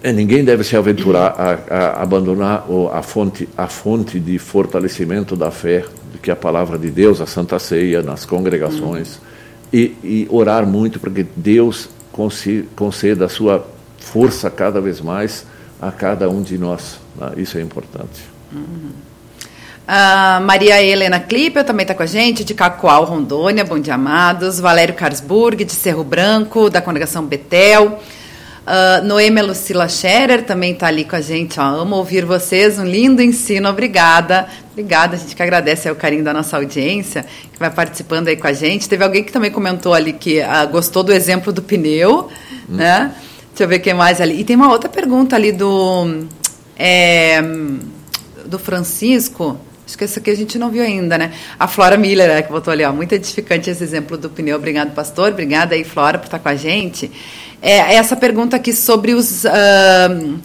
É, 0.00 0.12
ninguém 0.12 0.44
deve 0.44 0.62
se 0.62 0.76
aventurar 0.76 1.34
a, 1.36 1.74
a 1.74 2.02
abandonar 2.02 2.64
a 2.92 3.02
fonte, 3.02 3.48
a 3.56 3.66
fonte 3.66 4.20
de 4.20 4.38
fortalecimento 4.38 5.34
da 5.34 5.50
fé, 5.50 5.84
que 6.22 6.30
é 6.30 6.32
a 6.32 6.36
palavra 6.36 6.78
de 6.78 6.88
Deus, 6.88 7.20
a 7.20 7.26
Santa 7.26 7.58
Ceia, 7.58 8.00
nas 8.00 8.24
congregações, 8.24 9.16
uhum. 9.16 9.22
e, 9.72 9.96
e, 10.04 10.28
orar 10.30 10.64
muito 10.64 11.00
para 11.00 11.10
que 11.10 11.26
Deus 11.34 11.88
conceda 12.76 13.24
a 13.24 13.28
sua 13.28 13.66
força 13.98 14.48
cada 14.48 14.80
vez 14.80 15.00
mais 15.00 15.44
a 15.82 15.90
cada 15.90 16.30
um 16.30 16.42
de 16.42 16.56
nós. 16.56 17.00
Né? 17.16 17.32
Isso 17.38 17.58
é 17.58 17.60
importante. 17.60 18.22
Uhum. 18.52 18.90
Uh, 19.88 20.44
Maria 20.44 20.82
Helena 20.82 21.18
Clipper 21.18 21.64
também 21.64 21.84
está 21.84 21.94
com 21.94 22.02
a 22.02 22.06
gente, 22.06 22.44
de 22.44 22.52
Cacoal, 22.52 23.04
Rondônia, 23.04 23.64
bom 23.64 23.78
dia, 23.78 23.94
amados. 23.94 24.60
Valério 24.60 24.92
Carsburg, 24.92 25.64
de 25.64 25.72
Cerro 25.72 26.04
Branco, 26.04 26.68
da 26.68 26.82
congregação 26.82 27.24
Betel. 27.24 27.98
Uh, 28.66 29.02
Noêmia 29.02 29.42
Lucila 29.42 29.88
Scherer 29.88 30.44
também 30.44 30.74
está 30.74 30.88
ali 30.88 31.06
com 31.06 31.16
a 31.16 31.22
gente. 31.22 31.58
Ó. 31.58 31.62
Amo 31.62 31.96
ouvir 31.96 32.26
vocês, 32.26 32.78
um 32.78 32.84
lindo 32.84 33.22
ensino, 33.22 33.66
obrigada. 33.66 34.46
Obrigada, 34.72 35.16
a 35.16 35.18
gente 35.18 35.34
que 35.34 35.42
agradece 35.42 35.90
o 35.90 35.96
carinho 35.96 36.22
da 36.22 36.34
nossa 36.34 36.58
audiência, 36.58 37.24
que 37.50 37.58
vai 37.58 37.70
participando 37.70 38.28
aí 38.28 38.36
com 38.36 38.46
a 38.46 38.52
gente. 38.52 38.86
Teve 38.86 39.02
alguém 39.02 39.24
que 39.24 39.32
também 39.32 39.50
comentou 39.50 39.94
ali 39.94 40.12
que 40.12 40.40
uh, 40.40 40.68
gostou 40.70 41.02
do 41.02 41.14
exemplo 41.14 41.50
do 41.50 41.62
pneu, 41.62 42.28
hum. 42.68 42.76
né? 42.76 43.14
Deixa 43.48 43.64
eu 43.64 43.68
ver 43.68 43.78
quem 43.78 43.94
mais 43.94 44.20
ali. 44.20 44.38
E 44.38 44.44
tem 44.44 44.54
uma 44.54 44.70
outra 44.70 44.90
pergunta 44.90 45.34
ali 45.34 45.50
do, 45.50 46.26
é, 46.78 47.40
do 48.44 48.58
Francisco. 48.58 49.58
Acho 49.88 49.96
que 49.96 50.04
essa 50.04 50.20
aqui 50.20 50.28
a 50.28 50.36
gente 50.36 50.58
não 50.58 50.70
viu 50.70 50.82
ainda, 50.82 51.16
né? 51.16 51.32
A 51.58 51.66
Flora 51.66 51.96
Miller, 51.96 52.28
é, 52.28 52.42
que 52.42 52.52
botou 52.52 52.70
ali, 52.70 52.84
ó. 52.84 52.92
Muito 52.92 53.14
edificante 53.14 53.70
esse 53.70 53.82
exemplo 53.82 54.18
do 54.18 54.28
pneu. 54.28 54.56
Obrigado, 54.56 54.92
pastor. 54.94 55.30
Obrigada 55.30 55.74
aí, 55.74 55.82
Flora, 55.82 56.18
por 56.18 56.26
estar 56.26 56.38
com 56.38 56.48
a 56.50 56.54
gente. 56.54 57.10
É, 57.62 57.94
essa 57.94 58.14
pergunta 58.14 58.54
aqui 58.54 58.74
sobre 58.74 59.14
os. 59.14 59.44
Uh, 59.44 60.38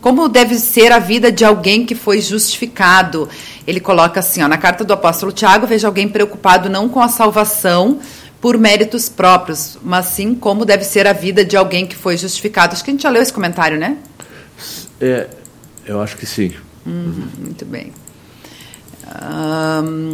como 0.00 0.28
deve 0.28 0.56
ser 0.56 0.90
a 0.90 0.98
vida 0.98 1.30
de 1.30 1.44
alguém 1.44 1.86
que 1.86 1.94
foi 1.94 2.20
justificado? 2.20 3.28
Ele 3.68 3.78
coloca 3.78 4.18
assim, 4.18 4.42
ó, 4.42 4.48
na 4.48 4.58
carta 4.58 4.82
do 4.82 4.92
apóstolo 4.92 5.30
Tiago, 5.30 5.64
veja 5.64 5.86
alguém 5.86 6.08
preocupado 6.08 6.68
não 6.68 6.88
com 6.88 7.00
a 7.00 7.06
salvação 7.06 8.00
por 8.40 8.58
méritos 8.58 9.08
próprios, 9.08 9.78
mas 9.80 10.06
sim 10.06 10.34
como 10.34 10.64
deve 10.64 10.82
ser 10.82 11.06
a 11.06 11.12
vida 11.12 11.44
de 11.44 11.56
alguém 11.56 11.86
que 11.86 11.94
foi 11.94 12.16
justificado. 12.16 12.72
Acho 12.72 12.82
que 12.82 12.90
a 12.90 12.94
gente 12.94 13.04
já 13.04 13.10
leu 13.10 13.22
esse 13.22 13.32
comentário, 13.32 13.78
né? 13.78 13.98
É, 15.00 15.28
eu 15.86 16.00
acho 16.02 16.16
que 16.16 16.26
sim. 16.26 16.52
Uhum, 16.84 17.28
muito 17.38 17.64
bem 17.64 17.92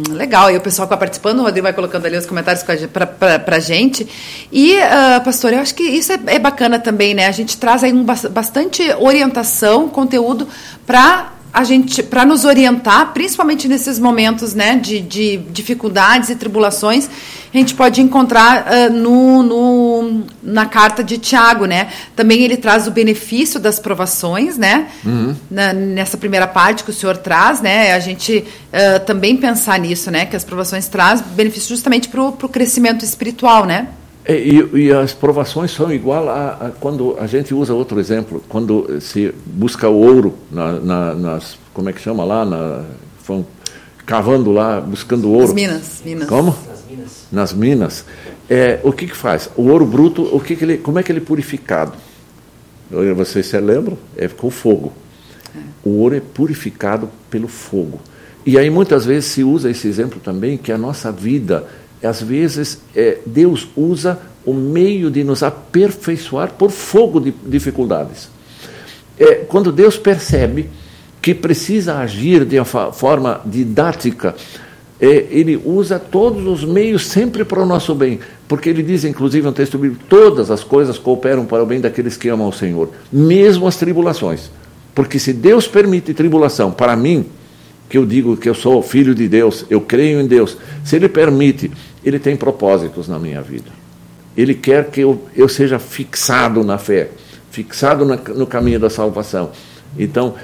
legal, 0.09 0.51
e 0.51 0.57
o 0.57 0.61
pessoal 0.61 0.87
que 0.87 0.93
está 0.93 0.97
participando, 0.97 1.39
o 1.39 1.43
Rodrigo 1.43 1.63
vai 1.63 1.73
colocando 1.73 2.05
ali 2.05 2.17
os 2.17 2.25
comentários 2.25 2.63
para 2.65 3.55
a 3.55 3.59
gente. 3.59 4.07
E, 4.51 4.75
uh, 4.77 5.23
pastor, 5.23 5.53
eu 5.53 5.59
acho 5.59 5.73
que 5.73 5.83
isso 5.83 6.11
é, 6.11 6.19
é, 6.27 6.39
bacana 6.39 6.79
também, 6.79 7.13
né? 7.13 7.27
A 7.27 7.31
gente 7.31 7.57
traz 7.57 7.83
aí 7.83 7.93
um, 7.93 8.03
bastante 8.03 8.83
orientação, 8.99 9.87
conteúdo 9.87 10.47
para 10.85 11.33
a 11.51 11.63
gente 11.63 12.03
para 12.03 12.25
nos 12.25 12.45
orientar, 12.45 13.11
principalmente 13.13 13.67
nesses 13.67 13.97
momentos 13.99 14.53
né, 14.53 14.75
de, 14.75 14.99
de 15.01 15.37
dificuldades 15.37 16.29
e 16.29 16.35
tribulações, 16.35 17.09
a 17.51 17.57
gente 17.57 17.73
pode 17.73 17.99
encontrar 18.01 18.67
uh, 18.67 18.93
no, 18.93 19.41
no, 19.41 20.23
na 20.43 20.67
carta 20.67 21.03
de 21.03 21.17
Tiago, 21.17 21.65
né? 21.65 21.89
Também 22.15 22.43
ele 22.43 22.55
traz 22.55 22.87
o 22.87 22.91
benefício 22.91 23.59
das 23.59 23.79
provações, 23.79 24.55
né? 24.55 24.87
Uhum. 25.03 25.35
Na, 25.49 25.73
nessa 25.73 26.15
primeira 26.15 26.47
parte 26.47 26.83
que 26.83 26.91
o 26.91 26.93
senhor 26.93 27.17
traz, 27.17 27.59
né? 27.59 27.93
A 27.93 27.99
gente 27.99 28.45
uh, 28.71 29.03
também 29.03 29.35
pensar 29.35 29.79
nisso, 29.79 30.11
né? 30.11 30.27
Que 30.27 30.35
as 30.35 30.43
provações 30.43 30.87
trazem 30.87 31.25
benefício 31.29 31.69
justamente 31.69 32.07
para 32.07 32.21
o 32.21 32.31
crescimento 32.33 33.03
espiritual, 33.03 33.65
né? 33.65 33.87
É, 34.29 34.37
e, 34.37 34.85
e, 34.85 34.91
as 34.91 35.11
provações 35.11 35.71
são 35.71 35.91
igual 35.91 36.29
a, 36.29 36.49
a, 36.51 36.69
quando 36.79 37.17
a 37.19 37.25
gente 37.25 37.51
usa 37.51 37.73
outro 37.73 37.99
exemplo, 37.99 38.43
quando 38.47 39.01
se 39.01 39.33
busca 39.43 39.89
o 39.89 39.95
ouro 39.95 40.35
na, 40.51 40.73
na, 40.73 41.15
nas 41.15 41.57
como 41.73 41.89
é 41.89 41.93
que 41.93 41.99
chama 41.99 42.23
lá, 42.23 42.45
na, 42.45 42.83
vão 43.25 43.43
cavando 44.05 44.51
lá, 44.51 44.79
buscando 44.79 45.31
ouro. 45.31 45.47
Nas 45.47 45.53
minas, 45.53 46.01
minas. 46.05 46.29
Como? 46.29 46.55
Nas 46.67 46.85
minas. 46.87 47.27
Nas 47.31 47.53
minas. 47.53 48.05
É, 48.47 48.79
o 48.83 48.93
que 48.93 49.07
que 49.07 49.15
faz? 49.15 49.49
O 49.55 49.63
ouro 49.63 49.83
bruto, 49.83 50.21
o 50.31 50.39
que 50.39 50.55
que 50.55 50.63
ele, 50.63 50.77
como 50.77 50.99
é 50.99 51.03
que 51.03 51.11
ele 51.11 51.21
é 51.21 51.23
purificado? 51.23 51.93
Vocês 53.15 53.47
se 53.47 53.59
lembram? 53.59 53.97
É 54.15 54.27
com 54.27 54.51
fogo. 54.51 54.93
É. 55.55 55.59
O 55.83 56.01
ouro 56.01 56.15
é 56.15 56.19
purificado 56.19 57.09
pelo 57.31 57.47
fogo. 57.47 57.99
E 58.45 58.59
aí 58.59 58.69
muitas 58.69 59.05
vezes 59.05 59.31
se 59.31 59.43
usa 59.43 59.71
esse 59.71 59.87
exemplo 59.87 60.19
também 60.19 60.55
que 60.55 60.71
a 60.71 60.77
nossa 60.77 61.11
vida 61.11 61.67
às 62.05 62.21
vezes 62.21 62.81
é, 62.95 63.17
Deus 63.25 63.67
usa 63.75 64.19
o 64.45 64.53
meio 64.53 65.11
de 65.11 65.23
nos 65.23 65.43
aperfeiçoar 65.43 66.53
por 66.53 66.71
fogo 66.71 67.19
de 67.19 67.33
dificuldades. 67.45 68.29
É, 69.17 69.35
quando 69.35 69.71
Deus 69.71 69.97
percebe 69.97 70.69
que 71.21 71.33
precisa 71.33 71.97
agir 71.97 72.45
de 72.45 72.57
uma 72.57 72.91
forma 72.93 73.41
didática, 73.45 74.33
é, 74.99 75.27
ele 75.29 75.61
usa 75.63 75.99
todos 75.99 76.45
os 76.45 76.63
meios 76.63 77.05
sempre 77.05 77.43
para 77.45 77.61
o 77.61 77.65
nosso 77.65 77.93
bem, 77.95 78.19
porque 78.47 78.69
ele 78.69 78.83
diz, 78.83 79.05
inclusive 79.05 79.45
no 79.45 79.53
texto 79.53 79.77
bíblico, 79.77 80.03
todas 80.09 80.49
as 80.51 80.63
coisas 80.63 80.97
cooperam 80.97 81.45
para 81.45 81.63
o 81.63 81.65
bem 81.65 81.79
daqueles 81.79 82.17
que 82.17 82.29
amam 82.29 82.47
o 82.47 82.53
Senhor, 82.53 82.89
mesmo 83.11 83.67
as 83.67 83.75
tribulações. 83.75 84.49
Porque 84.95 85.19
se 85.19 85.31
Deus 85.31 85.67
permite 85.67 86.13
tribulação 86.13 86.71
para 86.71 86.95
mim, 86.95 87.25
que 87.89 87.97
eu 87.97 88.05
digo 88.05 88.37
que 88.37 88.49
eu 88.49 88.53
sou 88.53 88.81
filho 88.81 89.15
de 89.15 89.27
Deus, 89.27 89.65
eu 89.69 89.81
creio 89.81 90.21
em 90.21 90.27
Deus, 90.27 90.57
se 90.83 90.95
Ele 90.95 91.09
permite, 91.09 91.71
Ele 92.03 92.19
tem 92.19 92.35
propósitos 92.35 93.07
na 93.07 93.19
minha 93.19 93.41
vida. 93.41 93.69
Ele 94.35 94.53
quer 94.53 94.89
que 94.89 95.01
eu, 95.01 95.21
eu 95.35 95.49
seja 95.49 95.79
fixado 95.79 96.63
na 96.63 96.77
fé, 96.77 97.09
fixado 97.51 98.05
na, 98.05 98.15
no 98.15 98.47
caminho 98.47 98.79
da 98.79 98.89
salvação. 98.89 99.51
Então, 99.97 100.35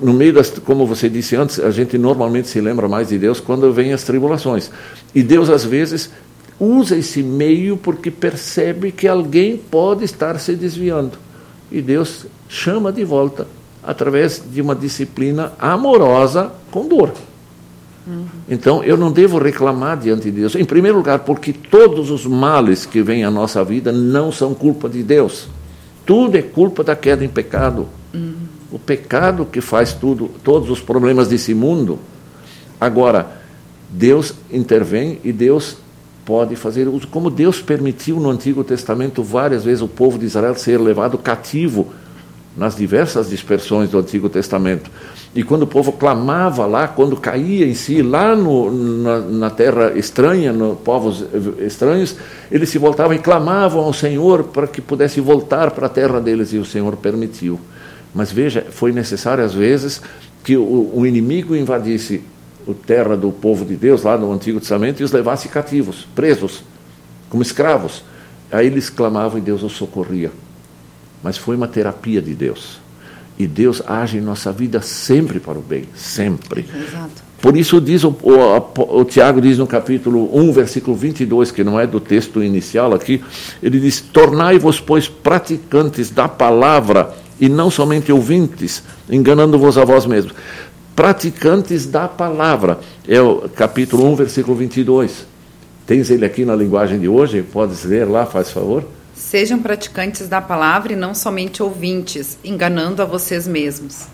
no 0.00 0.12
meio 0.12 0.32
das, 0.32 0.50
como 0.50 0.86
você 0.86 1.08
disse 1.08 1.36
antes, 1.36 1.60
a 1.60 1.70
gente 1.70 1.98
normalmente 1.98 2.48
se 2.48 2.60
lembra 2.60 2.88
mais 2.88 3.08
de 3.08 3.18
Deus 3.18 3.40
quando 3.40 3.72
vem 3.72 3.92
as 3.92 4.04
tribulações. 4.04 4.70
E 5.14 5.22
Deus, 5.22 5.50
às 5.50 5.64
vezes, 5.64 6.10
usa 6.58 6.96
esse 6.96 7.22
meio 7.22 7.76
porque 7.76 8.10
percebe 8.10 8.92
que 8.92 9.06
alguém 9.06 9.56
pode 9.56 10.04
estar 10.04 10.38
se 10.38 10.54
desviando. 10.54 11.18
E 11.70 11.82
Deus 11.82 12.26
chama 12.48 12.92
de 12.92 13.04
volta 13.04 13.46
através 13.82 14.42
de 14.46 14.60
uma 14.60 14.74
disciplina 14.74 15.52
amorosa 15.58 16.52
com 16.70 16.86
dor. 16.86 17.12
Então, 18.48 18.82
eu 18.82 18.96
não 18.96 19.12
devo 19.12 19.38
reclamar 19.38 19.96
diante 19.96 20.24
de 20.24 20.32
Deus. 20.32 20.54
Em 20.54 20.64
primeiro 20.64 20.98
lugar, 20.98 21.20
porque 21.20 21.52
todos 21.52 22.10
os 22.10 22.26
males 22.26 22.84
que 22.84 23.02
vêm 23.02 23.24
à 23.24 23.30
nossa 23.30 23.62
vida 23.64 23.92
não 23.92 24.32
são 24.32 24.54
culpa 24.54 24.88
de 24.88 25.02
Deus. 25.02 25.48
Tudo 26.04 26.36
é 26.36 26.42
culpa 26.42 26.82
da 26.82 26.96
queda 26.96 27.24
em 27.24 27.28
pecado. 27.28 27.88
Uhum. 28.12 28.34
O 28.72 28.78
pecado 28.78 29.46
que 29.46 29.60
faz 29.60 29.92
tudo, 29.92 30.30
todos 30.42 30.68
os 30.70 30.80
problemas 30.80 31.28
desse 31.28 31.54
mundo. 31.54 31.98
Agora, 32.80 33.40
Deus 33.88 34.34
intervém 34.50 35.20
e 35.22 35.32
Deus 35.32 35.76
pode 36.24 36.56
fazer 36.56 36.88
uso. 36.88 37.06
Como 37.06 37.30
Deus 37.30 37.60
permitiu 37.60 38.18
no 38.18 38.30
Antigo 38.30 38.64
Testamento 38.64 39.22
várias 39.22 39.64
vezes 39.64 39.82
o 39.82 39.88
povo 39.88 40.18
de 40.18 40.26
Israel 40.26 40.54
ser 40.54 40.80
levado 40.80 41.18
cativo 41.18 41.92
nas 42.56 42.76
diversas 42.76 43.30
dispersões 43.30 43.90
do 43.90 43.98
Antigo 43.98 44.28
Testamento. 44.28 44.90
E 45.34 45.42
quando 45.42 45.62
o 45.62 45.66
povo 45.66 45.92
clamava 45.92 46.66
lá, 46.66 46.86
quando 46.86 47.16
caía 47.16 47.66
em 47.66 47.74
si, 47.74 48.02
lá 48.02 48.36
no, 48.36 48.70
na, 48.70 49.18
na, 49.20 49.50
terra 49.50 49.92
estranha, 49.96 50.52
no 50.52 50.76
povos 50.76 51.24
estranhos, 51.58 52.16
eles 52.50 52.68
se 52.68 52.76
voltavam 52.76 53.14
e 53.14 53.18
clamavam 53.18 53.82
ao 53.82 53.94
Senhor 53.94 54.44
para 54.44 54.66
que 54.66 54.82
pudesse 54.82 55.20
voltar 55.20 55.70
para 55.70 55.86
a 55.86 55.88
terra 55.88 56.20
deles, 56.20 56.52
e 56.52 56.58
o 56.58 56.64
Senhor 56.64 56.96
permitiu. 56.96 57.58
Mas 58.14 58.30
veja, 58.30 58.66
foi 58.70 58.92
necessário 58.92 59.42
às 59.42 59.54
vezes 59.54 60.02
que 60.44 60.54
o, 60.54 60.90
o 60.94 61.06
inimigo 61.06 61.56
invadisse 61.56 62.22
a 62.68 62.74
terra 62.86 63.16
do 63.16 63.32
povo 63.32 63.64
de 63.64 63.74
Deus, 63.74 64.02
lá 64.02 64.18
no 64.18 64.30
Antigo 64.30 64.60
Testamento, 64.60 65.00
e 65.00 65.04
os 65.04 65.12
levasse 65.12 65.48
cativos, 65.48 66.06
presos, 66.14 66.62
como 67.30 67.42
escravos. 67.42 68.04
Aí 68.50 68.66
eles 68.66 68.90
clamavam 68.90 69.38
e 69.38 69.40
Deus 69.40 69.62
os 69.62 69.72
socorria 69.72 70.30
mas 71.22 71.38
foi 71.38 71.54
uma 71.54 71.68
terapia 71.68 72.20
de 72.20 72.34
Deus. 72.34 72.80
E 73.38 73.46
Deus 73.46 73.82
age 73.86 74.18
em 74.18 74.20
nossa 74.20 74.52
vida 74.52 74.80
sempre 74.80 75.40
para 75.40 75.58
o 75.58 75.62
bem, 75.62 75.84
sempre. 75.94 76.66
Exato. 76.74 77.32
Por 77.40 77.56
isso 77.56 77.80
diz 77.80 78.04
o, 78.04 78.16
o, 78.22 79.00
o, 79.00 79.04
Tiago 79.04 79.40
diz 79.40 79.58
no 79.58 79.66
capítulo 79.66 80.30
1, 80.32 80.52
versículo 80.52 80.96
22, 80.96 81.50
que 81.50 81.64
não 81.64 81.78
é 81.78 81.86
do 81.86 81.98
texto 81.98 82.42
inicial 82.42 82.94
aqui, 82.94 83.22
ele 83.60 83.80
diz: 83.80 84.00
"Tornai-vos 84.00 84.78
pois 84.78 85.08
praticantes 85.08 86.10
da 86.10 86.28
palavra 86.28 87.12
e 87.40 87.48
não 87.48 87.68
somente 87.68 88.12
ouvintes, 88.12 88.84
enganando-vos 89.10 89.76
a 89.76 89.84
vós 89.84 90.06
mesmos". 90.06 90.34
praticantes 90.94 91.86
da 91.86 92.06
palavra. 92.06 92.78
É 93.08 93.20
o 93.20 93.48
capítulo 93.48 94.06
1, 94.12 94.14
versículo 94.14 94.56
22. 94.56 95.26
Tens 95.86 96.10
ele 96.10 96.24
aqui 96.24 96.44
na 96.44 96.54
linguagem 96.54 96.98
de 96.98 97.08
hoje? 97.08 97.42
Podes 97.42 97.84
ler 97.84 98.04
lá, 98.04 98.24
faz 98.24 98.50
favor. 98.50 98.84
Sejam 99.22 99.62
praticantes 99.62 100.28
da 100.28 100.42
palavra 100.42 100.92
e 100.92 100.96
não 100.96 101.14
somente 101.14 101.62
ouvintes, 101.62 102.36
enganando 102.44 103.00
a 103.00 103.06
vocês 103.06 103.46
mesmos. 103.46 104.06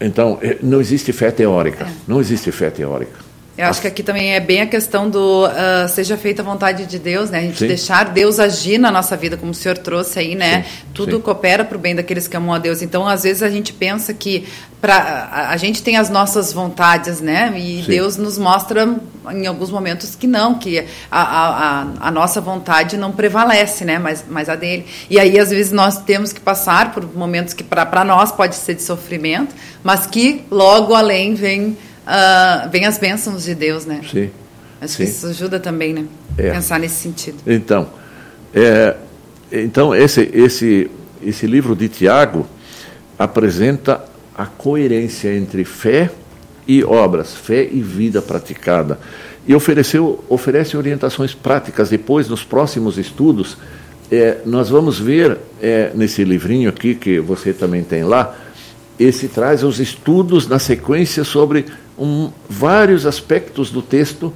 Então, 0.00 0.38
é, 0.40 0.56
não 0.62 0.80
existe 0.80 1.12
fé 1.12 1.30
teórica. 1.30 1.84
É. 1.84 1.92
Não 2.06 2.20
existe 2.20 2.50
fé 2.52 2.70
teórica. 2.70 3.27
Eu 3.58 3.66
acho 3.66 3.80
que 3.80 3.88
aqui 3.88 4.04
também 4.04 4.34
é 4.34 4.38
bem 4.38 4.60
a 4.60 4.66
questão 4.68 5.10
do 5.10 5.44
uh, 5.44 5.88
seja 5.88 6.16
feita 6.16 6.42
a 6.42 6.44
vontade 6.44 6.86
de 6.86 6.96
Deus, 6.96 7.28
né? 7.28 7.38
A 7.38 7.42
gente 7.42 7.58
sim. 7.58 7.66
deixar 7.66 8.04
Deus 8.04 8.38
agir 8.38 8.78
na 8.78 8.88
nossa 8.88 9.16
vida, 9.16 9.36
como 9.36 9.50
o 9.50 9.54
senhor 9.54 9.76
trouxe 9.76 10.20
aí, 10.20 10.36
né? 10.36 10.62
Sim, 10.62 10.68
Tudo 10.94 11.16
sim. 11.16 11.22
coopera 11.22 11.64
para 11.64 11.76
o 11.76 11.80
bem 11.80 11.96
daqueles 11.96 12.28
que 12.28 12.36
amam 12.36 12.54
a 12.54 12.58
Deus. 12.60 12.82
Então, 12.82 13.04
às 13.04 13.24
vezes 13.24 13.42
a 13.42 13.50
gente 13.50 13.72
pensa 13.72 14.14
que 14.14 14.46
pra, 14.80 15.28
a, 15.32 15.50
a 15.50 15.56
gente 15.56 15.82
tem 15.82 15.96
as 15.96 16.08
nossas 16.08 16.52
vontades, 16.52 17.20
né? 17.20 17.52
E 17.56 17.82
Deus 17.82 18.16
nos 18.16 18.38
mostra 18.38 18.96
em 19.28 19.44
alguns 19.48 19.72
momentos 19.72 20.14
que 20.14 20.28
não, 20.28 20.54
que 20.54 20.78
a, 21.10 21.20
a, 21.20 21.86
a, 21.98 22.10
nossa 22.12 22.40
vontade 22.40 22.96
não 22.96 23.10
prevalece, 23.10 23.84
né? 23.84 23.98
Mas, 23.98 24.24
mas 24.28 24.48
a 24.48 24.54
dele. 24.54 24.86
E 25.10 25.18
aí, 25.18 25.36
às 25.36 25.50
vezes, 25.50 25.72
nós 25.72 25.98
temos 25.98 26.32
que 26.32 26.40
passar 26.40 26.92
por 26.92 27.04
momentos 27.12 27.54
que 27.54 27.64
para 27.64 28.04
nós 28.04 28.30
pode 28.30 28.54
ser 28.54 28.74
de 28.74 28.82
sofrimento, 28.82 29.52
mas 29.82 30.06
que 30.06 30.44
logo 30.48 30.94
além 30.94 31.34
vem 31.34 31.76
uh, 32.08 32.70
vem 32.70 32.86
as 32.86 32.98
bênçãos 32.98 33.44
de 33.44 33.54
Deus, 33.54 33.84
né? 33.84 34.00
Sim. 34.10 34.30
Acho 34.80 34.94
Sim. 34.94 35.04
que 35.04 35.10
isso 35.10 35.26
ajuda 35.26 35.60
também, 35.60 35.92
né? 35.92 36.06
É. 36.36 36.50
Pensar 36.50 36.78
nesse 36.80 36.96
sentido. 36.96 37.38
Então, 37.46 37.88
é, 38.54 38.96
então 39.52 39.94
esse, 39.94 40.30
esse, 40.32 40.90
esse 41.22 41.46
livro 41.46 41.76
de 41.76 41.88
Tiago 41.88 42.46
apresenta 43.18 44.04
a 44.36 44.46
coerência 44.46 45.36
entre 45.36 45.64
fé 45.64 46.10
e 46.66 46.84
obras, 46.84 47.34
fé 47.34 47.68
e 47.70 47.80
vida 47.80 48.22
praticada. 48.22 48.98
E 49.46 49.54
ofereceu, 49.54 50.22
oferece 50.28 50.76
orientações 50.76 51.34
práticas. 51.34 51.88
Depois, 51.90 52.28
nos 52.28 52.44
próximos 52.44 52.98
estudos, 52.98 53.56
é, 54.10 54.38
nós 54.44 54.68
vamos 54.68 55.00
ver 55.00 55.38
é, 55.60 55.90
nesse 55.94 56.22
livrinho 56.22 56.68
aqui, 56.68 56.94
que 56.94 57.18
você 57.18 57.52
também 57.52 57.82
tem 57.82 58.04
lá, 58.04 58.36
esse 58.98 59.28
traz 59.28 59.62
os 59.62 59.78
estudos 59.78 60.48
na 60.48 60.58
sequência 60.58 61.24
sobre 61.24 61.66
um, 61.98 62.30
vários 62.48 63.06
aspectos 63.06 63.70
do 63.70 63.82
texto 63.82 64.32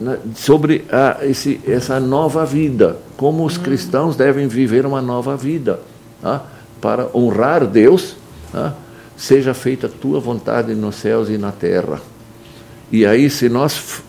né, 0.00 0.18
sobre 0.34 0.84
a, 0.90 1.18
esse, 1.26 1.60
essa 1.66 2.00
nova 2.00 2.46
vida, 2.46 2.96
como 3.16 3.44
os 3.44 3.58
hum. 3.58 3.62
cristãos 3.62 4.16
devem 4.16 4.48
viver 4.48 4.86
uma 4.86 5.02
nova 5.02 5.36
vida, 5.36 5.80
tá? 6.22 6.42
para 6.80 7.08
honrar 7.14 7.66
Deus, 7.66 8.16
tá? 8.50 8.74
seja 9.16 9.52
feita 9.52 9.86
a 9.86 9.90
tua 9.90 10.18
vontade 10.18 10.74
nos 10.74 10.96
céus 10.96 11.28
e 11.28 11.36
na 11.36 11.52
terra. 11.52 12.00
E 12.90 13.04
aí, 13.04 13.28
se 13.28 13.48
nós 13.48 14.02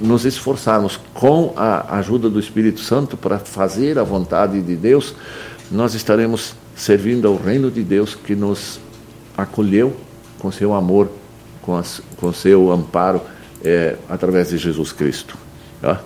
nos 0.00 0.24
esforçarmos 0.24 1.00
com 1.12 1.52
a 1.56 1.96
ajuda 1.98 2.30
do 2.30 2.38
Espírito 2.38 2.80
Santo 2.80 3.16
para 3.16 3.38
fazer 3.38 3.98
a 3.98 4.04
vontade 4.04 4.60
de 4.62 4.76
Deus, 4.76 5.14
nós 5.70 5.94
estaremos 5.94 6.54
servindo 6.76 7.26
ao 7.26 7.36
reino 7.36 7.70
de 7.70 7.82
Deus 7.82 8.14
que 8.14 8.36
nos 8.36 8.78
acolheu 9.36 9.96
com 10.38 10.50
seu 10.50 10.74
amor 10.74 11.10
com, 11.62 11.76
as, 11.76 12.00
com 12.16 12.32
seu 12.32 12.70
amparo 12.70 13.20
é, 13.64 13.96
através 14.08 14.50
de 14.50 14.58
Jesus 14.58 14.92
Cristo. 14.92 15.36
Tá? 15.82 16.00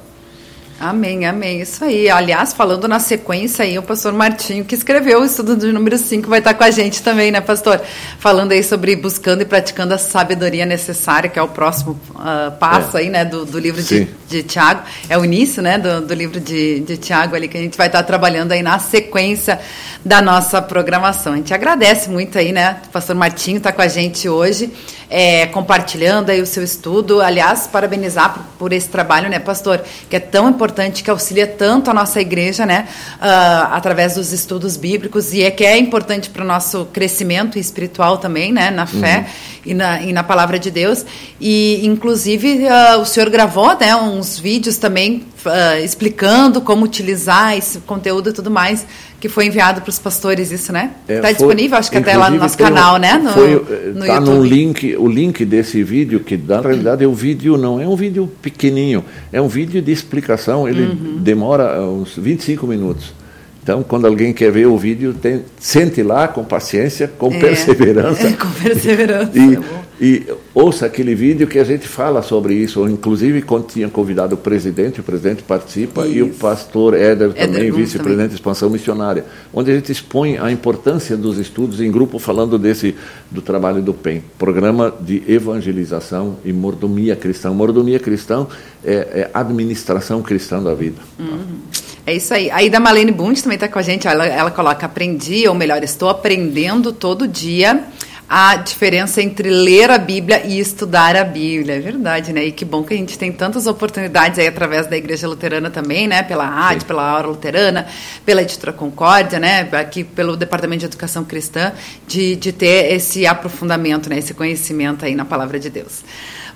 Amém, 0.81 1.27
amém. 1.27 1.61
Isso 1.61 1.85
aí. 1.85 2.09
Aliás, 2.09 2.55
falando 2.55 2.89
na 2.89 2.99
sequência 2.99 3.67
aí, 3.67 3.79
o 3.79 3.83
pastor 3.83 4.15
Martinho, 4.15 4.65
que 4.65 4.75
escreveu 4.75 5.21
o 5.21 5.25
estudo 5.27 5.55
do 5.55 5.71
número 5.71 5.99
5, 5.99 6.27
vai 6.27 6.39
estar 6.39 6.55
com 6.55 6.65
a 6.65 6.71
gente 6.71 7.03
também, 7.03 7.31
né, 7.31 7.43
pastor? 7.43 7.83
Falando 8.19 8.53
aí 8.53 8.65
sobre 8.65 8.97
buscando 8.97 9.43
e 9.43 9.45
praticando 9.45 9.93
a 9.93 9.99
sabedoria 9.99 10.65
necessária, 10.65 11.29
que 11.29 11.39
é 11.39 11.43
o 11.43 11.49
próximo 11.49 12.01
uh, 12.15 12.51
passo 12.59 12.97
é. 12.97 13.01
aí, 13.03 13.11
né, 13.11 13.27
do, 13.27 13.45
do 13.45 13.59
livro 13.59 13.83
de, 13.83 14.09
de 14.31 14.45
Tiago. 14.45 14.83
É 15.09 15.19
o 15.19 15.25
início, 15.25 15.61
né, 15.61 15.77
do, 15.77 16.01
do 16.01 16.15
livro 16.15 16.39
de, 16.39 16.81
de 16.81 16.97
Tiago 16.97 17.35
ali, 17.35 17.49
que 17.49 17.59
a 17.59 17.61
gente 17.61 17.77
vai 17.77 17.89
estar 17.89 18.03
trabalhando 18.05 18.53
aí 18.53 18.63
na 18.63 18.79
sequência 18.79 19.59
da 20.05 20.23
nossa 20.23 20.63
programação. 20.63 21.33
A 21.33 21.37
gente 21.37 21.53
agradece 21.53 22.09
muito 22.09 22.39
aí, 22.39 22.53
né, 22.53 22.81
o 22.87 22.89
pastor 22.91 23.17
Martinho 23.17 23.59
está 23.59 23.73
com 23.73 23.83
a 23.83 23.89
gente 23.89 24.29
hoje 24.29 24.71
é, 25.11 25.47
compartilhando 25.47 26.31
aí 26.31 26.41
o 26.41 26.47
seu 26.47 26.63
estudo. 26.63 27.21
Aliás, 27.21 27.67
parabenizar 27.67 28.33
por, 28.33 28.45
por, 28.59 28.73
esse 28.73 28.89
trabalho, 28.89 29.29
né, 29.29 29.41
pastor, 29.41 29.83
que 30.09 30.15
é 30.15 30.21
tão 30.21 30.49
importante, 30.49 31.03
que 31.03 31.11
auxilia 31.11 31.49
tanto 31.49 31.91
a 31.91 31.95
nossa 31.95 32.21
igreja, 32.21 32.65
né, 32.65 32.87
uh, 33.17 33.75
através 33.75 34.15
dos 34.15 34.33
estudos 34.33 34.77
bíblicos 34.77 35.35
e 35.35 35.43
é 35.43 35.51
que 35.51 35.65
é 35.65 35.77
importante 35.77 36.31
para 36.31 36.45
o 36.45 36.47
nosso 36.47 36.87
crescimento 36.93 37.59
espiritual 37.59 38.19
também, 38.19 38.53
né, 38.53 38.71
na 38.71 38.87
fé 38.87 39.19
uhum. 39.19 39.25
e, 39.67 39.75
na, 39.75 40.01
e 40.01 40.13
na 40.13 40.23
palavra 40.23 40.59
de 40.59 40.71
Deus. 40.71 41.05
E, 41.41 41.85
inclusive, 41.85 42.67
uh, 42.67 43.01
o 43.01 43.05
senhor 43.05 43.29
gravou, 43.29 43.77
né, 43.79 43.97
uns 44.21 44.39
vídeos 44.39 44.77
também 44.77 45.25
uh, 45.45 45.85
explicando 45.85 46.61
como 46.61 46.85
utilizar 46.85 47.57
esse 47.57 47.81
conteúdo 47.81 48.31
e 48.31 48.33
tudo 48.33 48.51
mais 48.51 48.87
que 49.19 49.29
foi 49.29 49.47
enviado 49.47 49.81
para 49.81 49.91
os 49.91 49.99
pastores 49.99 50.51
isso, 50.51 50.73
né? 50.73 50.93
Está 51.03 51.15
é, 51.15 51.21
tá 51.21 51.33
disponível, 51.33 51.77
acho 51.77 51.91
que 51.91 51.99
até 51.99 52.17
lá 52.17 52.31
no 52.31 52.39
nosso 52.39 52.57
canal, 52.57 52.97
né? 52.97 53.19
No, 53.19 53.31
foi, 53.33 53.53
eh, 53.53 53.93
no 53.95 54.07
tá 54.07 54.17
YouTube. 54.17 54.49
link, 54.49 54.97
o 54.97 55.07
link 55.07 55.45
desse 55.45 55.83
vídeo 55.83 56.21
que 56.21 56.39
na 56.39 56.61
realidade 56.61 57.05
é 57.05 57.07
o 57.07 57.13
vídeo 57.13 57.59
não 57.59 57.81
é 57.81 57.87
um 57.87 57.97
vídeo 57.97 58.31
pequenininho, 58.41 59.05
é 59.31 59.41
um 59.41 59.49
vídeo 59.49 59.83
de 59.83 59.93
explicação. 59.93 60.67
Ele 60.67 60.85
uhum. 60.85 61.19
demora 61.19 61.83
uns 61.83 62.17
25 62.17 62.67
minutos. 62.67 63.20
Então, 63.63 63.83
quando 63.83 64.07
alguém 64.07 64.33
quer 64.33 64.51
ver 64.51 64.67
o 64.67 64.77
vídeo, 64.77 65.13
tem, 65.15 65.43
sente 65.59 66.03
lá 66.03 66.27
com 66.27 66.45
paciência, 66.45 67.07
com 67.07 67.33
é, 67.33 67.39
perseverança. 67.39 68.27
É, 68.31 68.33
com 68.33 68.51
perseverança. 68.51 69.39
E, 69.39 69.55
é 69.55 69.81
e 70.01 70.27
ouça 70.55 70.87
aquele 70.87 71.15
vídeo 71.15 71.47
que 71.47 71.59
a 71.59 71.65
gente 71.65 71.87
fala 71.87 72.23
sobre 72.23 72.55
isso. 72.55 72.89
Inclusive, 72.89 73.43
quando 73.43 73.67
tinha 73.67 73.87
convidado 73.87 74.35
o 74.35 74.39
presidente, 74.39 75.01
o 75.01 75.03
presidente 75.03 75.43
participa, 75.43 76.07
isso. 76.07 76.17
e 76.17 76.23
o 76.23 76.31
pastor 76.31 76.95
Éder, 76.95 77.35
também, 77.35 77.71
vice-presidente 77.71 78.31
de 78.31 78.37
expansão 78.37 78.71
missionária, 78.71 79.27
onde 79.53 79.71
a 79.71 79.75
gente 79.75 79.93
expõe 79.93 80.39
a 80.39 80.51
importância 80.51 81.19
dos 81.19 81.39
estudos 81.39 81.83
em 81.83 81.91
grupo, 81.91 82.19
falando 82.19 82.59
desse 82.59 82.95
do 83.31 83.43
trabalho 83.43 83.83
do 83.83 83.93
PEN, 83.93 84.23
Programa 84.39 84.93
de 85.01 85.23
Evangelização 85.29 86.39
e 86.47 86.53
Mordomia 86.53 87.15
Cristã. 87.15 87.51
Mordomia 87.51 87.99
Cristã 87.99 88.47
é, 88.83 88.95
é 88.95 89.31
administração 89.35 90.23
cristã 90.23 90.63
da 90.63 90.75
vida. 90.75 90.97
Uhum. 91.19 91.59
É 92.07 92.15
isso 92.15 92.33
aí. 92.33 92.51
Aí 92.51 92.71
da 92.71 92.81
Malene 92.81 93.13
Bund 93.13 93.41
também 93.43 93.57
está 93.57 93.69
com 93.69 93.79
a 93.79 93.83
gente. 93.83 94.09
Ela, 94.09 94.27
ela 94.27 94.51
coloca: 94.51 94.87
aprendi, 94.87 95.47
ou 95.47 95.55
melhor, 95.55 95.83
estou 95.83 96.09
aprendendo 96.09 96.93
todo 96.93 97.29
dia 97.29 97.85
a 98.33 98.55
diferença 98.55 99.21
entre 99.21 99.51
ler 99.51 99.91
a 99.91 99.99
Bíblia 99.99 100.47
e 100.47 100.61
estudar 100.61 101.17
a 101.17 101.25
Bíblia. 101.25 101.75
É 101.75 101.81
verdade, 101.81 102.33
né? 102.33 102.45
E 102.45 102.53
que 102.53 102.65
bom 102.65 102.85
que 102.85 102.95
a 102.95 102.97
gente 102.97 103.19
tem 103.19 103.33
tantas 103.33 103.67
oportunidades 103.67 104.39
aí 104.39 104.47
através 104.47 104.87
da 104.87 104.97
Igreja 104.97 105.27
Luterana 105.27 105.69
também, 105.69 106.07
né? 106.07 106.23
Pela 106.23 106.47
rádio, 106.47 106.87
pela 106.87 107.17
Hora 107.17 107.27
Luterana, 107.27 107.89
pela 108.25 108.43
Editora 108.43 108.73
Concórdia, 108.73 109.41
né? 109.41 109.69
Aqui 109.73 110.05
pelo 110.05 110.37
Departamento 110.37 110.79
de 110.79 110.87
Educação 110.87 111.25
Cristã, 111.25 111.73
de, 112.07 112.37
de 112.37 112.53
ter 112.53 112.93
esse 112.95 113.27
aprofundamento, 113.27 114.09
né? 114.09 114.19
Esse 114.19 114.33
conhecimento 114.33 115.05
aí 115.05 115.17
na 115.17 115.25
Palavra 115.25 115.59
de 115.59 115.69
Deus. 115.69 116.05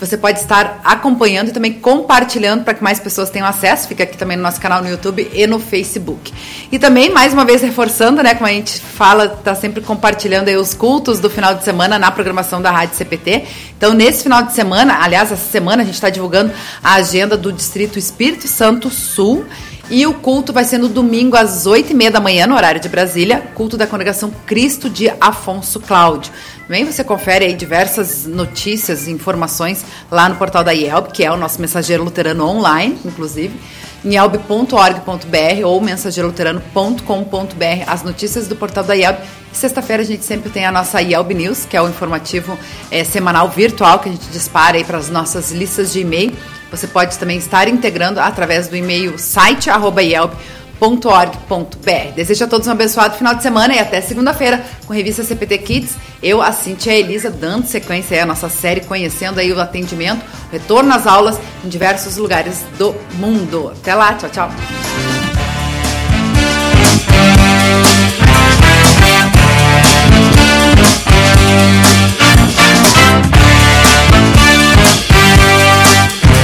Você 0.00 0.16
pode 0.16 0.40
estar 0.40 0.80
acompanhando 0.82 1.48
e 1.48 1.52
também 1.52 1.74
compartilhando 1.74 2.64
para 2.64 2.72
que 2.72 2.82
mais 2.82 2.98
pessoas 2.98 3.28
tenham 3.28 3.46
acesso. 3.46 3.86
Fica 3.86 4.04
aqui 4.04 4.16
também 4.16 4.34
no 4.34 4.42
nosso 4.42 4.58
canal 4.58 4.82
no 4.82 4.88
YouTube 4.88 5.30
e 5.30 5.46
no 5.46 5.60
Facebook. 5.60 6.32
E 6.72 6.78
também, 6.78 7.10
mais 7.10 7.34
uma 7.34 7.44
vez, 7.44 7.60
reforçando, 7.60 8.22
né? 8.22 8.34
Como 8.34 8.46
a 8.46 8.52
gente 8.52 8.80
fala, 8.80 9.26
está 9.26 9.54
sempre 9.54 9.82
compartilhando 9.82 10.48
aí 10.48 10.56
os 10.56 10.72
cultos 10.72 11.20
do 11.20 11.28
final 11.28 11.54
de 11.54 11.64
semana 11.64 11.98
na 11.98 12.10
programação 12.10 12.62
da 12.62 12.70
Rádio 12.70 12.96
CPT. 12.96 13.44
Então, 13.76 13.92
nesse 13.92 14.22
final 14.22 14.42
de 14.42 14.54
semana, 14.54 15.00
aliás, 15.02 15.30
essa 15.30 15.50
semana 15.50 15.82
a 15.82 15.84
gente 15.84 15.96
está 15.96 16.08
divulgando 16.08 16.50
a 16.82 16.94
agenda 16.94 17.36
do 17.36 17.52
Distrito 17.52 17.98
Espírito 17.98 18.48
Santo 18.48 18.88
Sul. 18.88 19.44
E 19.90 20.06
o 20.06 20.14
culto 20.14 20.52
vai 20.52 20.64
ser 20.64 20.78
no 20.78 20.88
domingo 20.88 21.36
às 21.36 21.66
8h30 21.66 22.10
da 22.10 22.20
manhã, 22.20 22.46
no 22.46 22.54
horário 22.54 22.80
de 22.80 22.88
Brasília, 22.88 23.42
culto 23.54 23.76
da 23.76 23.88
congregação 23.88 24.32
Cristo 24.46 24.88
de 24.88 25.12
Afonso 25.20 25.80
Cláudio. 25.80 26.32
Também 26.70 26.84
você 26.84 27.02
confere 27.02 27.46
aí 27.46 27.52
diversas 27.52 28.26
notícias 28.26 29.08
e 29.08 29.10
informações 29.10 29.84
lá 30.08 30.28
no 30.28 30.36
portal 30.36 30.62
da 30.62 30.70
IELB, 30.70 31.10
que 31.10 31.24
é 31.24 31.32
o 31.32 31.36
nosso 31.36 31.60
mensageiro 31.60 32.04
luterano 32.04 32.46
online, 32.46 32.96
inclusive, 33.04 33.58
em 34.04 34.14
elb.org.br 34.14 35.66
ou 35.66 35.80
mensageiroluterano.com.br, 35.80 37.84
as 37.88 38.04
notícias 38.04 38.46
do 38.46 38.54
portal 38.54 38.84
da 38.84 38.94
IELB. 38.94 39.18
Sexta-feira 39.52 40.04
a 40.04 40.06
gente 40.06 40.24
sempre 40.24 40.48
tem 40.48 40.64
a 40.64 40.70
nossa 40.70 41.02
IELB 41.02 41.34
News, 41.34 41.64
que 41.64 41.76
é 41.76 41.82
o 41.82 41.88
informativo 41.88 42.56
é, 42.88 43.02
semanal 43.02 43.48
virtual 43.48 43.98
que 43.98 44.08
a 44.08 44.12
gente 44.12 44.28
dispara 44.28 44.76
aí 44.76 44.84
para 44.84 44.98
as 44.98 45.10
nossas 45.10 45.50
listas 45.50 45.92
de 45.92 46.02
e-mail 46.02 46.36
você 46.70 46.86
pode 46.86 47.18
também 47.18 47.36
estar 47.36 47.66
integrando 47.66 48.20
através 48.20 48.68
do 48.68 48.76
e-mail 48.76 49.18
site@yelp.org.br. 50.80 52.14
Desejo 52.14 52.44
a 52.44 52.48
todos 52.48 52.66
um 52.66 52.72
abençoado 52.72 53.16
final 53.16 53.34
de 53.34 53.42
semana 53.42 53.74
e 53.74 53.78
até 53.78 54.00
segunda-feira 54.00 54.64
com 54.86 54.92
a 54.92 54.96
revista 54.96 55.22
CPT 55.22 55.58
Kids. 55.58 55.96
Eu, 56.22 56.40
a 56.40 56.50
Cintia 56.52 56.92
e 56.92 56.96
a 56.96 56.98
Elisa, 56.98 57.30
dando 57.30 57.66
sequência 57.66 58.22
à 58.22 58.26
nossa 58.26 58.48
série, 58.48 58.80
conhecendo 58.80 59.38
aí 59.38 59.52
o 59.52 59.60
atendimento, 59.60 60.24
retorno 60.50 60.92
às 60.92 61.06
aulas 61.06 61.38
em 61.64 61.68
diversos 61.68 62.16
lugares 62.16 62.64
do 62.78 62.94
mundo. 63.14 63.72
Até 63.78 63.94
lá, 63.94 64.14
tchau, 64.14 64.30
tchau. 64.30 65.29